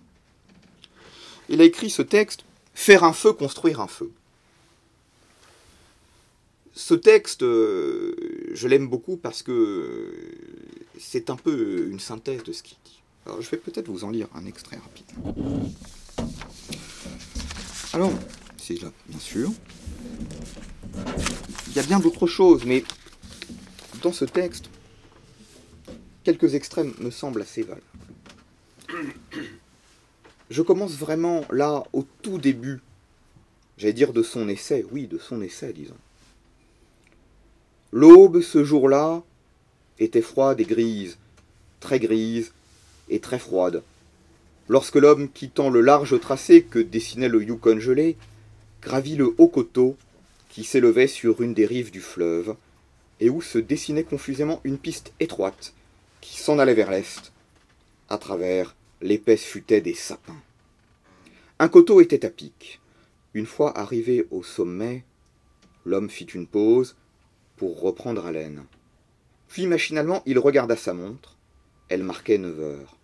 Il 1.49 1.61
a 1.61 1.64
écrit 1.64 1.91
ce 1.91 2.03
texte 2.03 2.45
Faire 2.74 3.03
un 3.03 3.12
feu, 3.12 3.32
construire 3.32 3.80
un 3.80 3.89
feu. 3.89 4.12
Ce 6.79 6.95
texte, 6.95 7.43
euh, 7.43 8.14
je 8.53 8.68
l'aime 8.68 8.87
beaucoup 8.87 9.16
parce 9.16 9.43
que 9.43 10.14
c'est 10.97 11.29
un 11.29 11.35
peu 11.35 11.89
une 11.91 11.99
synthèse 11.99 12.45
de 12.45 12.53
ce 12.53 12.62
qu'il 12.62 12.76
dit. 12.85 13.03
Alors 13.26 13.43
je 13.43 13.51
vais 13.51 13.57
peut-être 13.57 13.89
vous 13.89 14.05
en 14.05 14.11
lire 14.11 14.29
un 14.33 14.47
extrait 14.47 14.76
rapide. 14.76 15.05
Alors, 17.93 18.12
c'est 18.57 18.81
là, 18.81 18.93
bien 19.09 19.18
sûr. 19.18 19.51
il 21.66 21.74
y 21.74 21.81
a 21.81 21.83
bien 21.83 21.99
d'autres 21.99 22.29
choses, 22.29 22.64
mais 22.64 22.85
dans 24.01 24.12
ce 24.12 24.24
texte, 24.24 24.70
quelques 26.22 26.55
extrêmes 26.55 26.95
me 27.01 27.11
semblent 27.11 27.43
assez 27.43 27.62
valables. 27.62 27.83
Je 30.49 30.62
commence 30.62 30.93
vraiment 30.93 31.45
là, 31.51 31.83
au 31.93 32.07
tout 32.22 32.39
début, 32.39 32.79
j'allais 33.79 33.93
dire 33.93 34.12
de 34.12 34.22
son 34.22 34.49
essai, 34.49 34.87
oui, 34.93 35.09
de 35.09 35.18
son 35.18 35.43
essai, 35.43 35.72
disons. 35.72 35.97
L'aube, 37.93 38.43
ce 38.43 38.64
jour-là, 38.64 39.22
était 39.99 40.20
froide 40.20 40.61
et 40.61 40.64
grise, 40.64 41.16
très 41.80 41.99
grise 41.99 42.53
et 43.09 43.18
très 43.18 43.39
froide. 43.39 43.82
Lorsque 44.68 44.97
l'homme, 44.97 45.30
quittant 45.30 45.70
le 45.70 45.80
large 45.80 46.20
tracé 46.20 46.62
que 46.62 46.78
dessinait 46.78 47.30
le 47.30 47.43
Yukon 47.43 47.80
gelé, 47.80 48.18
gravit 48.82 49.16
le 49.16 49.34
haut 49.39 49.49
coteau 49.49 49.97
qui 50.51 50.64
s'élevait 50.64 51.07
sur 51.07 51.41
une 51.41 51.55
des 51.55 51.64
rives 51.64 51.91
du 51.91 52.03
fleuve, 52.03 52.57
et 53.20 53.30
où 53.30 53.41
se 53.41 53.59
dessinait 53.59 54.05
confusément 54.05 54.61
une 54.64 54.78
piste 54.78 55.12
étroite 55.18 55.72
qui 56.20 56.36
s'en 56.39 56.59
allait 56.59 56.74
vers 56.74 56.91
l'est, 56.91 57.32
à 58.11 58.18
travers 58.18 58.76
l'épaisse 59.01 59.45
futaie 59.45 59.80
des 59.80 59.95
sapins. 59.95 60.41
Un 61.59 61.68
coteau 61.68 62.03
était 62.03 62.26
à 62.26 62.30
pic. 62.30 62.80
Une 63.32 63.47
fois 63.47 63.76
arrivé 63.78 64.26
au 64.30 64.43
sommet, 64.43 65.05
l'homme 65.86 66.11
fit 66.11 66.24
une 66.24 66.47
pause 66.47 66.97
pour 67.59 67.80
reprendre 67.80 68.24
haleine. 68.24 68.64
Puis 69.48 69.66
machinalement, 69.66 70.22
il 70.24 70.38
regarda 70.38 70.76
sa 70.76 70.94
montre. 70.94 71.36
Elle 71.88 72.04
marquait 72.04 72.38
neuf 72.38 72.59
heures. 72.59 72.96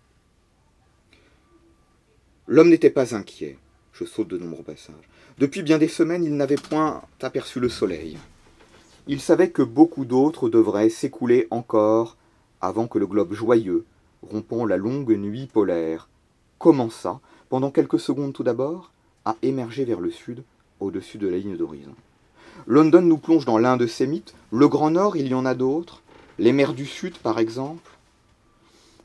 L'homme 2.46 2.70
n'était 2.70 2.90
pas 2.90 3.14
inquiet. 3.14 3.58
Je 3.92 4.04
saute 4.04 4.28
de 4.28 4.38
nombreux 4.38 4.62
passages. 4.62 5.08
Depuis 5.38 5.62
bien 5.62 5.78
des 5.78 5.88
semaines, 5.88 6.24
il 6.24 6.36
n'avait 6.36 6.56
point 6.56 7.02
aperçu 7.20 7.60
le 7.60 7.68
soleil. 7.68 8.18
Il 9.06 9.20
savait 9.20 9.50
que 9.50 9.62
beaucoup 9.62 10.04
d'autres 10.04 10.48
devraient 10.48 10.88
s'écouler 10.88 11.46
encore 11.50 12.16
avant 12.60 12.86
que 12.86 12.98
le 12.98 13.06
globe 13.06 13.34
joyeux, 13.34 13.84
rompant 14.22 14.64
la 14.64 14.76
longue 14.76 15.12
nuit 15.12 15.46
polaire, 15.46 16.08
commençât, 16.58 17.20
pendant 17.48 17.70
quelques 17.70 18.00
secondes 18.00 18.32
tout 18.32 18.42
d'abord, 18.42 18.90
à 19.24 19.36
émerger 19.42 19.84
vers 19.84 20.00
le 20.00 20.10
sud, 20.10 20.44
au-dessus 20.80 21.18
de 21.18 21.28
la 21.28 21.38
ligne 21.38 21.56
d'horizon. 21.56 21.94
London 22.66 23.02
nous 23.02 23.18
plonge 23.18 23.44
dans 23.44 23.58
l'un 23.58 23.76
de 23.76 23.86
ces 23.86 24.06
mythes. 24.06 24.34
Le 24.50 24.68
Grand 24.68 24.90
Nord, 24.90 25.16
il 25.16 25.28
y 25.28 25.34
en 25.34 25.44
a 25.44 25.54
d'autres. 25.54 26.02
Les 26.38 26.52
mers 26.52 26.74
du 26.74 26.86
Sud, 26.86 27.18
par 27.18 27.38
exemple. 27.38 27.90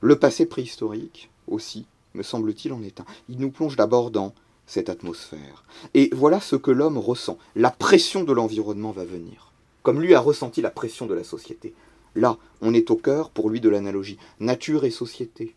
Le 0.01 0.17
passé 0.17 0.45
préhistorique, 0.45 1.29
aussi, 1.47 1.85
me 2.13 2.23
semble-t-il, 2.23 2.73
en 2.73 2.81
est 2.81 3.01
un. 3.01 3.05
Il 3.27 3.39
nous 3.39 3.51
plonge 3.51 3.75
d'abord 3.75 4.11
dans 4.11 4.33
cette 4.65 4.89
atmosphère. 4.89 5.63
Et 5.93 6.09
voilà 6.13 6.39
ce 6.39 6.55
que 6.55 6.71
l'homme 6.71 6.97
ressent. 6.97 7.37
La 7.55 7.71
pression 7.71 8.23
de 8.23 8.31
l'environnement 8.31 8.91
va 8.91 9.03
venir. 9.03 9.51
Comme 9.83 10.01
lui 10.01 10.13
a 10.13 10.19
ressenti 10.19 10.61
la 10.61 10.71
pression 10.71 11.05
de 11.05 11.13
la 11.13 11.23
société. 11.23 11.73
Là, 12.15 12.37
on 12.61 12.73
est 12.73 12.91
au 12.91 12.95
cœur, 12.95 13.29
pour 13.29 13.49
lui, 13.49 13.59
de 13.59 13.69
l'analogie. 13.69 14.17
Nature 14.39 14.85
et 14.85 14.91
société. 14.91 15.55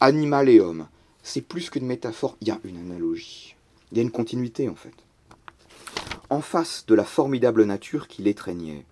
Animal 0.00 0.48
et 0.48 0.60
homme. 0.60 0.86
C'est 1.22 1.40
plus 1.40 1.70
qu'une 1.70 1.86
métaphore, 1.86 2.36
il 2.40 2.48
y 2.48 2.50
a 2.50 2.60
une 2.64 2.76
analogie. 2.76 3.54
Il 3.92 3.98
y 3.98 4.00
a 4.00 4.02
une 4.02 4.10
continuité, 4.10 4.68
en 4.68 4.74
fait. 4.74 4.94
En 6.30 6.40
face 6.40 6.84
de 6.86 6.94
la 6.94 7.04
formidable 7.04 7.64
nature 7.64 8.08
qui 8.08 8.22
l'étreignait, 8.22 8.86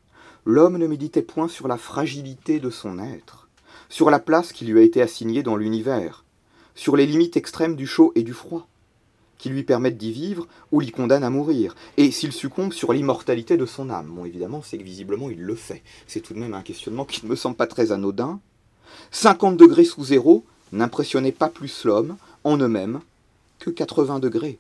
l'homme 0.45 0.77
ne 0.77 0.87
méditait 0.87 1.23
point 1.23 1.49
sur 1.49 1.67
la 1.67 1.79
fragilité 1.79 2.61
de 2.61 2.69
son 2.69 2.99
être, 2.99 3.49
sur 3.89 4.11
la 4.11 4.19
place 4.19 4.53
qui 4.53 4.67
lui 4.67 4.79
a 4.79 4.83
été 4.83 5.01
assignée 5.01 5.43
dans 5.43 5.57
l'univers, 5.57 6.25
sur 6.75 6.95
les 6.95 7.07
limites 7.07 7.39
extrêmes 7.39 7.75
du 7.75 7.87
chaud 7.87 8.13
et 8.15 8.23
du 8.23 8.35
froid, 8.35 8.69
qui 9.39 9.49
lui 9.49 9.63
permettent 9.63 9.97
d'y 9.97 10.13
vivre 10.13 10.47
ou 10.73 10.81
l'y 10.81 10.93
condamnent 10.93 11.25
à 11.25 11.31
mourir, 11.31 11.75
et 11.97 12.11
s'il 12.11 12.33
succombe 12.33 12.75
sur 12.75 12.93
l'immortalité 12.93 13.57
de 13.57 13.67
son 13.67 13.89
âme. 13.89 14.11
Bon, 14.11 14.27
évidemment, 14.27 14.61
c'est 14.63 14.77
que 14.77 14.85
visiblement 14.85 15.31
il 15.31 15.41
le 15.41 15.55
fait. 15.55 15.83
C'est 16.07 16.21
tout 16.21 16.35
de 16.35 16.39
même 16.39 16.55
un 16.55 16.63
questionnement 16.63 17.07
qui 17.07 17.25
ne 17.25 17.31
me 17.31 17.37
semble 17.37 17.57
pas 17.57 17.67
très 17.67 17.93
anodin. 17.93 18.41
50 19.11 19.57
degrés 19.57 19.87
sous 19.87 20.05
zéro 20.05 20.45
n'impressionnait 20.71 21.33
pas 21.33 21.49
plus 21.49 21.85
l'homme, 21.85 22.17
en 22.45 22.59
eux-mêmes, 22.59 23.01
que 23.59 23.71
80 23.71 24.19
degrés. 24.19 24.59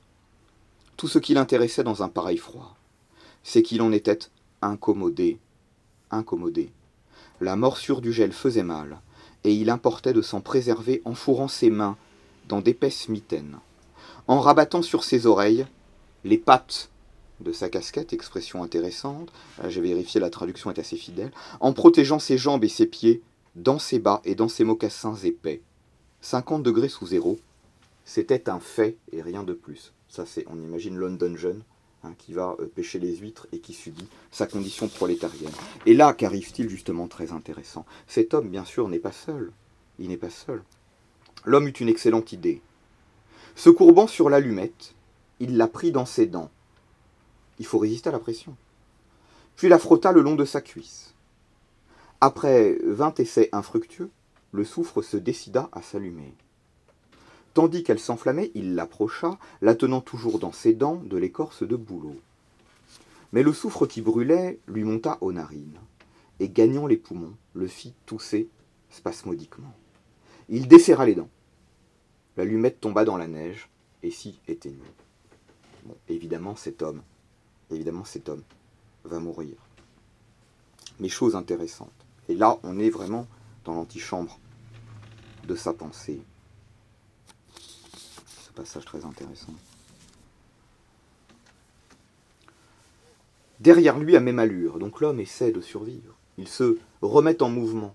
Tout 1.03 1.09
ce 1.09 1.18
qui 1.18 1.34
l'intéressait 1.34 1.82
dans 1.82 2.05
un 2.05 2.09
pareil 2.09 2.36
froid, 2.36 2.76
c'est 3.42 3.62
qu'il 3.62 3.82
en 3.82 3.90
était 3.90 4.20
incommodé, 4.61 5.40
incommodé. 6.12 6.70
La 7.40 7.57
morsure 7.57 8.00
du 8.00 8.12
gel 8.12 8.30
faisait 8.30 8.62
mal, 8.62 9.00
et 9.42 9.53
il 9.53 9.68
importait 9.68 10.12
de 10.12 10.22
s'en 10.22 10.40
préserver 10.40 11.03
en 11.05 11.14
fourrant 11.14 11.48
ses 11.48 11.70
mains 11.70 11.96
dans 12.46 12.61
d'épaisses 12.61 13.09
mitaines, 13.09 13.59
en 14.28 14.38
rabattant 14.38 14.80
sur 14.80 15.03
ses 15.03 15.26
oreilles 15.26 15.66
les 16.22 16.38
pattes 16.38 16.88
de 17.40 17.50
sa 17.50 17.68
casquette, 17.68 18.12
expression 18.12 18.62
intéressante, 18.62 19.32
j'ai 19.66 19.80
vérifié 19.80 20.20
la 20.20 20.30
traduction 20.30 20.70
est 20.70 20.78
assez 20.78 20.96
fidèle, 20.96 21.32
en 21.59 21.72
protégeant 21.72 22.20
ses 22.20 22.38
jambes 22.38 22.62
et 22.62 22.68
ses 22.68 22.86
pieds 22.86 23.22
dans 23.57 23.80
ses 23.80 23.98
bas 23.98 24.22
et 24.24 24.36
dans 24.36 24.46
ses 24.46 24.62
mocassins 24.62 25.16
épais. 25.16 25.62
50 26.20 26.62
degrés 26.62 26.88
sous 26.88 27.09
zéro, 27.09 27.40
c'était 28.05 28.48
un 28.48 28.61
fait 28.61 28.98
et 29.11 29.20
rien 29.20 29.42
de 29.42 29.53
plus. 29.53 29.92
Ça, 30.13 30.27
c'est, 30.27 30.45
on 30.51 30.63
imagine 30.63 30.99
London 30.99 31.35
jeune, 31.37 31.63
hein, 32.05 32.13
qui 32.19 32.35
va 32.35 32.55
euh, 32.61 32.67
pêcher 32.67 32.99
les 32.99 33.17
huîtres 33.17 33.47
et 33.51 33.61
qui 33.61 33.73
subit 33.73 34.07
sa 34.31 34.47
condition 34.47 34.87
prolétarienne. 34.87 35.55
Et 35.87 35.95
là 35.95 36.13
qu'arrive-t-il 36.13 36.69
justement 36.69 37.09
très 37.09 37.33
intéressant? 37.33 37.87
Cet 38.07 38.35
homme, 38.35 38.51
bien 38.51 38.67
sûr, 38.67 38.91
n'est 38.91 38.99
pas 38.99 39.11
seul. 39.11 39.53
Il 39.99 40.09
n'est 40.09 40.19
pas 40.19 40.29
seul. 40.29 40.63
L'homme 41.47 41.67
eut 41.67 41.71
une 41.71 41.89
excellente 41.89 42.31
idée. 42.33 42.61
Se 43.57 43.71
courbant 43.71 44.07
sur 44.07 44.29
l'allumette, 44.29 44.95
il 45.41 45.57
la 45.57 45.67
prit 45.67 45.93
dans 45.93 46.05
ses 46.05 46.27
dents. 46.27 46.51
Il 47.59 47.65
faut 47.65 47.79
résister 47.79 48.11
à 48.11 48.13
la 48.13 48.19
pression. 48.19 48.55
Puis 49.57 49.71
la 49.71 49.79
frotta 49.79 50.13
le 50.13 50.21
long 50.21 50.35
de 50.35 50.45
sa 50.45 50.61
cuisse. 50.61 51.15
Après 52.21 52.77
vingt 52.85 53.19
essais 53.19 53.49
infructueux, 53.53 54.11
le 54.53 54.65
soufre 54.65 55.01
se 55.01 55.17
décida 55.17 55.71
à 55.73 55.81
s'allumer. 55.81 56.35
Tandis 57.55 57.82
qu'elle 57.82 57.98
s'enflammait, 57.98 58.50
il 58.55 58.74
l'approcha, 58.74 59.38
la 59.61 59.74
tenant 59.74 60.00
toujours 60.00 60.38
dans 60.38 60.53
ses 60.53 60.72
dents 60.72 60.96
de 60.96 61.18
l'écorce 61.18 61.62
de 61.62 61.76
bouleau. 61.76 62.16
Mais 63.32 63.42
le 63.42 63.53
soufre 63.53 63.86
qui 63.86 64.00
brûlait 64.00 64.59
lui 64.66 64.84
monta 64.84 65.18
aux 65.20 65.32
narines, 65.32 65.78
et 66.40 66.48
gagnant 66.48 66.86
les 66.86 66.96
poumons, 66.96 67.34
le 67.55 67.66
fit 67.66 67.94
tousser 68.07 68.48
spasmodiquement. 68.90 69.74
Il 70.48 70.66
desserra 70.66 71.05
les 71.05 71.14
dents. 71.14 71.30
L'allumette 72.36 72.80
tomba 72.80 73.05
dans 73.05 73.18
la 73.18 73.28
neige, 73.28 73.68
et 74.03 74.11
s'y 74.11 74.40
éteignit. 74.48 74.80
Évidemment, 76.09 76.57
cet 76.57 76.82
homme, 76.82 77.03
évidemment, 77.70 78.05
cet 78.05 78.28
homme 78.28 78.42
va 79.05 79.18
mourir. 79.18 79.57
Mais 81.00 81.09
chose 81.09 81.36
intéressante. 81.36 81.92
Et 82.28 82.34
là, 82.34 82.59
on 82.62 82.78
est 82.78 82.90
vraiment 82.90 83.26
dans 83.64 83.74
l'antichambre 83.74 84.38
de 85.46 85.55
sa 85.55 85.72
pensée 85.72 86.22
passage 88.53 88.84
très 88.84 89.05
intéressant. 89.05 89.53
Derrière 93.61 93.98
lui, 93.98 94.16
à 94.16 94.20
même 94.20 94.38
allure, 94.38 94.78
donc 94.78 95.00
l'homme 95.00 95.20
essaie 95.20 95.53
de 95.53 95.61
survivre. 95.61 96.16
Il 96.38 96.48
se 96.48 96.78
remet 97.00 97.42
en 97.42 97.48
mouvement 97.48 97.94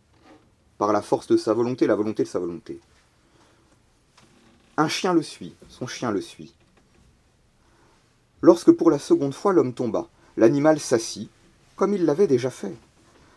par 0.77 0.93
la 0.93 1.01
force 1.01 1.27
de 1.27 1.37
sa 1.37 1.53
volonté, 1.53 1.87
la 1.87 1.95
volonté 1.95 2.23
de 2.23 2.27
sa 2.27 2.39
volonté. 2.39 2.79
Un 4.77 4.87
chien 4.87 5.13
le 5.13 5.23
suit, 5.23 5.55
son 5.69 5.87
chien 5.87 6.11
le 6.11 6.21
suit. 6.21 6.53
Lorsque 8.41 8.71
pour 8.71 8.91
la 8.91 8.99
seconde 8.99 9.33
fois 9.33 9.53
l'homme 9.53 9.73
tomba, 9.73 10.07
l'animal 10.37 10.79
s'assit, 10.79 11.29
comme 11.75 11.93
il 11.93 12.05
l'avait 12.05 12.27
déjà 12.27 12.49
fait, 12.49 12.75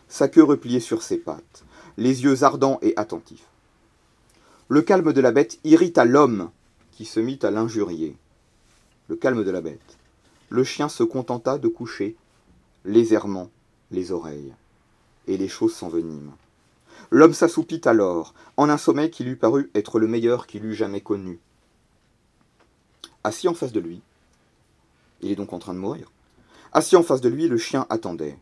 sa 0.07 0.27
queue 0.27 0.43
repliée 0.43 0.79
sur 0.79 1.01
ses 1.01 1.17
pattes, 1.17 1.63
les 1.97 2.23
yeux 2.23 2.43
ardents 2.43 2.79
et 2.81 2.93
attentifs. 2.95 3.47
Le 4.67 4.81
calme 4.81 5.11
de 5.11 5.21
la 5.21 5.31
bête 5.31 5.59
irrita 5.63 6.05
l'homme 6.05 6.51
se 7.05 7.19
mit 7.19 7.39
à 7.43 7.51
l'injurier. 7.51 8.15
Le 9.07 9.15
calme 9.15 9.43
de 9.43 9.51
la 9.51 9.61
bête. 9.61 9.97
Le 10.49 10.63
chien 10.63 10.89
se 10.89 11.03
contenta 11.03 11.57
de 11.57 11.67
coucher 11.67 12.15
légèrement 12.85 13.49
les 13.91 14.11
oreilles, 14.11 14.53
et 15.27 15.37
les 15.37 15.47
choses 15.47 15.73
s'enveniment. 15.73 16.35
L'homme 17.09 17.33
s'assoupit 17.33 17.81
alors, 17.85 18.33
en 18.57 18.69
un 18.69 18.77
sommeil 18.77 19.11
qui 19.11 19.23
lui 19.23 19.35
parut 19.35 19.69
être 19.75 19.99
le 19.99 20.07
meilleur 20.07 20.47
qu'il 20.47 20.65
eût 20.65 20.75
jamais 20.75 21.01
connu. 21.01 21.39
Assis 23.23 23.47
en 23.47 23.53
face 23.53 23.71
de 23.71 23.79
lui, 23.79 24.01
il 25.21 25.31
est 25.31 25.35
donc 25.35 25.53
en 25.53 25.59
train 25.59 25.73
de 25.73 25.79
mourir. 25.79 26.11
Assis 26.73 26.95
en 26.95 27.03
face 27.03 27.21
de 27.21 27.29
lui, 27.29 27.47
le 27.47 27.57
chien 27.57 27.85
attendait. 27.89 28.37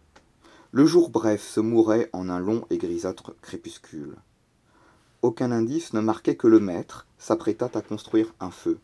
Le 0.72 0.86
jour 0.86 1.10
bref 1.10 1.45
se 1.45 1.60
mourait 1.60 2.10
en 2.14 2.30
un 2.30 2.39
long 2.39 2.66
et 2.70 2.78
grisâtre 2.78 3.34
crépuscule. 3.41 4.16
Aucun 5.22 5.51
indice 5.51 5.91
ne 5.91 5.99
marquait 5.99 6.38
que 6.38 6.47
le 6.47 6.61
maître 6.61 7.05
s'apprêtât 7.17 7.72
à 7.74 7.82
construire 7.82 8.34
un 8.39 8.51
feu. 8.51 8.80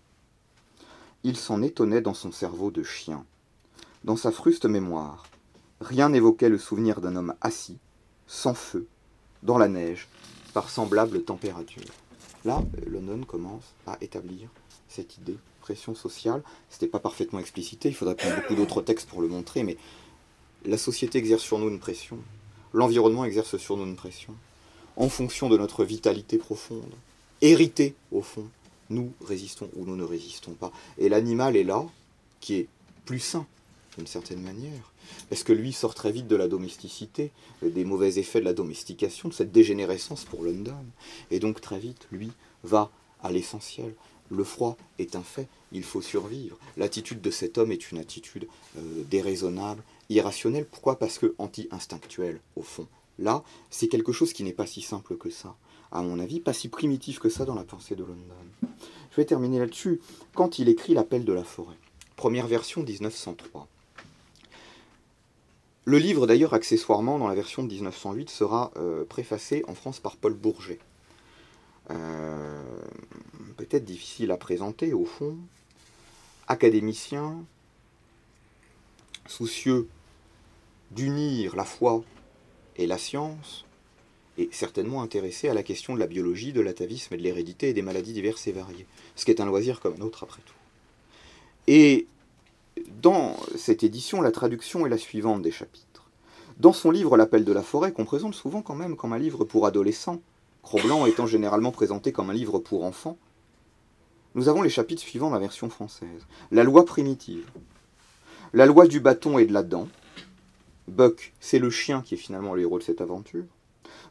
Il 1.24 1.38
s'en 1.38 1.62
étonnait 1.62 2.02
dans 2.02 2.14
son 2.14 2.34
cerveau 2.34 2.72
de 2.72 2.84
chien. 2.84 3.24
Dans 4.04 4.18
sa 4.18 4.32
fruste 4.32 4.66
mémoire, 4.66 5.24
rien 5.80 6.10
n'évoquait 6.10 6.50
le 6.50 6.58
souvenir 6.58 7.00
d'un 7.00 7.16
homme 7.16 7.36
assis, 7.40 7.78
sans 8.28 8.54
feu, 8.54 8.86
dans 9.44 9.58
la 9.58 9.70
neige, 9.70 10.10
par 10.54 10.70
semblable 10.70 11.24
température. 11.24 11.92
Là, 12.44 12.62
London 12.86 13.24
commence 13.26 13.74
à 13.88 13.98
établir 14.02 14.50
cette 14.90 15.18
idée, 15.18 15.38
pression 15.62 15.96
sociale. 15.96 16.44
Ce 16.70 16.76
n'était 16.76 16.88
pas 16.88 17.00
parfaitement 17.00 17.40
explicité, 17.40 17.88
il 17.88 17.96
faudrait 17.96 18.16
prendre 18.16 18.36
beaucoup 18.36 18.56
d'autres 18.56 18.82
textes 18.82 19.10
pour 19.10 19.22
le 19.22 19.30
montrer, 19.30 19.64
mais 19.64 19.78
la 20.66 20.78
société 20.78 21.18
exerce 21.18 21.44
sur 21.44 21.60
nous 21.60 21.70
une 21.70 21.80
pression, 21.80 22.18
l'environnement 22.74 23.24
exerce 23.24 23.56
sur 23.56 23.78
nous 23.78 23.86
une 23.86 23.96
pression, 23.96 24.36
en 24.98 25.10
fonction 25.10 25.50
de 25.50 25.58
notre 25.58 25.84
vitalité 25.84 26.38
profonde, 26.38 26.94
héritée 27.42 27.96
au 28.12 28.22
fond, 28.22 28.48
nous 28.90 29.12
résistons 29.26 29.70
ou 29.76 29.86
nous 29.86 29.96
ne 29.96 30.04
résistons 30.04 30.54
pas. 30.54 30.72
Et 30.98 31.10
l'animal 31.10 31.58
est 31.58 31.64
là, 31.64 31.86
qui 32.40 32.56
est 32.56 32.68
plus 33.06 33.20
sain, 33.20 33.46
d'une 33.98 34.08
certaine 34.08 34.42
manière, 34.42 34.92
parce 35.30 35.44
que 35.44 35.54
lui 35.54 35.74
sort 35.74 35.96
très 35.96 36.12
vite 36.12 36.28
de 36.28 36.36
la 36.36 36.48
domesticité, 36.48 37.32
des 37.62 37.86
mauvais 37.86 38.18
effets 38.18 38.40
de 38.40 38.46
la 38.46 38.54
domestication, 38.54 39.30
de 39.30 39.34
cette 39.34 39.52
dégénérescence 39.52 40.26
pour 40.26 40.44
London, 40.44 40.74
et 41.32 41.40
donc 41.40 41.62
très 41.62 41.80
vite, 41.80 42.08
lui, 42.12 42.32
va 42.64 42.92
à 43.24 43.32
l'essentiel. 43.32 43.94
Le 44.32 44.44
froid 44.44 44.76
est 44.98 45.16
un 45.16 45.24
fait, 45.24 45.48
il 45.72 45.84
faut 45.84 46.02
survivre. 46.02 46.58
L'attitude 46.78 47.22
de 47.22 47.32
cet 47.32 47.58
homme 47.58 47.72
est 47.72 47.92
une 47.92 48.00
attitude 48.00 48.48
euh, 48.78 49.04
déraisonnable, 49.10 49.84
irrationnelle. 50.10 50.66
Pourquoi? 50.66 50.98
Parce 50.98 51.20
que 51.20 51.36
anti-instinctuelle, 51.38 52.40
au 52.56 52.64
fond. 52.64 52.88
Là, 53.20 53.44
c'est 53.70 53.88
quelque 53.88 54.12
chose 54.12 54.34
qui 54.34 54.44
n'est 54.44 54.54
pas 54.54 54.68
si 54.68 54.82
simple 54.82 55.18
que 55.18 55.30
ça, 55.30 55.56
à 55.92 56.02
mon 56.02 56.20
avis, 56.20 56.40
pas 56.40 56.54
si 56.54 56.68
primitif 56.68 57.20
que 57.20 57.30
ça 57.30 57.46
dans 57.46 57.56
la 57.56 57.64
pensée 57.64 57.96
de 57.96 58.04
London. 58.04 58.36
Je 59.12 59.16
vais 59.16 59.26
terminer 59.26 59.60
là-dessus. 59.60 60.02
Quand 60.34 60.60
il 60.60 60.68
écrit 60.68 60.94
L'appel 60.94 61.24
de 61.24 61.34
la 61.34 61.44
forêt, 61.44 61.78
première 62.16 62.48
version 62.48 62.84
1903. 62.84 63.68
Le 65.88 65.98
livre, 66.00 66.26
d'ailleurs, 66.26 66.54
accessoirement, 66.54 67.20
dans 67.20 67.28
la 67.28 67.36
version 67.36 67.64
de 67.64 67.68
1908, 67.72 68.30
sera 68.30 68.72
euh, 68.76 69.06
préfacé 69.06 69.64
en 69.68 69.76
France 69.76 70.00
par 70.00 70.18
Paul 70.18 70.34
Bourget. 70.34 70.80
Euh, 71.92 72.64
peut-être 73.56 73.86
difficile 73.86 74.32
à 74.32 74.38
présenter 74.38 74.94
au 74.94 75.06
fond, 75.06 75.38
académicien, 76.48 77.46
soucieux 79.28 79.88
d'unir 80.92 81.56
la 81.56 81.66
foi 81.66 82.04
et 82.78 82.88
la 82.88 82.98
science, 82.98 83.66
et 84.38 84.50
certainement 84.52 85.02
intéressé 85.02 85.48
à 85.48 85.54
la 85.54 85.64
question 85.64 85.94
de 85.94 86.00
la 86.00 86.08
biologie, 86.08 86.52
de 86.52 86.62
l'atavisme 86.62 87.14
et 87.14 87.18
de 87.18 87.24
l'hérédité 87.24 87.70
et 87.70 87.74
des 87.74 87.82
maladies 87.82 88.14
diverses 88.14 88.48
et 88.48 88.52
variées, 88.52 88.86
ce 89.16 89.26
qui 89.26 89.32
est 89.32 89.42
un 89.42 89.46
loisir 89.46 89.80
comme 89.80 89.96
un 90.00 90.04
autre 90.04 90.24
après 90.24 90.42
tout. 90.46 90.54
Et 91.68 92.08
dans 93.02 93.36
cette 93.56 93.84
édition, 93.84 94.22
la 94.22 94.32
traduction 94.32 94.86
est 94.86 94.90
la 94.90 94.98
suivante 94.98 95.42
des 95.42 95.52
chapitres. 95.52 96.10
Dans 96.58 96.74
son 96.74 96.92
livre 96.92 97.18
L'appel 97.18 97.46
de 97.46 97.52
la 97.52 97.64
forêt, 97.64 97.92
qu'on 97.92 98.06
présente 98.06 98.36
souvent 98.36 98.62
quand 98.62 98.76
même 98.76 98.96
comme 98.96 99.14
un 99.14 99.18
livre 99.18 99.46
pour 99.46 99.66
adolescents, 99.66 100.22
Cro-Blanc 100.64 101.06
étant 101.06 101.28
généralement 101.28 101.72
présenté 101.72 102.12
comme 102.12 102.30
un 102.30 102.34
livre 102.34 102.60
pour 102.60 102.84
enfants, 102.84 103.18
nous 104.36 104.50
avons 104.50 104.62
les 104.62 104.70
chapitres 104.70 105.02
suivants 105.02 105.30
la 105.30 105.40
version 105.40 105.70
française. 105.70 106.28
La 106.52 106.64
loi 106.64 106.86
primitive. 106.86 107.50
La 108.54 108.66
loi 108.66 108.86
du 108.86 109.00
bâton 109.00 109.38
et 109.38 109.46
de 109.46 109.54
la 109.54 109.64
dent. 109.64 109.88
Buck, 110.88 111.34
c'est 111.40 111.60
le 111.60 111.70
chien 111.70 112.02
qui 112.02 112.14
est 112.14 112.18
finalement 112.18 112.54
le 112.54 112.62
héros 112.62 112.80
de 112.80 112.84
cette 112.84 113.02
aventure. 113.02 113.46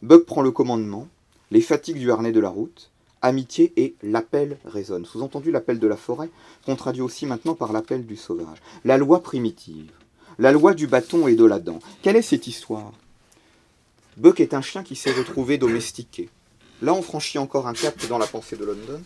Buck 0.03 0.27
prend 0.27 0.43
le 0.43 0.51
commandement. 0.51 1.09
Les 1.51 1.61
fatigues 1.61 1.99
du 1.99 2.11
harnais 2.11 2.33
de 2.33 2.41
la 2.41 2.49
route. 2.49 2.91
Amitié 3.22 3.72
et 3.77 3.95
l'appel 4.03 4.59
résonne. 4.64 5.07
Sous-entendu 5.07 5.51
l'appel 5.51 5.79
de 5.79 5.87
la 5.87 5.97
forêt, 5.97 6.31
qu'on 6.66 6.77
traduit 6.77 7.03
aussi 7.03 7.27
maintenant 7.27 7.55
par 7.55 7.72
l'appel 7.72 8.05
du 8.05 8.16
sauvage. 8.16 8.59
La 8.85 8.99
loi 8.99 9.22
primitive. 9.22 9.91
La 10.39 10.53
loi 10.53 10.75
du 10.75 10.87
bâton 10.87 11.29
et 11.29 11.37
de 11.37 11.45
la 11.45 11.61
dent. 11.61 11.79
Quelle 12.03 12.16
est 12.16 12.22
cette 12.22 12.47
histoire? 12.47 12.93
Buck 14.16 14.41
est 14.41 14.53
un 14.53 14.62
chien 14.62 14.83
qui 14.83 14.97
s'est 14.97 15.12
retrouvé 15.12 15.59
domestiqué. 15.59 16.29
Là, 16.83 16.93
on 16.93 17.03
franchit 17.03 17.39
encore 17.39 17.66
un 17.66 17.72
cap 17.72 17.95
dans 18.09 18.18
la 18.18 18.27
pensée 18.27 18.57
de 18.57 18.64
London. 18.64 19.01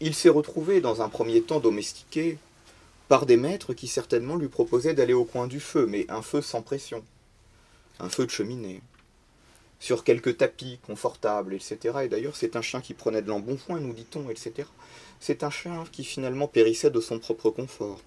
Il 0.00 0.14
s'est 0.14 0.28
retrouvé 0.28 0.80
dans 0.80 1.02
un 1.02 1.08
premier 1.08 1.42
temps 1.42 1.58
domestiqué 1.60 2.38
par 3.08 3.26
des 3.26 3.36
maîtres 3.36 3.74
qui 3.74 3.88
certainement 3.88 4.36
lui 4.36 4.48
proposaient 4.48 4.94
d'aller 4.94 5.14
au 5.14 5.24
coin 5.24 5.46
du 5.46 5.60
feu, 5.60 5.86
mais 5.86 6.06
un 6.08 6.22
feu 6.22 6.42
sans 6.42 6.62
pression, 6.62 7.02
un 7.98 8.08
feu 8.08 8.26
de 8.26 8.30
cheminée, 8.30 8.82
sur 9.80 10.04
quelques 10.04 10.36
tapis 10.36 10.78
confortables, 10.86 11.54
etc. 11.54 11.78
Et 12.04 12.08
d'ailleurs, 12.08 12.36
c'est 12.36 12.56
un 12.56 12.62
chien 12.62 12.80
qui 12.80 12.94
prenait 12.94 13.22
de 13.22 13.28
l'embonpoint, 13.28 13.80
nous 13.80 13.92
dit-on, 13.92 14.28
etc. 14.30 14.68
C'est 15.20 15.42
un 15.42 15.50
chien 15.50 15.84
qui 15.90 16.04
finalement 16.04 16.48
périssait 16.48 16.90
de 16.90 17.00
son 17.00 17.18
propre 17.18 17.50
confort. 17.50 18.00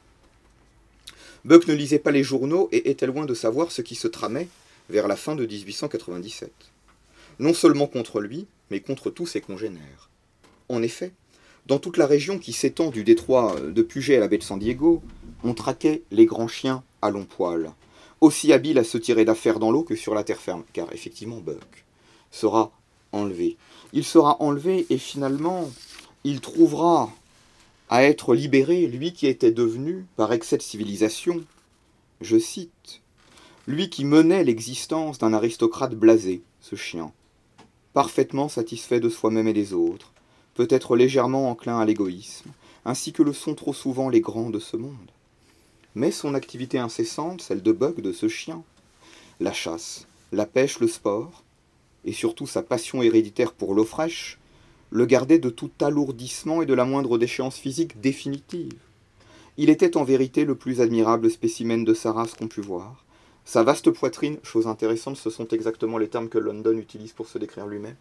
Buck 1.44 1.68
ne 1.68 1.74
lisait 1.74 2.00
pas 2.00 2.12
les 2.12 2.24
journaux 2.24 2.70
et 2.72 2.90
était 2.90 3.08
loin 3.08 3.26
de 3.26 3.34
savoir 3.34 3.72
ce 3.72 3.82
qui 3.82 3.96
se 3.96 4.08
tramait 4.08 4.48
vers 4.90 5.08
la 5.08 5.16
fin 5.16 5.36
de 5.36 5.46
1897 5.46 6.52
non 7.42 7.56
seulement 7.56 7.88
contre 7.88 8.22
lui, 8.22 8.46
mais 8.70 8.82
contre 8.82 9.10
tous 9.10 9.26
ses 9.26 9.42
congénères. 9.42 10.10
En 10.70 10.84
effet, 10.84 11.12
dans 11.68 11.80
toute 11.80 11.98
la 11.98 12.08
région 12.08 12.40
qui 12.40 12.54
s'étend 12.54 12.90
du 12.90 13.04
détroit 13.04 13.56
de 13.60 13.82
Puget 13.82 14.18
à 14.18 14.20
la 14.20 14.28
baie 14.28 14.38
de 14.38 14.44
San 14.44 14.60
Diego, 14.60 15.02
on 15.44 15.54
traquait 15.54 16.04
les 16.12 16.26
grands 16.26 16.48
chiens 16.48 16.84
à 17.02 17.10
long 17.10 17.26
poil, 17.26 17.72
aussi 18.20 18.54
habiles 18.54 18.78
à 18.78 18.84
se 18.84 18.98
tirer 18.98 19.26
d'affaires 19.26 19.60
dans 19.60 19.72
l'eau 19.72 19.84
que 19.84 19.96
sur 19.96 20.14
la 20.14 20.24
terre 20.24 20.40
ferme, 20.40 20.64
car 20.74 20.92
effectivement 20.94 21.40
Buck 21.40 21.86
sera 22.32 22.72
enlevé. 23.12 23.58
Il 23.94 24.04
sera 24.04 24.42
enlevé 24.42 24.86
et 24.90 24.98
finalement, 24.98 25.70
il 26.24 26.42
trouvera 26.42 27.12
à 27.90 28.04
être 28.04 28.34
libéré, 28.34 28.88
lui 28.88 29.12
qui 29.12 29.28
était 29.28 29.52
devenu, 29.52 30.06
par 30.16 30.32
excès 30.32 30.58
de 30.58 30.62
civilisation, 30.62 31.44
je 32.22 32.38
cite, 32.38 33.02
lui 33.68 33.90
qui 33.90 34.06
menait 34.06 34.44
l'existence 34.44 35.18
d'un 35.18 35.34
aristocrate 35.34 35.94
blasé, 35.94 36.42
ce 36.62 36.76
chien, 36.76 37.12
parfaitement 37.94 38.48
satisfait 38.48 39.02
de 39.02 39.10
soi-même 39.10 39.48
et 39.48 39.54
des 39.54 39.74
autres, 39.74 40.11
peut-être 40.62 40.96
légèrement 40.96 41.50
enclin 41.50 41.80
à 41.80 41.86
l'égoïsme, 41.86 42.52
ainsi 42.86 43.14
que 43.14 43.24
le 43.24 43.34
sont 43.34 43.56
trop 43.56 43.74
souvent 43.74 44.10
les 44.10 44.22
grands 44.22 44.52
de 44.52 44.60
ce 44.60 44.78
monde. 44.78 45.10
Mais 45.96 46.12
son 46.12 46.36
activité 46.36 46.78
incessante, 46.78 47.42
celle 47.42 47.64
de 47.64 47.72
Buck, 47.72 48.00
de 48.00 48.12
ce 48.12 48.28
chien, 48.28 48.62
la 49.40 49.54
chasse, 49.54 50.06
la 50.32 50.46
pêche, 50.46 50.80
le 50.80 50.88
sport, 50.88 51.44
et 52.06 52.14
surtout 52.14 52.46
sa 52.46 52.62
passion 52.62 53.02
héréditaire 53.02 53.54
pour 53.54 53.74
l'eau 53.74 53.86
fraîche, 53.86 54.38
le 54.92 55.08
gardait 55.08 55.40
de 55.40 55.50
tout 55.50 55.72
alourdissement 55.82 56.62
et 56.62 56.68
de 56.68 56.76
la 56.76 56.86
moindre 56.86 57.18
déchéance 57.18 57.58
physique 57.58 58.00
définitive. 58.00 58.78
Il 59.58 59.72
était 59.72 59.98
en 59.98 60.04
vérité 60.04 60.46
le 60.46 60.54
plus 60.54 60.80
admirable 60.80 61.32
spécimen 61.32 61.84
de 61.84 61.96
sa 61.96 62.12
race 62.12 62.36
qu'on 62.36 62.48
pût 62.48 62.62
voir, 62.62 63.04
sa 63.46 63.64
vaste 63.64 63.90
poitrine, 63.90 64.38
chose 64.44 64.68
intéressante, 64.68 65.18
ce 65.18 65.32
sont 65.32 65.48
exactement 65.48 65.98
les 65.98 66.08
termes 66.08 66.30
que 66.30 66.38
London 66.38 66.78
utilise 66.78 67.14
pour 67.14 67.28
se 67.28 67.40
décrire 67.40 67.66
lui-même. 67.66 67.96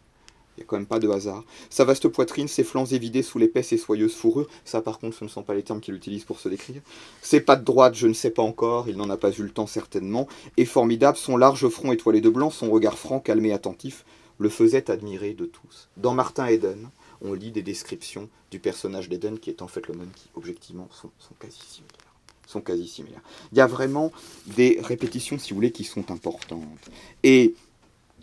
Quand 0.67 0.77
même 0.77 0.87
pas 0.87 0.99
de 0.99 1.09
hasard. 1.09 1.45
Sa 1.69 1.85
vaste 1.85 2.09
poitrine, 2.09 2.49
ses 2.49 2.65
flancs 2.65 2.87
évidés 2.87 3.23
sous 3.23 3.39
l'épaisse 3.39 3.73
et 3.73 3.79
soyeuse 3.79 4.15
fourrure, 4.15 4.49
ça 4.65 4.81
par 4.83 4.99
contre 4.99 5.17
ce 5.17 5.25
ne 5.25 5.29
sont 5.29 5.43
pas 5.43 5.55
les 5.55 5.63
termes 5.63 5.81
qu'il 5.81 5.95
utilise 5.95 6.25
pour 6.25 6.41
se 6.41 6.49
décrire. 6.49 6.83
Ses 7.23 7.41
pattes 7.41 7.65
droites, 7.65 7.95
je 7.95 8.07
ne 8.07 8.13
sais 8.13 8.31
pas 8.31 8.43
encore, 8.43 8.89
il 8.89 8.97
n'en 8.97 9.11
a 9.11 9.17
pas 9.17 9.31
eu 9.31 9.43
le 9.43 9.51
temps 9.51 9.67
certainement, 9.67 10.29
et 10.57 10.65
formidable, 10.65 11.17
son 11.17 11.37
large 11.37 11.69
front 11.69 11.93
étoilé 11.93 12.21
de 12.21 12.29
blanc, 12.29 12.51
son 12.51 12.71
regard 12.71 12.99
franc, 12.99 13.21
calme 13.21 13.47
et 13.47 13.53
attentif, 13.53 14.05
le 14.39 14.49
faisait 14.49 14.91
admirer 14.91 15.35
de 15.35 15.45
tous. 15.45 15.89
Dans 15.97 16.15
Martin 16.15 16.47
Eden, 16.47 16.89
on 17.23 17.35
lit 17.35 17.51
des 17.51 17.63
descriptions 17.63 18.29
du 18.51 18.59
personnage 18.59 19.09
d'Eden 19.09 19.39
qui 19.39 19.51
est 19.51 19.63
en 19.63 19.69
fait 19.69 19.87
le 19.87 19.95
même 19.95 20.11
qui, 20.15 20.29
objectivement, 20.35 20.89
sont, 20.93 21.11
sont 21.19 21.35
quasi 21.39 21.59
similaires 21.69 22.11
sont 22.51 22.61
quasi 22.61 22.89
similaires. 22.89 23.23
Il 23.53 23.59
y 23.59 23.61
a 23.61 23.67
vraiment 23.67 24.13
des 24.57 24.81
répétitions, 24.83 25.39
si 25.39 25.51
vous 25.51 25.57
voulez, 25.57 25.71
qui 25.71 25.85
sont 25.85 26.11
importantes. 26.11 26.91
Et 27.23 27.55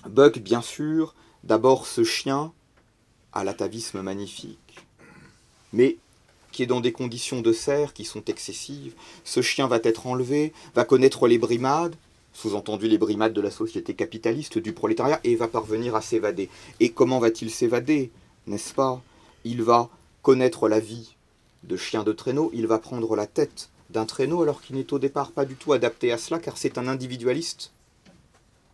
Buck, 0.10 0.40
bien 0.40 0.62
sûr, 0.62 1.16
d'abord 1.44 1.88
ce 1.88 2.04
chien 2.04 2.52
à 3.34 3.44
l'atavisme 3.44 4.02
magnifique, 4.02 4.86
mais 5.74 5.98
qui 6.52 6.64
est 6.64 6.68
dans 6.68 6.82
des 6.82 6.92
conditions 6.92 7.42
de 7.42 7.54
serre 7.54 7.94
qui 7.94 8.06
sont 8.06 8.24
excessives. 8.26 8.96
Ce 9.24 9.42
chien 9.42 9.68
va 9.68 9.80
être 9.84 10.08
enlevé, 10.08 10.54
va 10.74 10.86
connaître 10.86 11.28
les 11.28 11.38
brimades, 11.38 11.96
sous-entendu 12.34 12.88
les 12.88 12.98
brimades 12.98 13.34
de 13.34 13.42
la 13.42 13.52
société 13.52 13.94
capitaliste, 13.94 14.58
du 14.58 14.74
prolétariat, 14.74 15.20
et 15.24 15.36
va 15.36 15.48
parvenir 15.48 15.96
à 15.96 16.02
s'évader. 16.02 16.50
Et 16.80 16.90
comment 16.90 17.20
va-t-il 17.20 17.52
s'évader 17.52 18.12
N'est-ce 18.48 18.74
pas? 18.74 19.02
Il 19.44 19.62
va 19.62 19.90
connaître 20.22 20.68
la 20.68 20.80
vie 20.80 21.16
de 21.64 21.78
chien 21.78 22.04
de 22.04 22.12
traîneau, 22.12 22.50
il 22.54 22.68
va 22.68 22.80
prendre 22.80 23.16
la 23.16 23.28
tête 23.28 23.70
d'un 23.90 24.06
traîneau 24.06 24.42
alors 24.42 24.62
qu'il 24.62 24.76
n'est 24.76 24.94
au 24.94 25.00
départ 25.00 25.32
pas 25.32 25.46
du 25.46 25.56
tout 25.56 25.74
adapté 25.74 26.12
à 26.12 26.18
cela 26.18 26.40
car 26.40 26.58
c'est 26.58 26.78
un 26.78 26.88
individualiste, 26.88 27.72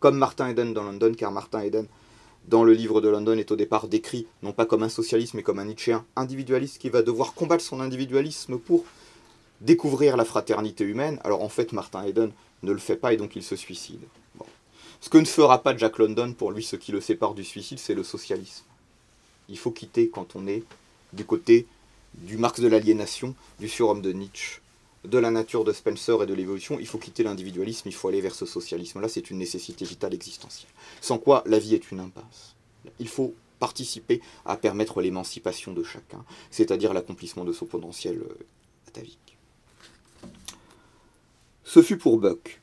comme 0.00 0.16
Martin 0.16 0.48
Eden 0.48 0.74
dans 0.74 0.84
London, 0.84 1.12
car 1.16 1.32
Martin 1.32 1.60
Eden 1.60 1.86
dans 2.48 2.64
le 2.64 2.72
livre 2.72 3.00
de 3.00 3.08
London 3.08 3.38
est 3.38 3.50
au 3.50 3.56
départ 3.56 3.88
décrit 3.88 4.26
non 4.42 4.52
pas 4.52 4.66
comme 4.66 4.82
un 4.82 4.88
socialiste 4.88 5.34
mais 5.34 5.42
comme 5.42 5.58
un 5.58 5.64
Nietzschéen 5.64 6.04
individualiste 6.16 6.78
qui 6.78 6.90
va 6.90 7.02
devoir 7.02 7.34
combattre 7.34 7.64
son 7.64 7.80
individualisme 7.80 8.58
pour 8.58 8.84
découvrir 9.60 10.16
la 10.16 10.24
fraternité 10.24 10.84
humaine. 10.84 11.20
Alors 11.24 11.42
en 11.42 11.48
fait 11.48 11.72
Martin 11.72 12.04
Eden 12.04 12.32
ne 12.62 12.72
le 12.72 12.78
fait 12.78 12.96
pas 12.96 13.12
et 13.12 13.16
donc 13.16 13.36
il 13.36 13.42
se 13.42 13.56
suicide. 13.56 14.00
Ce 15.00 15.10
que 15.10 15.18
ne 15.18 15.26
fera 15.26 15.62
pas 15.62 15.76
Jack 15.76 15.98
London, 15.98 16.32
pour 16.32 16.50
lui 16.50 16.64
ce 16.64 16.76
qui 16.76 16.90
le 16.90 17.00
sépare 17.00 17.34
du 17.34 17.44
suicide, 17.44 17.78
c'est 17.78 17.94
le 17.94 18.02
socialisme. 18.02 18.64
Il 19.50 19.58
faut 19.58 19.70
quitter 19.70 20.08
quand 20.08 20.34
on 20.34 20.46
est 20.46 20.62
du 21.12 21.26
côté 21.26 21.66
du 22.14 22.38
Marx 22.38 22.60
de 22.60 22.68
l'aliénation, 22.68 23.34
du 23.60 23.68
surhomme 23.68 24.00
de 24.00 24.12
Nietzsche 24.12 24.62
de 25.04 25.18
la 25.18 25.30
nature 25.30 25.64
de 25.64 25.72
Spencer 25.72 26.22
et 26.22 26.26
de 26.26 26.34
l'évolution, 26.34 26.78
il 26.80 26.86
faut 26.86 26.98
quitter 26.98 27.22
l'individualisme, 27.22 27.88
il 27.88 27.94
faut 27.94 28.08
aller 28.08 28.20
vers 28.20 28.34
ce 28.34 28.46
socialisme-là, 28.46 29.08
c'est 29.08 29.30
une 29.30 29.38
nécessité 29.38 29.84
vitale 29.84 30.14
existentielle. 30.14 30.70
Sans 31.00 31.18
quoi 31.18 31.42
la 31.46 31.58
vie 31.58 31.74
est 31.74 31.90
une 31.90 32.00
impasse. 32.00 32.54
Il 32.98 33.08
faut 33.08 33.34
participer 33.58 34.20
à 34.44 34.56
permettre 34.56 35.00
l'émancipation 35.00 35.72
de 35.72 35.82
chacun, 35.82 36.24
c'est-à-dire 36.50 36.92
l'accomplissement 36.92 37.44
de 37.44 37.52
son 37.52 37.66
potentiel 37.66 38.18
euh, 38.18 38.46
atavique. 38.88 39.36
Ce 41.64 41.82
fut 41.82 41.96
pour 41.96 42.18
Buck, 42.18 42.60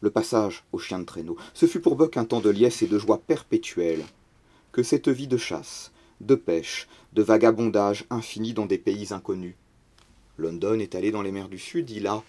le 0.00 0.10
passage 0.10 0.64
au 0.72 0.78
chien 0.78 0.98
de 0.98 1.04
traîneau, 1.04 1.36
ce 1.54 1.66
fut 1.66 1.80
pour 1.80 1.96
Buck 1.96 2.16
un 2.16 2.24
temps 2.24 2.40
de 2.40 2.50
liesse 2.50 2.82
et 2.82 2.86
de 2.86 2.98
joie 2.98 3.18
perpétuelle, 3.18 4.04
que 4.72 4.82
cette 4.82 5.08
vie 5.08 5.26
de 5.26 5.36
chasse, 5.36 5.92
de 6.20 6.34
pêche, 6.34 6.88
de 7.12 7.22
vagabondage 7.22 8.04
infini 8.10 8.52
dans 8.52 8.66
des 8.66 8.78
pays 8.78 9.12
inconnus. 9.12 9.54
London 10.38 10.78
est 10.78 10.94
allé 10.94 11.10
dans 11.10 11.22
les 11.22 11.32
mers 11.32 11.48
du 11.48 11.58
Sud, 11.58 11.90
il 11.90 12.06
a 12.06 12.22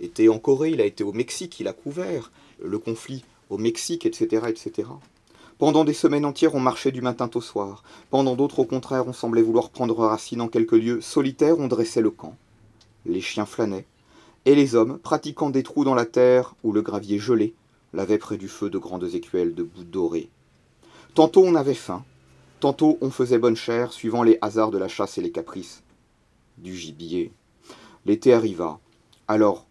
été 0.00 0.28
en 0.28 0.38
Corée, 0.38 0.70
il 0.70 0.80
a 0.80 0.84
été 0.84 1.02
au 1.02 1.12
Mexique, 1.12 1.60
il 1.60 1.68
a 1.68 1.72
couvert 1.72 2.30
le 2.62 2.78
conflit 2.78 3.24
au 3.50 3.58
Mexique, 3.58 4.04
etc., 4.04 4.46
etc. 4.48 4.88
Pendant 5.58 5.84
des 5.84 5.94
semaines 5.94 6.24
entières, 6.24 6.54
on 6.54 6.60
marchait 6.60 6.92
du 6.92 7.00
matin 7.00 7.28
au 7.34 7.40
soir. 7.40 7.82
Pendant 8.10 8.36
d'autres, 8.36 8.60
au 8.60 8.64
contraire, 8.64 9.08
on 9.08 9.12
semblait 9.12 9.42
vouloir 9.42 9.70
prendre 9.70 9.96
racine 9.96 10.40
en 10.40 10.48
quelques 10.48 10.72
lieux 10.72 11.00
solitaires, 11.00 11.58
on 11.58 11.68
dressait 11.68 12.02
le 12.02 12.10
camp. 12.10 12.36
Les 13.06 13.20
chiens 13.20 13.46
flânaient, 13.46 13.86
et 14.44 14.54
les 14.54 14.74
hommes, 14.74 14.98
pratiquant 14.98 15.50
des 15.50 15.62
trous 15.62 15.84
dans 15.84 15.94
la 15.94 16.06
terre 16.06 16.54
où 16.62 16.72
le 16.72 16.82
gravier 16.82 17.18
gelé, 17.18 17.54
lavaient 17.92 18.18
près 18.18 18.36
du 18.36 18.48
feu 18.48 18.70
de 18.70 18.78
grandes 18.78 19.14
écuelles 19.14 19.54
de 19.54 19.62
boue 19.62 19.84
dorée. 19.84 20.28
Tantôt 21.14 21.42
on 21.44 21.54
avait 21.54 21.74
faim, 21.74 22.04
tantôt 22.60 22.98
on 23.00 23.10
faisait 23.10 23.38
bonne 23.38 23.56
chère, 23.56 23.92
suivant 23.92 24.22
les 24.22 24.38
hasards 24.42 24.70
de 24.70 24.78
la 24.78 24.88
chasse 24.88 25.16
et 25.18 25.22
les 25.22 25.32
caprices 25.32 25.82
du 26.62 26.76
gibier. 26.76 27.32
L'été 28.06 28.32
arriva. 28.32 28.78
Alors, 29.26 29.66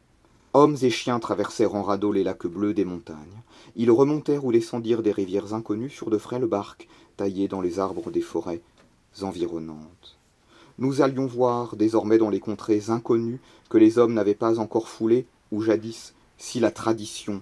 hommes 0.53 0.77
et 0.81 0.89
chiens 0.89 1.19
traversèrent 1.19 1.75
en 1.75 1.83
radeau 1.83 2.11
les 2.11 2.23
lacs 2.23 2.47
bleus 2.47 2.73
des 2.73 2.85
montagnes. 2.85 3.41
Ils 3.75 3.91
remontèrent 3.91 4.45
ou 4.45 4.51
descendirent 4.51 5.03
des 5.03 5.11
rivières 5.11 5.53
inconnues 5.53 5.89
sur 5.89 6.09
de 6.09 6.17
frêles 6.17 6.45
barques 6.45 6.87
taillées 7.15 7.47
dans 7.47 7.61
les 7.61 7.79
arbres 7.79 8.11
des 8.11 8.21
forêts 8.21 8.61
environnantes. 9.21 10.17
Nous 10.79 11.01
allions 11.01 11.25
voir 11.25 11.75
désormais 11.75 12.19
dans 12.19 12.29
les 12.29 12.39
contrées 12.39 12.83
inconnues 12.89 13.39
que 13.69 13.77
les 13.77 13.97
hommes 13.97 14.13
n'avaient 14.13 14.35
pas 14.35 14.59
encore 14.59 14.87
foulées, 14.87 15.25
ou 15.51 15.61
jadis, 15.61 16.13
si 16.37 16.59
la 16.59 16.71
tradition 16.71 17.41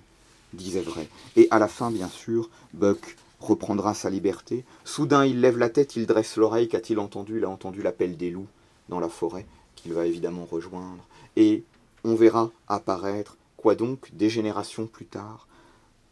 disait 0.53 0.81
vrai. 0.81 1.09
Et 1.35 1.47
à 1.51 1.59
la 1.59 1.67
fin, 1.67 1.91
bien 1.91 2.07
sûr, 2.07 2.49
Buck 2.73 3.17
reprendra 3.41 3.93
sa 3.93 4.09
liberté. 4.09 4.63
Soudain, 4.85 5.25
il 5.25 5.41
lève 5.41 5.57
la 5.57 5.69
tête, 5.69 5.97
il 5.97 6.05
dresse 6.05 6.37
l'oreille. 6.37 6.69
Qu'a-t-il 6.69 6.99
entendu? 6.99 7.37
Il 7.37 7.43
a 7.43 7.49
entendu 7.49 7.81
l'appel 7.81 8.15
des 8.15 8.31
loups 8.31 8.47
dans 8.89 8.99
la 8.99 9.09
forêt, 9.09 9.45
qu'il 9.75 9.93
va 9.93 10.05
évidemment 10.05 10.45
rejoindre. 10.45 11.05
Et 11.35 11.63
on 12.03 12.15
verra 12.15 12.51
apparaître, 12.67 13.37
quoi 13.57 13.75
donc, 13.75 14.13
des 14.13 14.29
générations 14.29 14.87
plus 14.87 15.05
tard. 15.05 15.47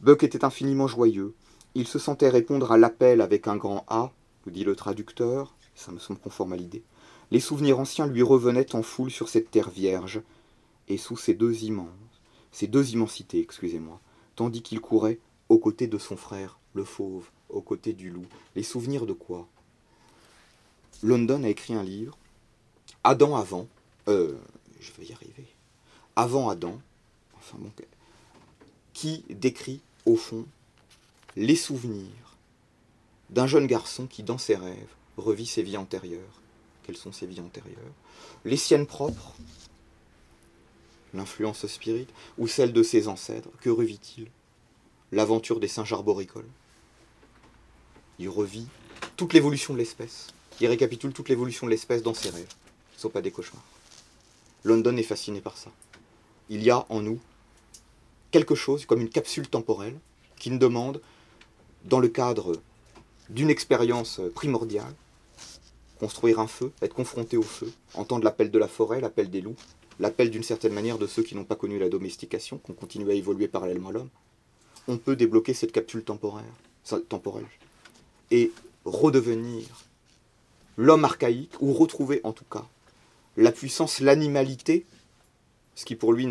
Buck 0.01 0.23
était 0.23 0.45
infiniment 0.45 0.87
joyeux. 0.87 1.33
Il 1.75 1.87
se 1.87 1.99
sentait 1.99 2.29
répondre 2.29 2.71
à 2.71 2.77
l'appel 2.77 3.21
avec 3.21 3.47
un 3.47 3.55
grand 3.55 3.85
A, 3.87 4.11
dit 4.47 4.63
le 4.63 4.75
traducteur, 4.75 5.55
ça 5.75 5.91
me 5.91 5.99
semble 5.99 6.19
conforme 6.19 6.53
à 6.53 6.57
l'idée. 6.57 6.83
Les 7.31 7.39
souvenirs 7.39 7.79
anciens 7.79 8.07
lui 8.07 8.21
revenaient 8.21 8.75
en 8.75 8.83
foule 8.83 9.11
sur 9.11 9.29
cette 9.29 9.51
terre 9.51 9.69
vierge, 9.69 10.21
et 10.87 10.97
sous 10.97 11.17
ces 11.17 11.33
deux 11.33 11.63
immenses, 11.63 11.87
ces 12.51 12.67
deux 12.67 12.91
immensités, 12.91 13.39
excusez-moi, 13.39 13.99
tandis 14.35 14.61
qu'il 14.61 14.81
courait 14.81 15.19
aux 15.49 15.57
côtés 15.57 15.87
de 15.87 15.97
son 15.97 16.17
frère, 16.17 16.59
le 16.73 16.83
fauve, 16.83 17.29
aux 17.49 17.61
côtés 17.61 17.93
du 17.93 18.09
loup. 18.09 18.25
Les 18.55 18.63
souvenirs 18.63 19.05
de 19.05 19.13
quoi? 19.13 19.47
London 21.01 21.43
a 21.43 21.49
écrit 21.49 21.73
un 21.73 21.83
livre, 21.83 22.17
Adam 23.03 23.35
avant, 23.35 23.67
euh, 24.07 24.37
je 24.79 24.91
vais 24.93 25.05
y 25.05 25.13
arriver, 25.13 25.45
avant 26.15 26.49
Adam, 26.49 26.79
enfin 27.37 27.57
bon, 27.59 27.71
qui 28.93 29.25
décrit 29.29 29.81
au 30.05 30.15
fond 30.15 30.45
les 31.35 31.55
souvenirs 31.55 32.37
d'un 33.29 33.47
jeune 33.47 33.67
garçon 33.67 34.07
qui, 34.07 34.23
dans 34.23 34.37
ses 34.37 34.55
rêves, 34.55 34.95
revit 35.17 35.45
ses 35.45 35.63
vies 35.63 35.77
antérieures. 35.77 36.41
Quelles 36.83 36.97
sont 36.97 37.11
ses 37.11 37.25
vies 37.25 37.41
antérieures? 37.41 37.93
Les 38.45 38.57
siennes 38.57 38.85
propres, 38.85 39.33
l'influence 41.13 41.65
spirite, 41.67 42.09
ou 42.37 42.47
celle 42.47 42.73
de 42.73 42.83
ses 42.83 43.07
ancêtres? 43.07 43.49
Que 43.61 43.69
revit-il? 43.69 44.27
L'aventure 45.11 45.59
des 45.59 45.67
singes 45.67 45.93
arboricoles. 45.93 46.49
Il 48.19 48.29
revit 48.29 48.67
toute 49.15 49.33
l'évolution 49.33 49.73
de 49.73 49.79
l'espèce. 49.79 50.27
Il 50.61 50.67
récapitule 50.67 51.13
toute 51.13 51.29
l'évolution 51.29 51.65
de 51.65 51.71
l'espèce 51.71 52.03
dans 52.03 52.13
ses 52.13 52.29
rêves. 52.29 52.53
Pas 53.09 53.21
des 53.21 53.31
cauchemars. 53.31 53.63
London 54.63 54.95
est 54.97 55.03
fasciné 55.03 55.41
par 55.41 55.57
ça. 55.57 55.71
Il 56.49 56.63
y 56.63 56.69
a 56.69 56.85
en 56.89 57.01
nous 57.01 57.19
quelque 58.31 58.55
chose 58.55 58.85
comme 58.85 59.01
une 59.01 59.09
capsule 59.09 59.47
temporelle 59.47 59.99
qui 60.37 60.49
nous 60.51 60.57
demande, 60.57 61.01
dans 61.85 61.99
le 61.99 62.07
cadre 62.07 62.53
d'une 63.29 63.49
expérience 63.49 64.21
primordiale, 64.35 64.93
construire 65.99 66.39
un 66.39 66.47
feu, 66.47 66.71
être 66.81 66.93
confronté 66.93 67.37
au 67.37 67.43
feu, 67.43 67.71
entendre 67.93 68.23
l'appel 68.23 68.51
de 68.51 68.59
la 68.59 68.67
forêt, 68.67 69.01
l'appel 69.01 69.29
des 69.29 69.41
loups, 69.41 69.55
l'appel 69.99 70.29
d'une 70.29 70.43
certaine 70.43 70.73
manière 70.73 70.97
de 70.97 71.07
ceux 71.07 71.23
qui 71.23 71.35
n'ont 71.35 71.45
pas 71.45 71.55
connu 71.55 71.79
la 71.79 71.89
domestication, 71.89 72.57
qui 72.57 72.71
ont 72.71 72.75
continué 72.75 73.13
à 73.13 73.15
évoluer 73.15 73.47
parallèlement 73.47 73.89
à 73.89 73.93
l'homme, 73.93 74.09
on 74.87 74.97
peut 74.97 75.15
débloquer 75.15 75.53
cette 75.53 75.71
capsule 75.71 76.03
temporaire, 76.03 76.43
temporelle 77.07 77.45
et 78.31 78.51
redevenir 78.85 79.65
l'homme 80.77 81.05
archaïque, 81.05 81.53
ou 81.61 81.73
retrouver 81.73 82.19
en 82.23 82.33
tout 82.33 82.45
cas 82.45 82.65
la 83.37 83.51
puissance, 83.51 83.99
l'animalité 83.99 84.85
ce 85.75 85.85
qui 85.85 85.95
pour 85.95 86.13
lui 86.13 86.27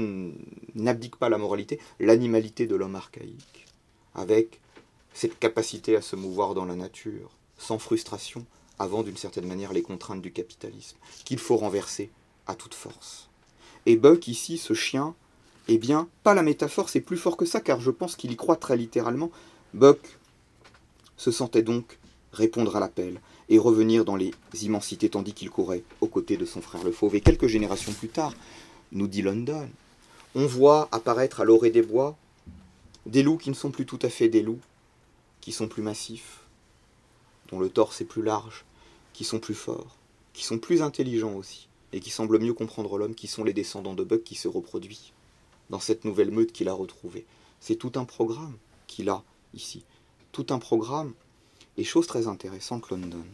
n'abdique 0.75 1.17
pas 1.17 1.29
la 1.29 1.39
moralité, 1.39 1.81
l'animalité 1.99 2.67
de 2.67 2.77
l'homme 2.77 2.95
archaïque, 2.95 3.67
avec 4.15 4.61
cette 5.15 5.39
capacité 5.39 5.97
à 5.97 6.03
se 6.03 6.17
mouvoir 6.17 6.55
dans 6.55 6.65
la 6.65 6.77
nature, 6.77 7.31
sans 7.59 7.79
frustration, 7.79 8.47
avant 8.79 9.03
d'une 9.03 9.17
certaine 9.17 9.47
manière 9.47 9.73
les 9.73 9.83
contraintes 9.83 10.23
du 10.23 10.33
capitalisme, 10.33 10.97
qu'il 11.25 11.39
faut 11.39 11.57
renverser 11.57 12.11
à 12.47 12.55
toute 12.55 12.75
force. 12.75 13.29
Et 13.87 13.97
Buck, 13.97 14.29
ici, 14.29 14.59
ce 14.59 14.75
chien, 14.75 15.15
eh 15.69 15.79
bien, 15.79 16.09
pas 16.23 16.35
la 16.35 16.43
métaphore, 16.43 16.89
c'est 16.89 17.01
plus 17.01 17.17
fort 17.17 17.37
que 17.37 17.45
ça, 17.45 17.61
car 17.61 17.81
je 17.81 17.91
pense 17.91 18.17
qu'il 18.17 18.33
y 18.33 18.37
croit 18.37 18.57
très 18.57 18.77
littéralement. 18.77 19.31
Buck 19.75 20.19
se 21.17 21.31
sentait 21.31 21.63
donc 21.63 21.99
répondre 22.33 22.77
à 22.77 22.81
l'appel 22.81 23.21
et 23.53 23.59
revenir 23.59 24.07
dans 24.07 24.17
les 24.17 24.33
immensités 24.63 25.11
tandis 25.11 25.35
qu'il 25.35 25.51
courait 25.51 25.85
aux 26.01 26.07
côtés 26.07 26.39
de 26.39 26.47
son 26.47 26.63
frère 26.63 26.85
le 26.85 26.91
fauve. 26.91 27.17
Et 27.17 27.21
quelques 27.21 27.49
générations 27.49 27.93
plus 27.93 28.09
tard, 28.09 28.33
nous 28.93 29.07
dit 29.07 29.21
London. 29.21 29.69
On 30.35 30.47
voit 30.47 30.89
apparaître 30.91 31.43
à 31.43 31.45
l'orée 31.45 31.71
des 31.71 31.83
bois 31.83 32.17
des 33.05 33.23
loups 33.23 33.37
qui 33.37 33.51
ne 33.51 33.55
sont 33.55 33.71
plus 33.71 33.85
tout 33.85 33.99
à 34.01 34.09
fait 34.09 34.31
des 34.31 34.41
loups, 34.41 34.61
qui 35.43 35.53
sont 35.53 35.69
plus 35.69 35.83
massifs, 35.83 36.41
dont 37.51 37.61
le 37.61 37.69
torse 37.69 38.01
est 38.01 38.07
plus 38.07 38.23
large, 38.23 38.65
qui 39.13 39.25
sont 39.25 39.39
plus 39.39 39.55
forts, 39.55 39.99
qui 40.33 40.45
sont 40.45 40.59
plus 40.59 40.81
intelligents 40.81 41.35
aussi, 41.35 41.69
et 41.93 42.01
qui 42.01 42.09
semblent 42.09 42.39
mieux 42.39 42.55
comprendre 42.55 42.97
l'homme, 42.97 43.15
qui 43.15 43.27
sont 43.27 43.45
les 43.45 43.53
descendants 43.53 43.95
de 43.95 44.05
Buck 44.05 44.25
qui 44.25 44.35
se 44.35 44.49
reproduit 44.49 45.13
dans 45.69 45.81
cette 45.81 46.07
nouvelle 46.07 46.31
meute 46.31 46.53
qu'il 46.53 46.71
a 46.71 46.73
retrouvée. 46.73 47.27
C'est 47.61 47.77
tout 47.77 47.93
un 47.97 48.07
programme 48.07 48.57
qu'il 48.87 49.11
a 49.11 49.23
ici. 49.53 49.85
Tout 50.31 50.47
un 50.49 50.59
programme, 50.59 51.13
et 51.77 51.85
chose 51.85 52.07
très 52.07 52.29
intéressante, 52.29 52.89
London. 52.89 53.25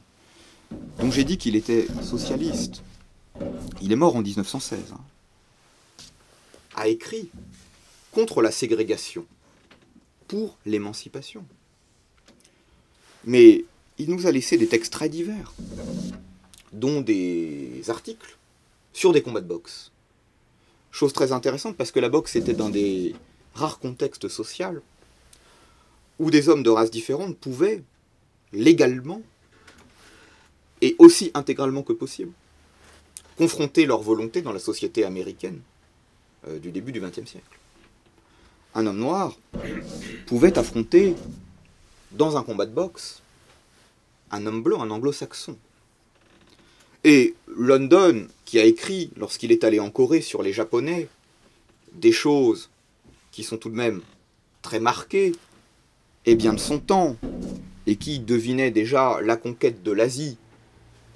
Donc 0.99 1.13
j'ai 1.13 1.25
dit 1.25 1.39
qu'il 1.39 1.57
était 1.57 1.87
socialiste. 2.03 2.83
Il 3.81 3.93
est 3.93 3.97
mort 3.97 4.17
en 4.17 4.23
1916 4.23 4.95
a 6.79 6.87
écrit 6.87 7.29
contre 8.13 8.41
la 8.41 8.51
ségrégation, 8.51 9.27
pour 10.29 10.57
l'émancipation. 10.65 11.45
Mais 13.25 13.65
il 13.99 14.11
nous 14.11 14.27
a 14.27 14.31
laissé 14.31 14.57
des 14.57 14.69
textes 14.69 14.93
très 14.93 15.09
divers, 15.09 15.53
dont 16.73 17.01
des 17.01 17.83
articles 17.89 18.37
sur 18.93 19.13
des 19.13 19.23
combats 19.23 19.41
de 19.41 19.47
boxe. 19.47 19.91
Chose 20.91 21.13
très 21.13 21.33
intéressante 21.33 21.77
parce 21.77 21.91
que 21.91 22.01
la 22.01 22.09
boxe 22.09 22.37
était 22.37 22.55
dans 22.55 22.71
des 22.71 23.15
rares 23.55 23.79
contextes 23.79 24.29
sociaux 24.29 24.83
où 26.19 26.31
des 26.31 26.49
hommes 26.49 26.63
de 26.63 26.71
races 26.71 26.91
différentes 26.91 27.37
pouvaient 27.39 27.83
légalement 28.53 29.23
et 30.81 30.97
aussi 30.99 31.31
intégralement 31.35 31.83
que 31.83 31.93
possible 31.93 32.33
confronter 33.39 33.87
leur 33.87 34.03
volonté 34.03 34.43
dans 34.43 34.53
la 34.53 34.59
société 34.59 35.05
américaine 35.05 35.61
euh, 36.49 36.59
du 36.59 36.73
début 36.73 36.91
du 36.91 37.01
XXe 37.01 37.25
siècle. 37.25 37.59
Un 38.75 38.85
homme 38.87 38.99
noir 38.99 39.39
pouvait 40.27 40.59
affronter, 40.59 41.15
dans 42.11 42.37
un 42.37 42.43
combat 42.43 42.67
de 42.67 42.73
boxe, 42.73 43.23
un 44.33 44.45
homme 44.45 44.63
blanc, 44.63 44.83
un 44.83 44.91
anglo-saxon. 44.91 45.57
Et 47.05 47.37
London, 47.47 48.27
qui 48.45 48.59
a 48.59 48.65
écrit, 48.65 49.11
lorsqu'il 49.17 49.53
est 49.53 49.63
allé 49.63 49.79
en 49.79 49.91
Corée 49.91 50.21
sur 50.21 50.43
les 50.43 50.53
Japonais, 50.53 51.09
des 51.93 52.13
choses 52.13 52.71
qui 53.31 53.45
sont 53.45 53.57
tout 53.57 53.71
de 53.71 53.77
même 53.77 54.03
très 54.63 54.81
marquées, 54.81 55.33
et 56.27 56.35
bien 56.35 56.53
de 56.53 56.59
son 56.59 56.81
temps, 56.81 57.17
et 57.87 57.97
qui 57.97 58.19
devinait 58.19 58.73
déjà 58.73 59.21
la 59.23 59.37
conquête 59.37 59.85
de 59.85 59.93
l'Asie 59.93 60.37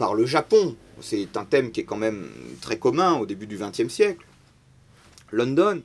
par 0.03 0.17
le 0.17 0.27
Japon, 0.27 0.75
c'est 1.01 1.37
un 1.37 1.45
thème 1.45 1.71
qui 1.71 1.79
est 1.79 1.85
quand 1.85 1.97
même 1.97 2.29
très 2.61 2.77
commun 2.77 3.21
au 3.21 3.25
début 3.25 3.47
du 3.47 3.57
XXe 3.57 3.87
siècle, 3.87 4.27
London 5.31 5.81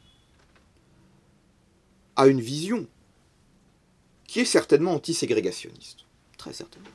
a 2.15 2.25
une 2.25 2.41
vision 2.41 2.87
qui 4.25 4.39
est 4.39 4.45
certainement 4.45 4.95
anti-ségrégationniste, 4.95 5.99
très 6.35 6.51
certainement, 6.51 6.89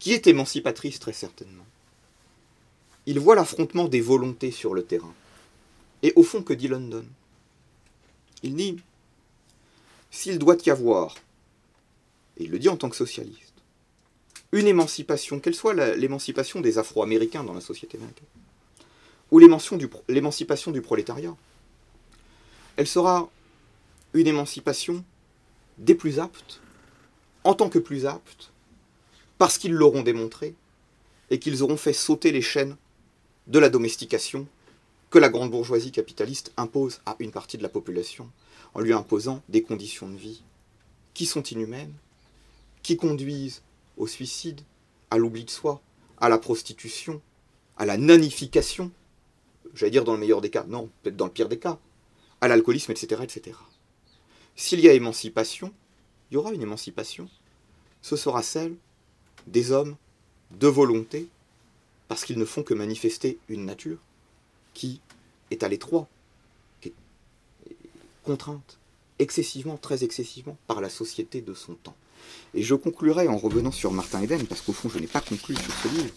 qui 0.00 0.12
est 0.12 0.26
émancipatrice, 0.26 0.98
très 0.98 1.12
certainement. 1.12 1.66
Il 3.06 3.20
voit 3.20 3.36
l'affrontement 3.36 3.86
des 3.86 4.00
volontés 4.00 4.50
sur 4.50 4.74
le 4.74 4.82
terrain. 4.82 5.14
Et 6.02 6.12
au 6.16 6.24
fond, 6.24 6.42
que 6.42 6.52
dit 6.52 6.66
London? 6.66 7.04
Il 8.42 8.56
dit, 8.56 8.80
s'il 10.10 10.40
doit 10.40 10.56
y 10.66 10.70
avoir, 10.70 11.14
et 12.38 12.42
il 12.42 12.50
le 12.50 12.58
dit 12.58 12.68
en 12.68 12.76
tant 12.76 12.90
que 12.90 12.96
socialiste, 12.96 13.43
une 14.54 14.68
émancipation, 14.68 15.40
quelle 15.40 15.56
soit 15.56 15.74
l'émancipation 15.96 16.60
des 16.60 16.78
Afro-Américains 16.78 17.42
dans 17.42 17.54
la 17.54 17.60
société 17.60 17.98
américaine, 17.98 18.28
ou 19.32 19.40
l'émancipation 19.40 20.70
du, 20.70 20.80
prolétariat, 20.80 21.34
elle 22.76 22.86
sera 22.86 23.28
une 24.12 24.28
émancipation 24.28 25.04
des 25.78 25.96
plus 25.96 26.20
aptes, 26.20 26.60
en 27.42 27.54
tant 27.54 27.68
que 27.68 27.80
plus 27.80 28.06
aptes, 28.06 28.52
parce 29.38 29.58
qu'ils 29.58 29.72
l'auront 29.72 30.02
démontré, 30.02 30.54
et 31.30 31.40
qu'ils 31.40 31.64
auront 31.64 31.76
fait 31.76 31.92
sauter 31.92 32.30
les 32.30 32.42
chaînes 32.42 32.76
de 33.48 33.58
la 33.58 33.70
domestication 33.70 34.46
que 35.10 35.18
la 35.18 35.30
grande 35.30 35.50
bourgeoisie 35.50 35.90
capitaliste 35.90 36.52
impose 36.56 37.00
à 37.06 37.16
une 37.18 37.32
partie 37.32 37.58
de 37.58 37.64
la 37.64 37.68
population, 37.68 38.30
en 38.72 38.80
lui 38.80 38.92
imposant 38.92 39.42
des 39.48 39.62
conditions 39.62 40.08
de 40.08 40.16
vie 40.16 40.42
qui 41.12 41.26
sont 41.26 41.42
inhumaines, 41.42 41.94
qui 42.84 42.96
conduisent 42.96 43.62
au 43.96 44.06
suicide, 44.06 44.60
à 45.10 45.18
l'oubli 45.18 45.44
de 45.44 45.50
soi, 45.50 45.80
à 46.18 46.28
la 46.28 46.38
prostitution, 46.38 47.20
à 47.76 47.86
la 47.86 47.96
nanification, 47.96 48.90
j'allais 49.74 49.90
dire 49.90 50.04
dans 50.04 50.14
le 50.14 50.20
meilleur 50.20 50.40
des 50.40 50.50
cas, 50.50 50.64
non, 50.64 50.90
peut-être 51.02 51.16
dans 51.16 51.26
le 51.26 51.32
pire 51.32 51.48
des 51.48 51.58
cas, 51.58 51.78
à 52.40 52.48
l'alcoolisme, 52.48 52.92
etc., 52.92 53.22
etc. 53.22 53.56
S'il 54.56 54.80
y 54.80 54.88
a 54.88 54.92
émancipation, 54.92 55.72
il 56.30 56.34
y 56.34 56.36
aura 56.36 56.52
une 56.52 56.62
émancipation. 56.62 57.28
Ce 58.02 58.16
sera 58.16 58.42
celle 58.42 58.76
des 59.46 59.72
hommes 59.72 59.96
de 60.52 60.68
volonté, 60.68 61.28
parce 62.08 62.24
qu'ils 62.24 62.38
ne 62.38 62.44
font 62.44 62.62
que 62.62 62.74
manifester 62.74 63.38
une 63.48 63.64
nature 63.64 63.98
qui 64.74 65.00
est 65.50 65.62
à 65.62 65.68
l'étroit, 65.68 66.08
qui 66.80 66.92
contrainte 68.22 68.78
excessivement, 69.18 69.76
très 69.76 70.04
excessivement, 70.04 70.56
par 70.66 70.80
la 70.80 70.90
société 70.90 71.40
de 71.40 71.54
son 71.54 71.74
temps. 71.74 71.96
Et 72.54 72.62
je 72.62 72.74
conclurai 72.74 73.28
en 73.28 73.36
revenant 73.36 73.72
sur 73.72 73.92
Martin 73.92 74.22
Eden, 74.22 74.46
parce 74.46 74.60
qu'au 74.60 74.72
fond 74.72 74.88
je 74.88 74.98
n'ai 74.98 75.06
pas 75.06 75.20
conclu 75.20 75.56
sur 75.56 75.72
ce 75.72 75.88
livre. 75.88 76.14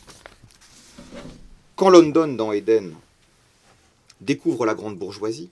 Quand 1.75 1.89
London, 1.89 2.27
dans 2.27 2.51
Eden, 2.51 2.93
découvre 4.21 4.65
la 4.65 4.73
grande 4.73 4.97
bourgeoisie 4.97 5.49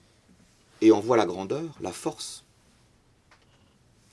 et 0.80 0.92
en 0.92 1.00
voit 1.00 1.16
la 1.16 1.26
grandeur, 1.26 1.64
la 1.80 1.92
force, 1.92 2.44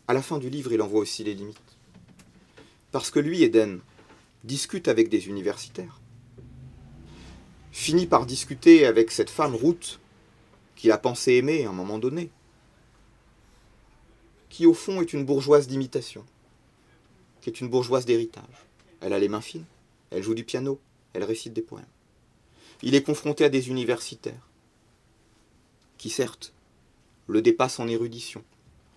à 0.07 0.13
la 0.13 0.21
fin 0.21 0.37
du 0.37 0.49
livre 0.49 0.71
il 0.71 0.81
en 0.81 0.87
voit 0.87 1.01
aussi 1.01 1.23
les 1.23 1.33
limites. 1.33 1.57
Parce 2.91 3.09
que 3.09 3.19
lui, 3.19 3.43
Eden, 3.43 3.79
discute 4.43 4.87
avec 4.87 5.09
des 5.09 5.27
universitaires, 5.27 5.99
finit 7.71 8.05
par 8.05 8.25
discuter 8.25 8.85
avec 8.85 9.11
cette 9.11 9.29
femme 9.29 9.55
Ruth 9.55 9.99
qu'il 10.75 10.91
a 10.91 10.97
pensé 10.97 11.33
aimer 11.33 11.65
à 11.65 11.69
un 11.69 11.73
moment 11.73 11.97
donné, 11.97 12.29
qui 14.49 14.67
au 14.67 14.73
fond 14.73 15.01
est 15.01 15.13
une 15.13 15.25
bourgeoise 15.25 15.67
d'imitation, 15.67 16.23
qui 17.43 17.49
est 17.49 17.59
une 17.59 17.67
bourgeoise 17.67 18.05
d'héritage. 18.05 18.65
Elle 19.01 19.11
a 19.11 19.19
les 19.19 19.27
mains 19.27 19.41
fines, 19.41 19.65
elle 20.11 20.23
joue 20.23 20.33
du 20.33 20.45
piano, 20.45 20.79
elle 21.11 21.25
récite 21.25 21.51
des 21.51 21.61
poèmes. 21.61 21.83
Il 22.81 22.95
est 22.95 23.03
confronté 23.03 23.43
à 23.43 23.49
des 23.49 23.67
universitaires, 23.67 24.47
qui 25.97 26.09
certes 26.09 26.53
le 27.27 27.41
dépassent 27.41 27.81
en 27.81 27.89
érudition, 27.89 28.45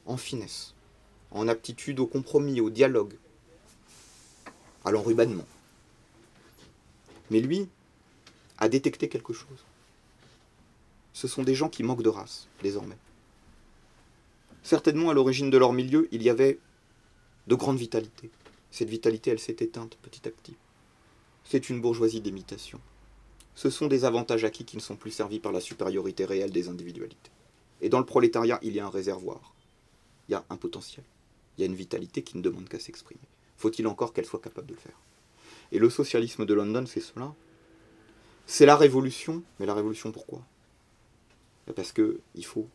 en 0.06 0.16
finesse, 0.16 0.74
en 1.32 1.48
aptitude 1.48 1.98
au 1.98 2.06
compromis, 2.06 2.60
au 2.60 2.70
dialogue, 2.70 3.14
à 4.84 4.92
l'enrubannement. 4.92 5.46
Mais 7.32 7.40
lui 7.40 7.68
a 8.58 8.68
détecté 8.68 9.08
quelque 9.08 9.32
chose. 9.32 9.64
Ce 11.14 11.26
sont 11.26 11.42
des 11.42 11.56
gens 11.56 11.68
qui 11.68 11.82
manquent 11.82 12.04
de 12.04 12.10
race, 12.10 12.46
désormais. 12.62 12.98
Certainement, 14.62 15.10
à 15.10 15.14
l'origine 15.14 15.50
de 15.50 15.58
leur 15.58 15.72
milieu, 15.72 16.08
il 16.12 16.22
y 16.22 16.30
avait 16.30 16.60
de 17.46 17.54
grande 17.54 17.78
vitalité. 17.78 18.30
Cette 18.70 18.88
vitalité, 18.88 19.30
elle 19.30 19.38
s'est 19.38 19.56
éteinte 19.60 19.96
petit 20.02 20.26
à 20.26 20.30
petit. 20.30 20.56
C'est 21.44 21.70
une 21.70 21.80
bourgeoisie 21.80 22.20
d'imitation. 22.20 22.80
Ce 23.54 23.70
sont 23.70 23.86
des 23.86 24.04
avantages 24.04 24.44
acquis 24.44 24.64
qui 24.64 24.76
ne 24.76 24.82
sont 24.82 24.96
plus 24.96 25.12
servis 25.12 25.38
par 25.38 25.52
la 25.52 25.60
supériorité 25.60 26.24
réelle 26.24 26.50
des 26.50 26.68
individualités. 26.68 27.30
Et 27.80 27.88
dans 27.88 28.00
le 28.00 28.04
prolétariat, 28.04 28.58
il 28.62 28.74
y 28.74 28.80
a 28.80 28.86
un 28.86 28.90
réservoir. 28.90 29.54
Il 30.28 30.32
y 30.32 30.34
a 30.34 30.44
un 30.50 30.56
potentiel. 30.56 31.04
Il 31.56 31.60
y 31.60 31.64
a 31.64 31.66
une 31.66 31.74
vitalité 31.74 32.22
qui 32.22 32.36
ne 32.36 32.42
demande 32.42 32.68
qu'à 32.68 32.80
s'exprimer. 32.80 33.20
Faut-il 33.56 33.86
encore 33.86 34.12
qu'elle 34.12 34.26
soit 34.26 34.40
capable 34.40 34.66
de 34.66 34.74
le 34.74 34.80
faire? 34.80 34.98
Et 35.72 35.78
le 35.78 35.88
socialisme 35.88 36.44
de 36.44 36.54
London, 36.54 36.84
c'est 36.86 37.00
cela. 37.00 37.34
C'est 38.46 38.66
la 38.66 38.76
révolution, 38.76 39.42
mais 39.58 39.66
la 39.66 39.74
révolution 39.74 40.12
pourquoi? 40.12 40.42
Parce 41.74 41.92
qu'il 41.92 42.44
faut 42.44 42.68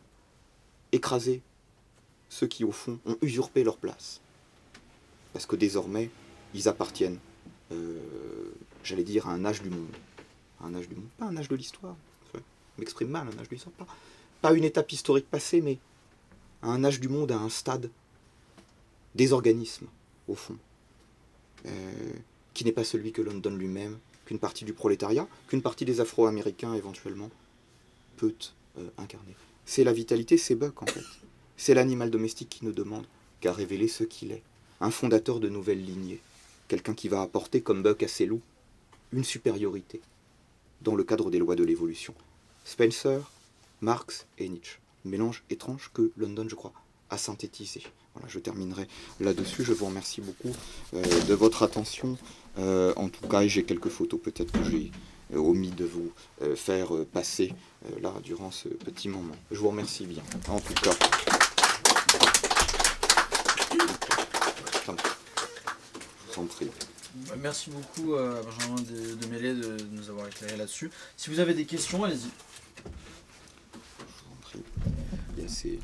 écraser 0.90 1.42
ceux 2.28 2.46
qui, 2.46 2.64
au 2.64 2.72
fond, 2.72 2.98
ont 3.06 3.16
usurpé 3.22 3.64
leur 3.64 3.78
place. 3.78 4.20
Parce 5.32 5.46
que 5.46 5.56
désormais, 5.56 6.10
ils 6.54 6.68
appartiennent, 6.68 7.18
euh, 7.72 7.98
j'allais 8.84 9.04
dire, 9.04 9.28
à 9.28 9.32
un 9.32 9.44
âge 9.44 9.62
du 9.62 9.70
monde. 9.70 9.94
un 10.60 10.74
âge 10.74 10.88
du 10.88 10.94
monde, 10.94 11.08
pas 11.18 11.26
un 11.26 11.36
âge 11.36 11.48
de 11.48 11.56
l'histoire. 11.56 11.96
je 12.34 12.40
m'exprime 12.78 13.08
mal, 13.08 13.26
un 13.26 13.38
âge 13.40 13.48
de 13.48 13.54
l'histoire. 13.54 13.74
Pas, 14.40 14.52
une 14.52 14.64
étape 14.64 14.90
historique 14.92 15.28
passée, 15.30 15.60
mais 15.60 15.78
à 16.62 16.68
un 16.68 16.84
âge 16.84 17.00
du 17.00 17.08
monde, 17.08 17.32
à 17.32 17.38
un 17.38 17.48
stade 17.48 17.90
des 19.14 19.32
organismes, 19.32 19.86
au 20.28 20.34
fond. 20.34 20.56
Euh, 21.66 22.12
qui 22.54 22.64
n'est 22.64 22.72
pas 22.72 22.84
celui 22.84 23.12
que 23.12 23.22
London 23.22 23.50
lui-même, 23.50 23.98
qu'une 24.26 24.38
partie 24.38 24.64
du 24.64 24.72
prolétariat, 24.72 25.26
qu'une 25.48 25.62
partie 25.62 25.84
des 25.84 26.00
Afro-Américains 26.00 26.74
éventuellement 26.74 27.30
peut 28.16 28.34
euh, 28.78 28.88
incarner. 28.98 29.34
C'est 29.64 29.84
la 29.84 29.92
vitalité, 29.92 30.36
c'est 30.36 30.54
Buck 30.54 30.82
en 30.82 30.86
fait. 30.86 31.04
C'est 31.56 31.74
l'animal 31.74 32.10
domestique 32.10 32.48
qui 32.48 32.64
ne 32.64 32.72
demande 32.72 33.06
qu'à 33.40 33.52
révéler 33.52 33.88
ce 33.88 34.04
qu'il 34.04 34.32
est. 34.32 34.42
Un 34.82 34.90
fondateur 34.90 35.38
de 35.38 35.48
nouvelles 35.48 35.84
lignées. 35.84 36.20
Quelqu'un 36.66 36.92
qui 36.92 37.08
va 37.08 37.22
apporter, 37.22 37.60
comme 37.60 37.84
Buck 37.84 38.02
à 38.02 38.08
ses 38.08 38.26
loups, 38.26 38.42
une 39.12 39.22
supériorité 39.22 40.00
dans 40.80 40.96
le 40.96 41.04
cadre 41.04 41.30
des 41.30 41.38
lois 41.38 41.54
de 41.54 41.62
l'évolution. 41.62 42.14
Spencer, 42.64 43.30
Marx 43.80 44.26
et 44.38 44.48
Nietzsche. 44.48 44.80
Mélange 45.04 45.44
étrange 45.50 45.92
que 45.94 46.10
London, 46.16 46.46
je 46.48 46.56
crois, 46.56 46.72
a 47.10 47.16
synthétisé. 47.16 47.84
Voilà, 48.14 48.28
je 48.28 48.40
terminerai 48.40 48.88
là-dessus. 49.20 49.62
Je 49.62 49.72
vous 49.72 49.86
remercie 49.86 50.20
beaucoup 50.20 50.52
euh, 50.94 51.02
de 51.28 51.34
votre 51.34 51.62
attention. 51.62 52.18
Euh, 52.58 52.92
en 52.96 53.08
tout 53.08 53.28
cas, 53.28 53.46
j'ai 53.46 53.62
quelques 53.62 53.88
photos 53.88 54.20
peut-être 54.20 54.50
que 54.50 54.64
j'ai 54.68 54.90
euh, 55.32 55.38
omis 55.38 55.70
de 55.70 55.84
vous 55.84 56.10
faire 56.56 56.88
passer 57.12 57.54
là 58.00 58.12
durant 58.24 58.50
ce 58.50 58.68
petit 58.68 59.08
moment. 59.08 59.34
Je 59.52 59.60
vous 59.60 59.68
remercie 59.68 60.06
bien. 60.06 60.24
En 60.48 60.58
tout 60.58 60.74
cas. 60.74 60.90
Je 64.86 66.34
vous 66.34 66.42
en 66.42 66.46
prie. 66.46 66.70
Merci 67.38 67.70
beaucoup 67.70 68.14
à 68.14 68.40
Benjamin 68.42 68.80
de, 68.82 69.14
de 69.14 69.26
Mêlée 69.26 69.54
de, 69.54 69.76
nous 69.92 70.08
avoir 70.10 70.26
éclairé 70.26 70.56
là-dessus. 70.56 70.90
Si 71.16 71.30
vous 71.30 71.40
avez 71.40 71.54
des 71.54 71.66
questions, 71.66 72.02
allez-y. 72.04 72.30
Je 72.78 72.82
vous 74.02 74.32
en 74.32 74.36
prie. 74.42 74.62
Il 75.36 75.42
y 75.42 75.46
a 75.46 75.48
ces 75.48 75.78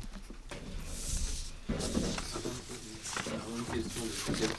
une 3.59 3.65
question 3.65 4.03
de 4.03 4.09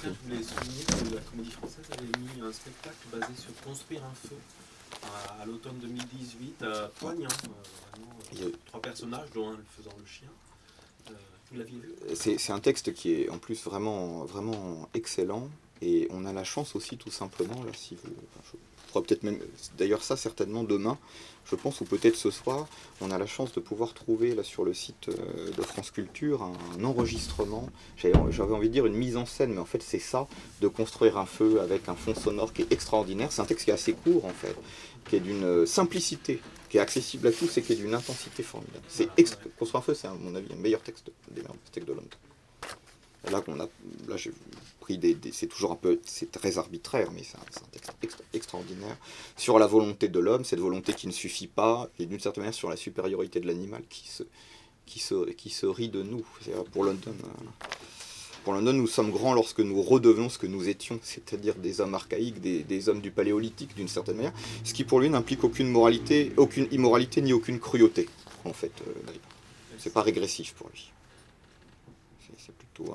je 0.05 0.29
voulais 0.29 0.43
souligner 0.43 0.85
que 0.85 1.15
la 1.15 1.21
Comédie 1.23 1.51
Française 1.51 1.87
avait 1.93 2.19
mis 2.19 2.41
un 2.43 2.53
spectacle 2.53 2.97
basé 3.13 3.33
sur 3.37 3.55
Construire 3.63 4.05
un 4.05 4.15
feu 4.29 4.37
à, 5.41 5.45
l'automne 5.47 5.79
2018 5.81 6.63
à 6.63 6.89
Poigne. 6.99 7.27
Hein, 7.27 7.49
euh, 8.37 8.45
euh, 8.45 8.53
trois 8.67 8.81
personnages, 8.81 9.31
dont 9.35 9.51
un 9.51 9.59
faisant 9.77 9.95
le 9.99 10.07
chien. 10.07 10.29
Euh, 11.11 11.15
C'est 12.15 12.53
un 12.53 12.61
texte 12.61 12.93
qui 12.95 13.13
est 13.13 13.29
en 13.31 13.39
plus 13.39 13.65
vraiment, 13.65 14.25
vraiment 14.25 14.89
excellent. 14.95 15.49
Et 15.83 16.09
on 16.11 16.27
a 16.27 16.33
la 16.33 16.45
chance 16.45 16.77
aussi, 16.77 16.99
tout 16.99 17.11
simplement, 17.11 17.65
là, 17.65 17.73
si 17.73 17.97
vous, 17.97 18.11
d'ailleurs 19.79 20.03
ça 20.03 20.17
certainement 20.17 20.65
demain, 20.65 20.99
je 21.45 21.57
pense, 21.57 21.81
ou 21.81 21.85
peut-être 21.85 22.17
ce 22.17 22.31
soir, 22.31 22.67
on 23.01 23.11
a 23.11 23.19
la 23.19 23.27
chance 23.27 23.53
de 23.53 23.61
pouvoir 23.61 23.95
trouver 23.95 24.35
là 24.35 24.43
sur 24.43 24.65
le 24.65 24.75
site 24.75 25.09
euh, 25.09 25.51
de 25.51 25.63
France 25.63 25.91
Culture 25.91 26.43
un, 26.43 26.85
enregistrement, 26.85 27.69
j'avais 27.97 28.55
envie 28.55 28.69
de 28.69 28.73
dire 28.73 28.87
une 28.87 28.95
mise 28.95 29.17
en 29.17 29.27
scène, 29.27 29.53
mais 29.53 29.61
en 29.61 29.65
fait 29.65 29.83
c'est 29.83 29.99
ça, 29.99 30.27
de 30.61 30.69
construire 30.69 31.19
un 31.19 31.27
feu 31.27 31.61
avec 31.61 31.89
un 31.89 31.95
fond 31.95 32.15
sonore 32.15 32.53
qui 32.53 32.63
est 32.63 32.73
extraordinaire. 32.73 33.33
C'est 33.33 33.43
un 33.43 33.47
texte 33.47 33.65
qui 33.65 33.71
est 33.71 33.75
assez 33.75 33.93
court 33.93 34.25
en 34.25 34.33
fait, 34.33 34.57
qui 35.09 35.17
est 35.17 35.21
d'une 35.21 35.67
simplicité, 35.67 36.41
qui 36.71 36.79
est 36.79 36.81
accessible 36.81 37.27
à 37.27 37.33
tous 37.33 37.59
et 37.59 37.63
qui 37.63 37.73
est 37.73 37.77
d'une 37.77 37.95
intensité 37.95 38.43
formidable. 38.43 38.85
C'est 38.89 39.09
Construire 39.59 39.81
un 39.81 39.83
feu, 39.83 39.95
c'est 39.95 40.07
à 40.07 40.15
mon 40.15 40.35
avis 40.37 40.53
un 40.53 40.57
meilleur 40.57 40.81
texte 40.81 41.11
des 41.33 41.43
textes 41.73 41.89
de 41.89 41.93
Londres. 41.93 42.17
Là, 43.31 43.43
qu'on 43.43 43.61
a, 43.61 43.69
là 44.09 44.17
j'ai 44.17 44.33
pris 44.79 44.97
des, 44.97 45.19
c'est 45.33 45.49
toujours 45.49 45.73
un 45.73 45.77
peu, 45.77 46.01
c'est 46.07 46.31
très 46.31 46.57
arbitraire, 46.57 47.11
mais 47.13 47.23
c'est 47.23 47.37
un, 47.37 47.91
texte 48.01 48.23
extraordinaire 48.33 48.97
sur 49.37 49.59
la 49.59 49.67
volonté 49.67 50.09
de 50.09 50.19
l'homme, 50.19 50.45
cette 50.45 50.61
volonté 50.61 50.95
qui 50.95 51.07
ne 51.07 51.13
suffit 51.13 51.49
pas, 51.49 51.91
et 51.99 52.07
d'une 52.07 52.21
certaine 52.21 52.45
manière 52.45 52.55
sur 52.55 52.71
la 52.71 52.77
supériorité 52.77 53.41
de 53.41 53.47
l'animal 53.47 53.83
qui 53.91 54.09
se, 54.09 54.23
qui 54.87 55.01
se, 55.01 55.29
qui 55.33 55.51
se 55.51 55.67
rit 55.67 55.91
de 55.91 56.03
nous. 56.03 56.25
Pour 56.73 56.85
London, 56.85 57.15
pour 58.45 58.53
London, 58.53 58.73
nous 58.73 58.87
sommes 58.87 59.11
grands 59.11 59.35
lorsque 59.35 59.61
nous 59.61 59.83
redevenons 59.83 60.29
ce 60.29 60.39
que 60.39 60.47
nous 60.47 60.69
étions, 60.69 60.99
c'est-à-dire 61.03 61.55
des 61.55 61.81
hommes 61.81 61.95
archaïques, 61.95 62.41
des, 62.41 62.89
hommes 62.89 63.01
du 63.01 63.11
paléolithique 63.11 63.75
d'une 63.77 63.89
certaine 63.89 64.17
manière, 64.17 64.33
ce 64.65 64.73
qui 64.73 64.85
pour 64.85 65.01
lui 65.01 65.11
n'implique 65.11 65.45
aucune 65.45 65.69
moralité, 65.69 66.33
aucune 66.37 66.67
immoralité 66.71 67.21
ni 67.23 67.33
aucune 67.33 67.59
cruauté, 67.59 68.09
en 68.45 68.53
fait. 68.53 68.73
Euh, 68.87 69.13
c'est 69.79 69.93
pas 69.93 70.03
régressif 70.03 70.55
pour 70.55 70.69
lui. 70.73 70.91
C'est 72.39 72.55
plutôt. 72.55 72.95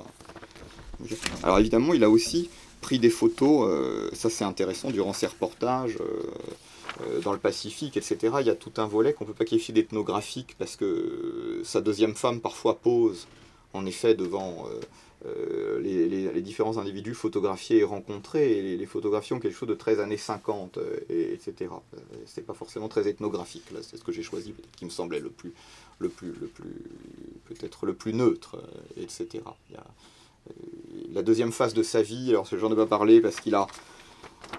Alors 1.42 1.58
évidemment, 1.58 1.94
il 1.94 2.02
a 2.02 2.10
aussi 2.10 2.48
pris 2.80 2.98
des 2.98 3.10
photos, 3.10 3.68
euh, 3.68 4.10
ça 4.12 4.30
c'est 4.30 4.44
intéressant, 4.44 4.90
durant 4.90 5.12
ses 5.12 5.26
reportages 5.26 5.98
euh, 6.00 7.20
dans 7.20 7.32
le 7.32 7.38
Pacifique, 7.38 7.96
etc. 7.96 8.36
Il 8.40 8.46
y 8.46 8.50
a 8.50 8.54
tout 8.54 8.72
un 8.78 8.86
volet 8.86 9.12
qu'on 9.12 9.24
ne 9.24 9.30
peut 9.30 9.36
pas 9.36 9.44
qualifier 9.44 9.74
d'ethnographique 9.74 10.54
parce 10.58 10.76
que 10.76 11.60
sa 11.64 11.80
deuxième 11.80 12.14
femme 12.14 12.40
parfois 12.40 12.78
pose 12.78 13.26
en 13.72 13.86
effet 13.86 14.14
devant 14.14 14.66
euh, 15.26 15.80
les, 15.80 16.42
différents 16.42 16.78
individus 16.78 17.14
photographiés 17.14 17.78
et 17.78 17.84
rencontrés, 17.84 18.58
et 18.58 18.76
les, 18.76 18.86
photographies 18.86 19.32
ont 19.32 19.40
quelque 19.40 19.56
chose 19.56 19.68
de 19.68 19.74
très 19.74 20.00
années 20.00 20.16
50, 20.16 20.78
et, 21.08 21.32
etc. 21.32 21.70
C'est 22.26 22.46
pas 22.46 22.54
forcément 22.54 22.88
très 22.88 23.08
ethnographique, 23.08 23.70
là, 23.72 23.80
c'est 23.82 23.96
ce 23.96 24.04
que 24.04 24.12
j'ai 24.12 24.22
choisi, 24.22 24.54
qui 24.76 24.84
me 24.84 24.90
semblait 24.90 25.20
le 25.20 25.30
plus, 25.30 25.52
le 25.98 26.08
plus, 26.08 26.32
le 26.40 26.46
plus 26.46 26.74
peut-être 27.46 27.86
le 27.86 27.94
plus 27.94 28.12
neutre, 28.12 28.56
etc. 29.00 29.42
La 31.12 31.22
deuxième 31.22 31.50
phase 31.50 31.74
de 31.74 31.82
sa 31.82 32.02
vie, 32.02 32.30
alors 32.30 32.46
ce 32.46 32.56
genre 32.56 32.70
de 32.70 32.76
pas 32.76 32.86
parler 32.86 33.20
parce 33.20 33.40
qu'il 33.40 33.54
a, 33.54 33.66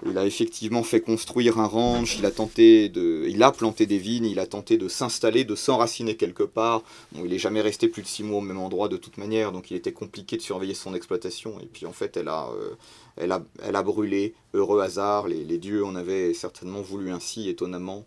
il 0.06 0.18
a 0.18 0.26
effectivement 0.26 0.82
fait 0.82 1.00
construire 1.00 1.58
un 1.58 1.66
ranch, 1.66 2.18
il 2.18 2.26
a 2.26 2.30
tenté 2.30 2.88
de, 2.88 3.24
il 3.28 3.42
a 3.42 3.50
planté 3.52 3.86
des 3.86 3.98
vignes, 3.98 4.26
il 4.26 4.38
a 4.38 4.46
tenté 4.46 4.76
de 4.76 4.88
s'installer, 4.88 5.44
de 5.44 5.54
s'enraciner 5.54 6.16
quelque 6.16 6.42
part. 6.42 6.82
Il 7.14 7.24
n'est 7.24 7.38
jamais 7.38 7.60
resté 7.60 7.88
plus 7.88 8.02
de 8.02 8.06
six 8.06 8.22
mois 8.22 8.38
au 8.38 8.42
même 8.42 8.58
endroit 8.58 8.88
de 8.88 8.96
toute 8.96 9.18
manière, 9.18 9.52
donc 9.52 9.70
il 9.70 9.76
était 9.76 9.92
compliqué 9.92 10.36
de 10.36 10.42
surveiller 10.42 10.74
son 10.74 10.94
exploitation. 10.94 11.58
Et 11.60 11.66
puis 11.66 11.86
en 11.86 11.92
fait, 11.92 12.16
elle 12.16 12.28
a, 12.28 12.48
euh, 12.48 12.74
elle 13.16 13.32
a, 13.32 13.42
elle 13.62 13.76
a 13.76 13.82
brûlé. 13.82 14.34
Heureux 14.54 14.80
hasard, 14.80 15.28
les, 15.28 15.58
dieux 15.58 15.84
en 15.84 15.94
avaient 15.94 16.34
certainement 16.34 16.82
voulu 16.82 17.10
ainsi, 17.10 17.48
étonnamment, 17.48 18.04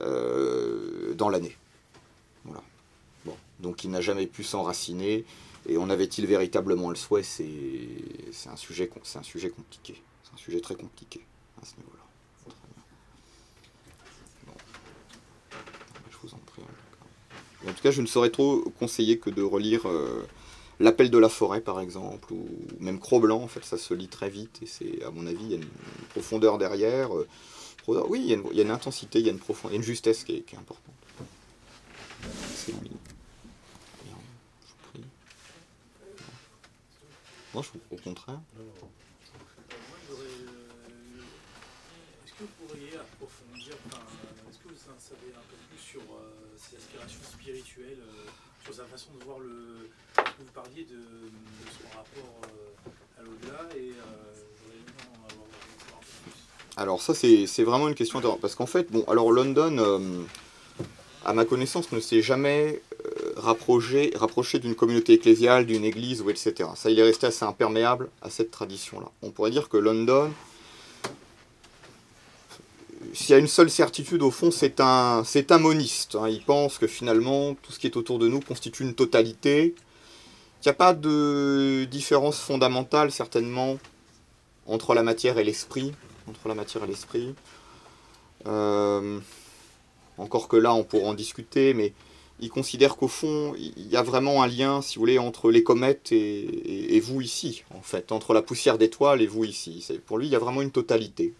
euh, 0.00 1.14
dans 1.14 1.28
l'année. 1.28 1.56
Voilà. 2.44 2.62
Bon, 3.24 3.36
donc 3.60 3.84
il 3.84 3.90
n'a 3.90 4.00
jamais 4.00 4.26
pu 4.26 4.42
s'enraciner. 4.42 5.24
Et 5.68 5.76
en 5.76 5.90
avait-il 5.90 6.26
véritablement 6.26 6.88
le 6.88 6.96
souhait? 6.96 7.22
C'est 7.22 7.44
un, 8.46 8.52
un 8.52 8.56
sujet 8.56 8.88
compliqué. 9.50 10.00
Sujet 10.38 10.60
très 10.60 10.76
compliqué 10.76 11.20
à 11.60 11.66
ce 11.66 11.74
niveau-là. 11.76 12.54
Je 16.10 16.16
vous 16.22 16.34
en 16.34 16.38
prie. 16.38 16.62
En 17.66 17.72
tout 17.72 17.82
cas, 17.82 17.90
je 17.90 18.00
ne 18.00 18.06
saurais 18.06 18.30
trop 18.30 18.60
conseiller 18.78 19.18
que 19.18 19.30
de 19.30 19.42
relire 19.42 19.86
euh, 19.88 20.26
L'appel 20.80 21.10
de 21.10 21.18
la 21.18 21.28
forêt, 21.28 21.60
par 21.60 21.80
exemple, 21.80 22.32
ou 22.32 22.46
même 22.78 23.00
Cro-Blanc. 23.00 23.42
En 23.42 23.48
fait, 23.48 23.64
ça 23.64 23.76
se 23.76 23.94
lit 23.94 24.06
très 24.06 24.30
vite 24.30 24.60
et 24.62 24.66
c'est, 24.66 25.02
à 25.04 25.10
mon 25.10 25.26
avis, 25.26 25.42
il 25.42 25.50
y 25.50 25.54
a 25.54 25.56
une, 25.56 25.68
profondeur 26.10 26.56
derrière. 26.56 27.16
Euh, 27.16 27.26
oui, 27.88 28.20
il 28.22 28.56
y, 28.56 28.60
a 28.60 28.62
une, 28.62 28.70
intensité, 28.70 29.18
il 29.18 29.26
y 29.26 29.28
a 29.28 29.32
une 29.32 29.40
une 29.72 29.82
justesse 29.82 30.22
qui 30.22 30.36
est, 30.36 30.40
qui 30.42 30.54
est 30.54 30.58
importante. 30.58 30.94
C'est 32.54 32.74
Moi, 37.54 37.62
je 37.62 37.96
au 37.96 37.98
contraire. 38.00 38.40
Que 42.38 42.44
vous 42.44 42.66
pourriez 42.66 42.94
approfondir, 42.94 43.74
est-ce 44.48 44.58
que 44.58 44.68
vous 44.68 44.84
en 44.86 45.00
savez 45.00 45.34
un 45.34 45.42
peu 45.50 45.58
plus 45.68 45.82
sur 45.82 46.00
euh, 46.00 46.54
ses 46.56 46.76
aspirations 46.76 47.20
spirituelles, 47.32 47.98
euh, 47.98 48.30
sur 48.64 48.74
sa 48.74 48.84
façon 48.84 49.10
de 49.18 49.24
voir 49.24 49.40
le. 49.40 49.90
Vous 50.16 50.52
parliez 50.54 50.84
de, 50.84 51.00
son 51.66 51.88
rapport 51.88 52.40
euh, 52.44 53.20
à 53.20 53.22
l'au-delà 53.24 53.76
et 53.76 53.90
vraiment 53.90 55.26
avoir 55.28 55.46
un 55.46 56.00
peu 56.00 56.30
plus. 56.30 56.38
Alors, 56.76 57.02
ça, 57.02 57.12
c'est 57.14 57.64
vraiment 57.64 57.88
une 57.88 57.96
question 57.96 58.20
intéressante. 58.20 58.40
Parce 58.40 58.54
qu'en 58.54 58.66
fait, 58.66 58.90
bon, 58.90 59.04
alors 59.08 59.32
London, 59.32 60.26
à 61.24 61.32
ma 61.32 61.44
connaissance, 61.44 61.90
ne 61.90 61.98
s'est 61.98 62.22
jamais 62.22 62.80
rapproché, 63.36 64.12
rapproché 64.14 64.60
d'une 64.60 64.76
communauté 64.76 65.14
ecclésiale, 65.14 65.66
d'une 65.66 65.84
église, 65.84 66.22
ou 66.22 66.30
etc. 66.30 66.70
Ça, 66.76 66.90
il 66.90 66.98
est 67.00 67.04
resté 67.04 67.26
assez 67.26 67.44
imperméable 67.44 68.10
à 68.22 68.30
cette 68.30 68.52
tradition-là. 68.52 69.10
On 69.22 69.30
pourrait 69.30 69.50
dire 69.50 69.68
que 69.68 69.76
London, 69.76 70.30
s'il 73.18 73.30
y 73.30 73.34
a 73.34 73.38
une 73.38 73.48
seule 73.48 73.68
certitude 73.68 74.22
au 74.22 74.30
fond, 74.30 74.52
c'est 74.52 74.78
un, 74.78 75.24
moniste. 75.58 76.14
Hein. 76.14 76.28
Il 76.28 76.40
pense 76.40 76.78
que 76.78 76.86
finalement, 76.86 77.54
tout 77.54 77.72
ce 77.72 77.80
qui 77.80 77.88
est 77.88 77.96
autour 77.96 78.20
de 78.20 78.28
nous 78.28 78.38
constitue 78.38 78.84
une 78.84 78.94
totalité. 78.94 79.74
Il 80.60 80.66
n'y 80.66 80.70
a 80.70 80.74
pas 80.74 80.94
de 80.94 81.84
différence 81.90 82.38
fondamentale, 82.38 83.10
certainement, 83.10 83.76
entre 84.68 84.94
la 84.94 85.02
matière 85.02 85.36
et 85.36 85.42
l'esprit. 85.42 85.94
Entre 86.28 86.46
la 86.46 86.54
matière 86.54 86.84
et 86.84 86.86
l'esprit. 86.86 87.34
Euh, 88.46 89.18
encore 90.16 90.46
que 90.46 90.56
là, 90.56 90.72
on 90.72 90.84
pourra 90.84 91.08
en 91.08 91.14
discuter, 91.14 91.74
mais 91.74 91.94
il 92.38 92.50
considère 92.50 92.96
qu'au 92.96 93.08
fond, 93.08 93.52
il 93.58 93.88
y 93.88 93.96
a 93.96 94.02
vraiment 94.02 94.44
un 94.44 94.46
lien, 94.46 94.80
si 94.80 94.94
vous 94.94 95.00
voulez, 95.00 95.18
entre 95.18 95.50
les 95.50 95.64
comètes 95.64 96.12
et, 96.12 97.00
vous 97.00 97.20
ici, 97.20 97.64
en 97.74 97.82
fait, 97.82 98.12
entre 98.12 98.32
la 98.32 98.42
poussière 98.42 98.78
d'étoiles 98.78 99.22
et 99.22 99.26
vous 99.26 99.44
ici. 99.44 99.84
Pour 100.06 100.18
lui, 100.18 100.28
il 100.28 100.30
y 100.30 100.36
a 100.36 100.38
vraiment 100.38 100.62
une 100.62 100.70
totalité. 100.70 101.34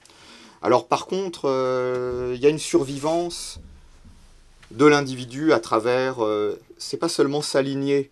Alors 0.63 0.89
par 0.89 1.07
contre, 1.07 1.43
euh, 1.45 2.33
il 2.35 2.41
y 2.41 2.47
a 2.47 2.49
une 2.49 2.59
survivance 2.59 3.61
de 4.71 4.85
l'individu 4.85 5.53
à 5.53 5.61
travers, 5.61 6.25
euh, 6.25 6.59
c'est 6.79 6.97
pas 6.97 7.09
seulement 7.09 7.43
s'aligner, 7.43 8.11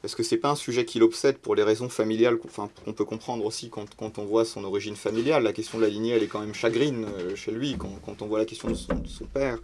parce 0.00 0.14
que 0.14 0.22
c'est 0.22 0.36
pas 0.36 0.50
un 0.50 0.56
sujet 0.56 0.84
qui 0.84 0.98
l'obsède 0.98 1.38
pour 1.38 1.54
les 1.54 1.62
raisons 1.62 1.88
familiales 1.88 2.38
qu'on 2.38 2.92
peut 2.92 3.04
comprendre 3.04 3.44
aussi 3.44 3.70
quand, 3.70 4.18
on 4.18 4.24
voit 4.24 4.44
son 4.44 4.64
origine 4.64 4.96
familiale. 4.96 5.44
La 5.44 5.52
question 5.52 5.78
de 5.78 5.84
la 5.84 5.88
lignée, 5.88 6.10
elle 6.10 6.24
est 6.24 6.28
quand 6.28 6.40
même 6.40 6.54
chagrine 6.54 7.04
euh, 7.04 7.36
chez 7.36 7.52
lui 7.52 7.76
quand, 7.78 8.20
on 8.20 8.26
voit 8.26 8.40
la 8.40 8.44
question 8.44 8.68
de 8.68 8.74
son, 8.74 8.94
de 8.94 9.06
son 9.06 9.26
père. 9.26 9.58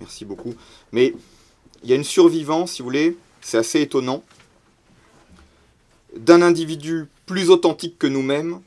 Merci 0.00 0.24
beaucoup. 0.24 0.54
Mais 0.90 1.14
il 1.84 1.90
y 1.90 1.92
a 1.92 1.96
une 1.96 2.04
survivance, 2.04 2.72
si 2.72 2.82
vous 2.82 2.88
voulez, 2.88 3.16
c'est 3.40 3.58
assez 3.58 3.82
étonnant, 3.82 4.24
d'un 6.16 6.42
individu 6.42 7.06
plus 7.26 7.50
authentique 7.50 7.98
que 7.98 8.06
nous-mêmes, 8.06 8.60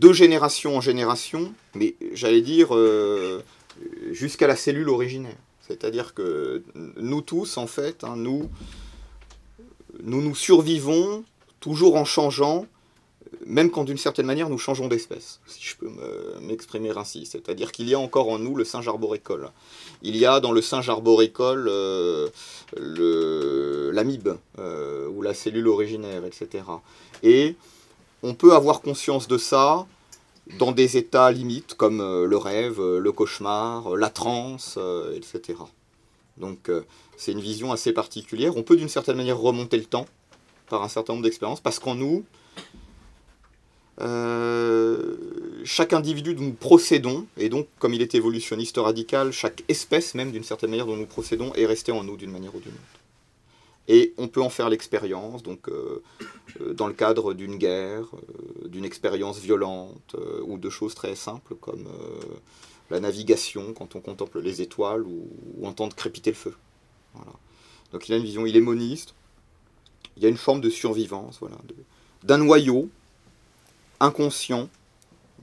de 0.00 0.12
génération 0.12 0.76
en 0.76 0.80
génération, 0.80 1.52
mais 1.74 1.94
j'allais 2.12 2.42
dire 2.42 2.74
euh, 2.74 3.42
jusqu'à 4.10 4.46
la 4.46 4.56
cellule 4.56 4.88
originaire. 4.88 5.36
C'est-à-dire 5.66 6.14
que 6.14 6.62
nous 6.96 7.22
tous, 7.22 7.56
en 7.56 7.66
fait, 7.66 8.04
hein, 8.04 8.16
nous, 8.16 8.50
nous 10.02 10.20
nous 10.20 10.34
survivons 10.34 11.24
toujours 11.60 11.96
en 11.96 12.04
changeant, 12.04 12.66
même 13.46 13.70
quand 13.70 13.84
d'une 13.84 13.96
certaine 13.96 14.26
manière 14.26 14.50
nous 14.50 14.58
changeons 14.58 14.88
d'espèce, 14.88 15.40
si 15.46 15.62
je 15.62 15.76
peux 15.76 15.90
m'exprimer 16.42 16.90
ainsi. 16.96 17.24
C'est-à-dire 17.24 17.72
qu'il 17.72 17.88
y 17.88 17.94
a 17.94 17.98
encore 17.98 18.28
en 18.28 18.38
nous 18.38 18.54
le 18.54 18.64
singe 18.64 18.88
arboricole. 18.88 19.50
Il 20.02 20.16
y 20.16 20.26
a 20.26 20.40
dans 20.40 20.52
le 20.52 20.60
singe 20.60 20.90
arboricole 20.90 21.66
euh, 21.68 22.28
l'amibe 22.76 24.30
euh, 24.58 25.08
ou 25.08 25.22
la 25.22 25.32
cellule 25.32 25.68
originaire, 25.68 26.24
etc. 26.26 26.64
Et 27.22 27.56
on 28.22 28.34
peut 28.34 28.54
avoir 28.54 28.80
conscience 28.80 29.28
de 29.28 29.38
ça 29.38 29.86
dans 30.58 30.72
des 30.72 30.96
états 30.96 31.30
limites 31.30 31.74
comme 31.74 32.00
euh, 32.00 32.26
le 32.26 32.36
rêve, 32.36 32.80
le 32.80 33.12
cauchemar, 33.12 33.96
la 33.96 34.10
transe, 34.10 34.78
etc. 35.14 35.58
Donc 36.36 36.70
c'est 37.16 37.32
une 37.32 37.40
vision 37.40 37.72
assez 37.72 37.92
particulière. 37.92 38.56
On 38.56 38.62
peut 38.62 38.76
d'une 38.76 38.88
certaine 38.88 39.16
manière 39.16 39.38
remonter 39.38 39.76
le 39.76 39.84
temps 39.84 40.06
par 40.68 40.82
un 40.82 40.88
certain 40.88 41.12
nombre 41.12 41.24
d'expériences 41.24 41.60
parce 41.60 41.78
qu'en 41.78 41.94
nous, 41.94 42.24
euh, 44.00 45.14
chaque 45.64 45.92
individu 45.92 46.34
dont 46.34 46.42
nous 46.42 46.52
procédons, 46.52 47.26
et 47.36 47.48
donc 47.48 47.68
comme 47.78 47.94
il 47.94 48.02
est 48.02 48.14
évolutionniste 48.14 48.76
radical, 48.78 49.32
chaque 49.32 49.62
espèce 49.68 50.14
même 50.14 50.32
d'une 50.32 50.42
certaine 50.42 50.70
manière 50.70 50.86
dont 50.86 50.96
nous 50.96 51.06
procédons 51.06 51.52
est 51.54 51.66
restée 51.66 51.92
en 51.92 52.02
nous 52.02 52.16
d'une 52.16 52.30
manière 52.30 52.54
ou 52.54 52.60
d'une 52.60 52.72
autre. 52.72 52.93
Et 53.86 54.14
on 54.16 54.28
peut 54.28 54.42
en 54.42 54.48
faire 54.48 54.70
l'expérience, 54.70 55.42
donc 55.42 55.68
euh, 55.68 56.02
euh, 56.60 56.72
dans 56.72 56.86
le 56.86 56.94
cadre 56.94 57.34
d'une 57.34 57.56
guerre, 57.56 58.06
d'une 58.64 58.84
expérience 58.84 59.38
violente, 59.38 60.16
ou 60.46 60.58
de 60.58 60.70
choses 60.70 60.94
très 60.94 61.14
simples 61.14 61.54
comme 61.56 61.86
la 62.90 63.00
navigation 63.00 63.72
quand 63.74 63.94
on 63.96 64.00
contemple 64.00 64.40
les 64.40 64.62
étoiles 64.62 65.02
ou, 65.02 65.28
ou 65.56 65.66
entendre 65.66 65.94
crépiter 65.94 66.30
le 66.30 66.36
feu. 66.36 66.54
Voilà. 67.14 67.32
Donc 67.92 68.08
il 68.08 68.14
a 68.14 68.16
une 68.16 68.24
vision, 68.24 68.46
il 68.46 68.56
est 68.56 68.60
moniste, 68.60 69.14
il 70.16 70.22
y 70.22 70.26
a 70.26 70.28
une 70.28 70.36
forme 70.36 70.60
de 70.60 70.70
survivance, 70.70 71.38
voilà, 71.40 71.56
d'un 72.22 72.38
noyau 72.38 72.88
inconscient 74.00 74.68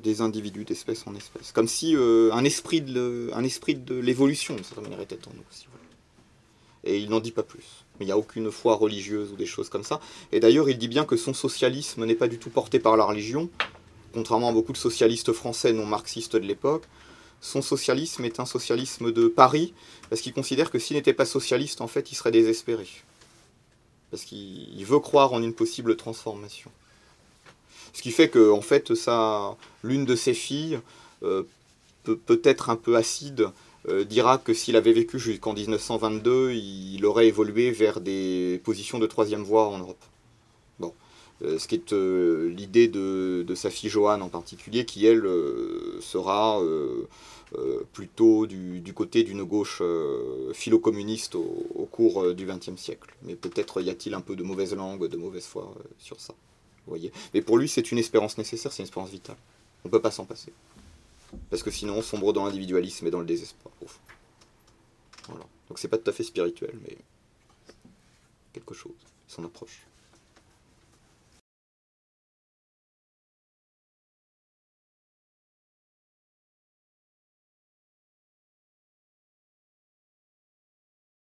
des 0.02 0.22
individus 0.22 0.66
d'espèce 0.66 1.06
en 1.08 1.16
espèce. 1.16 1.52
Comme 1.52 1.68
si 1.68 1.96
euh, 1.96 2.32
un 2.34 2.44
esprit 2.44 2.82
de 2.82 3.32
esprit 3.44 3.76
de 3.76 3.96
l'évolution, 3.96 4.56
de 4.56 4.64
certaine 4.64 4.84
manière, 4.84 5.02
était 5.02 5.20
en 5.28 5.32
nous. 5.36 5.44
Et 6.84 7.00
il 7.00 7.10
n'en 7.10 7.20
dit 7.20 7.32
pas 7.32 7.44
plus. 7.44 7.86
Il 8.00 8.06
n'y 8.06 8.12
a 8.12 8.18
aucune 8.18 8.52
foi 8.52 8.76
religieuse 8.76 9.32
ou 9.32 9.36
des 9.36 9.46
choses 9.46 9.70
comme 9.70 9.84
ça. 9.84 10.00
Et 10.32 10.40
d'ailleurs, 10.40 10.70
il 10.70 10.78
dit 10.78 10.88
bien 10.88 11.06
que 11.06 11.16
son 11.16 11.34
socialisme 11.34 12.06
n'est 12.06 12.16
pas 12.16 12.28
du 12.28 12.40
tout 12.40 12.50
porté 12.50 12.80
par 12.80 12.98
la 12.98 13.04
religion, 13.04 13.50
contrairement 14.14 14.50
à 14.50 14.52
beaucoup 14.52 14.74
de 14.74 14.78
socialistes 14.78 15.34
français 15.34 15.74
non 15.74 15.86
marxistes 15.86 16.36
de 16.36 16.48
l'époque. 16.48 16.84
Son 17.42 17.62
socialisme 17.62 18.26
est 18.26 18.40
un 18.40 18.46
socialisme 18.46 19.12
de 19.12 19.28
Paris, 19.28 19.74
parce 20.10 20.22
qu'il 20.22 20.34
considère 20.34 20.72
que 20.72 20.80
s'il 20.80 20.96
n'était 20.96 21.14
pas 21.14 21.26
socialiste, 21.26 21.82
en 21.82 21.88
fait, 21.88 22.12
il 22.12 22.16
serait 22.16 22.32
désespéré. 22.32 22.88
Parce 24.10 24.24
qu'il 24.24 24.86
veut 24.86 25.00
croire 25.00 25.34
en 25.34 25.42
une 25.42 25.54
possible 25.54 25.96
transformation. 25.96 26.72
Ce 27.94 28.02
qui 28.02 28.12
fait 28.12 28.30
que, 28.30 28.52
en 28.52 28.62
fait, 28.62 28.92
l'une 29.84 30.06
de 30.06 30.16
ses 30.16 30.34
filles 30.34 30.80
euh, 31.24 31.44
peut, 32.04 32.42
être 32.44 32.70
un 32.70 32.76
peu 32.76 32.96
acide 32.96 33.50
dira 34.06 34.38
que 34.38 34.54
s'il 34.54 34.76
avait 34.76 34.94
vécu 34.94 35.20
jusqu'en 35.20 35.54
1922, 35.54 36.54
il 36.54 37.06
aurait 37.06 37.28
évolué 37.28 37.72
vers 37.72 38.00
des 38.00 38.62
positions 38.64 39.00
de 39.00 39.08
troisième 39.08 39.44
voie 39.44 39.68
en 39.68 39.80
Europe. 39.80 40.04
Bon. 40.80 40.94
Euh, 41.42 41.58
ce 41.58 41.68
qui 41.68 41.76
est 41.76 41.94
euh, 41.94 42.50
l'idée 42.50 42.88
de, 42.88 43.46
sa 43.56 43.70
fille 43.70 43.90
Johanne 43.90 44.22
en 44.22 44.30
particulier, 44.30 44.86
qui 44.86 45.06
elle 45.06 45.28
sera 46.00 46.62
plutôt 47.92 48.46
du, 48.48 48.94
côté 48.94 49.24
d'une 49.24 49.44
gauche 49.44 49.82
philo-communiste 50.54 51.36
au, 51.36 51.88
cours 51.92 52.34
du 52.34 52.46
XXe 52.46 52.78
siècle. 52.78 53.14
Mais 53.24 53.36
peut-être 53.36 53.82
y 53.82 53.90
a-t-il 53.90 54.14
un 54.14 54.22
peu 54.22 54.36
de 54.36 54.44
mauvaise 54.44 54.76
langue, 54.76 55.08
de 55.08 55.18
mauvaise 55.18 55.46
foi 55.46 55.74
sur 55.98 56.20
ça. 56.20 56.34
voyez 56.88 57.12
Mais 57.34 57.42
pour 57.42 57.58
lui, 57.58 57.68
c'est 57.68 57.92
une 57.92 57.98
espérance 57.98 58.38
nécessaire, 58.38 58.72
c'est 58.72 58.84
une 58.84 58.88
espérance 58.88 59.10
vitale. 59.10 59.38
On 59.84 59.88
ne 59.88 59.92
peut 59.92 60.02
pas 60.02 60.12
s'en 60.12 60.26
passer. 60.26 60.54
Parce 61.50 61.64
que 61.64 61.72
sinon, 61.72 61.98
on 61.98 62.02
sombre 62.02 62.34
dans 62.34 62.46
l'individualisme 62.46 63.08
et 63.08 63.12
dans 63.12 63.20
le 63.20 63.26
désespoir. 63.26 63.74
Voilà. 65.28 65.46
Donc 65.68 65.80
c'est 65.80 65.88
pas 65.88 65.98
tout 65.98 66.10
à 66.10 66.14
fait 66.14 66.24
spirituel, 66.24 66.78
mais 66.84 66.98
quelque 68.54 68.74
chose, 68.74 68.96
son 69.28 69.44
approche. 69.46 69.86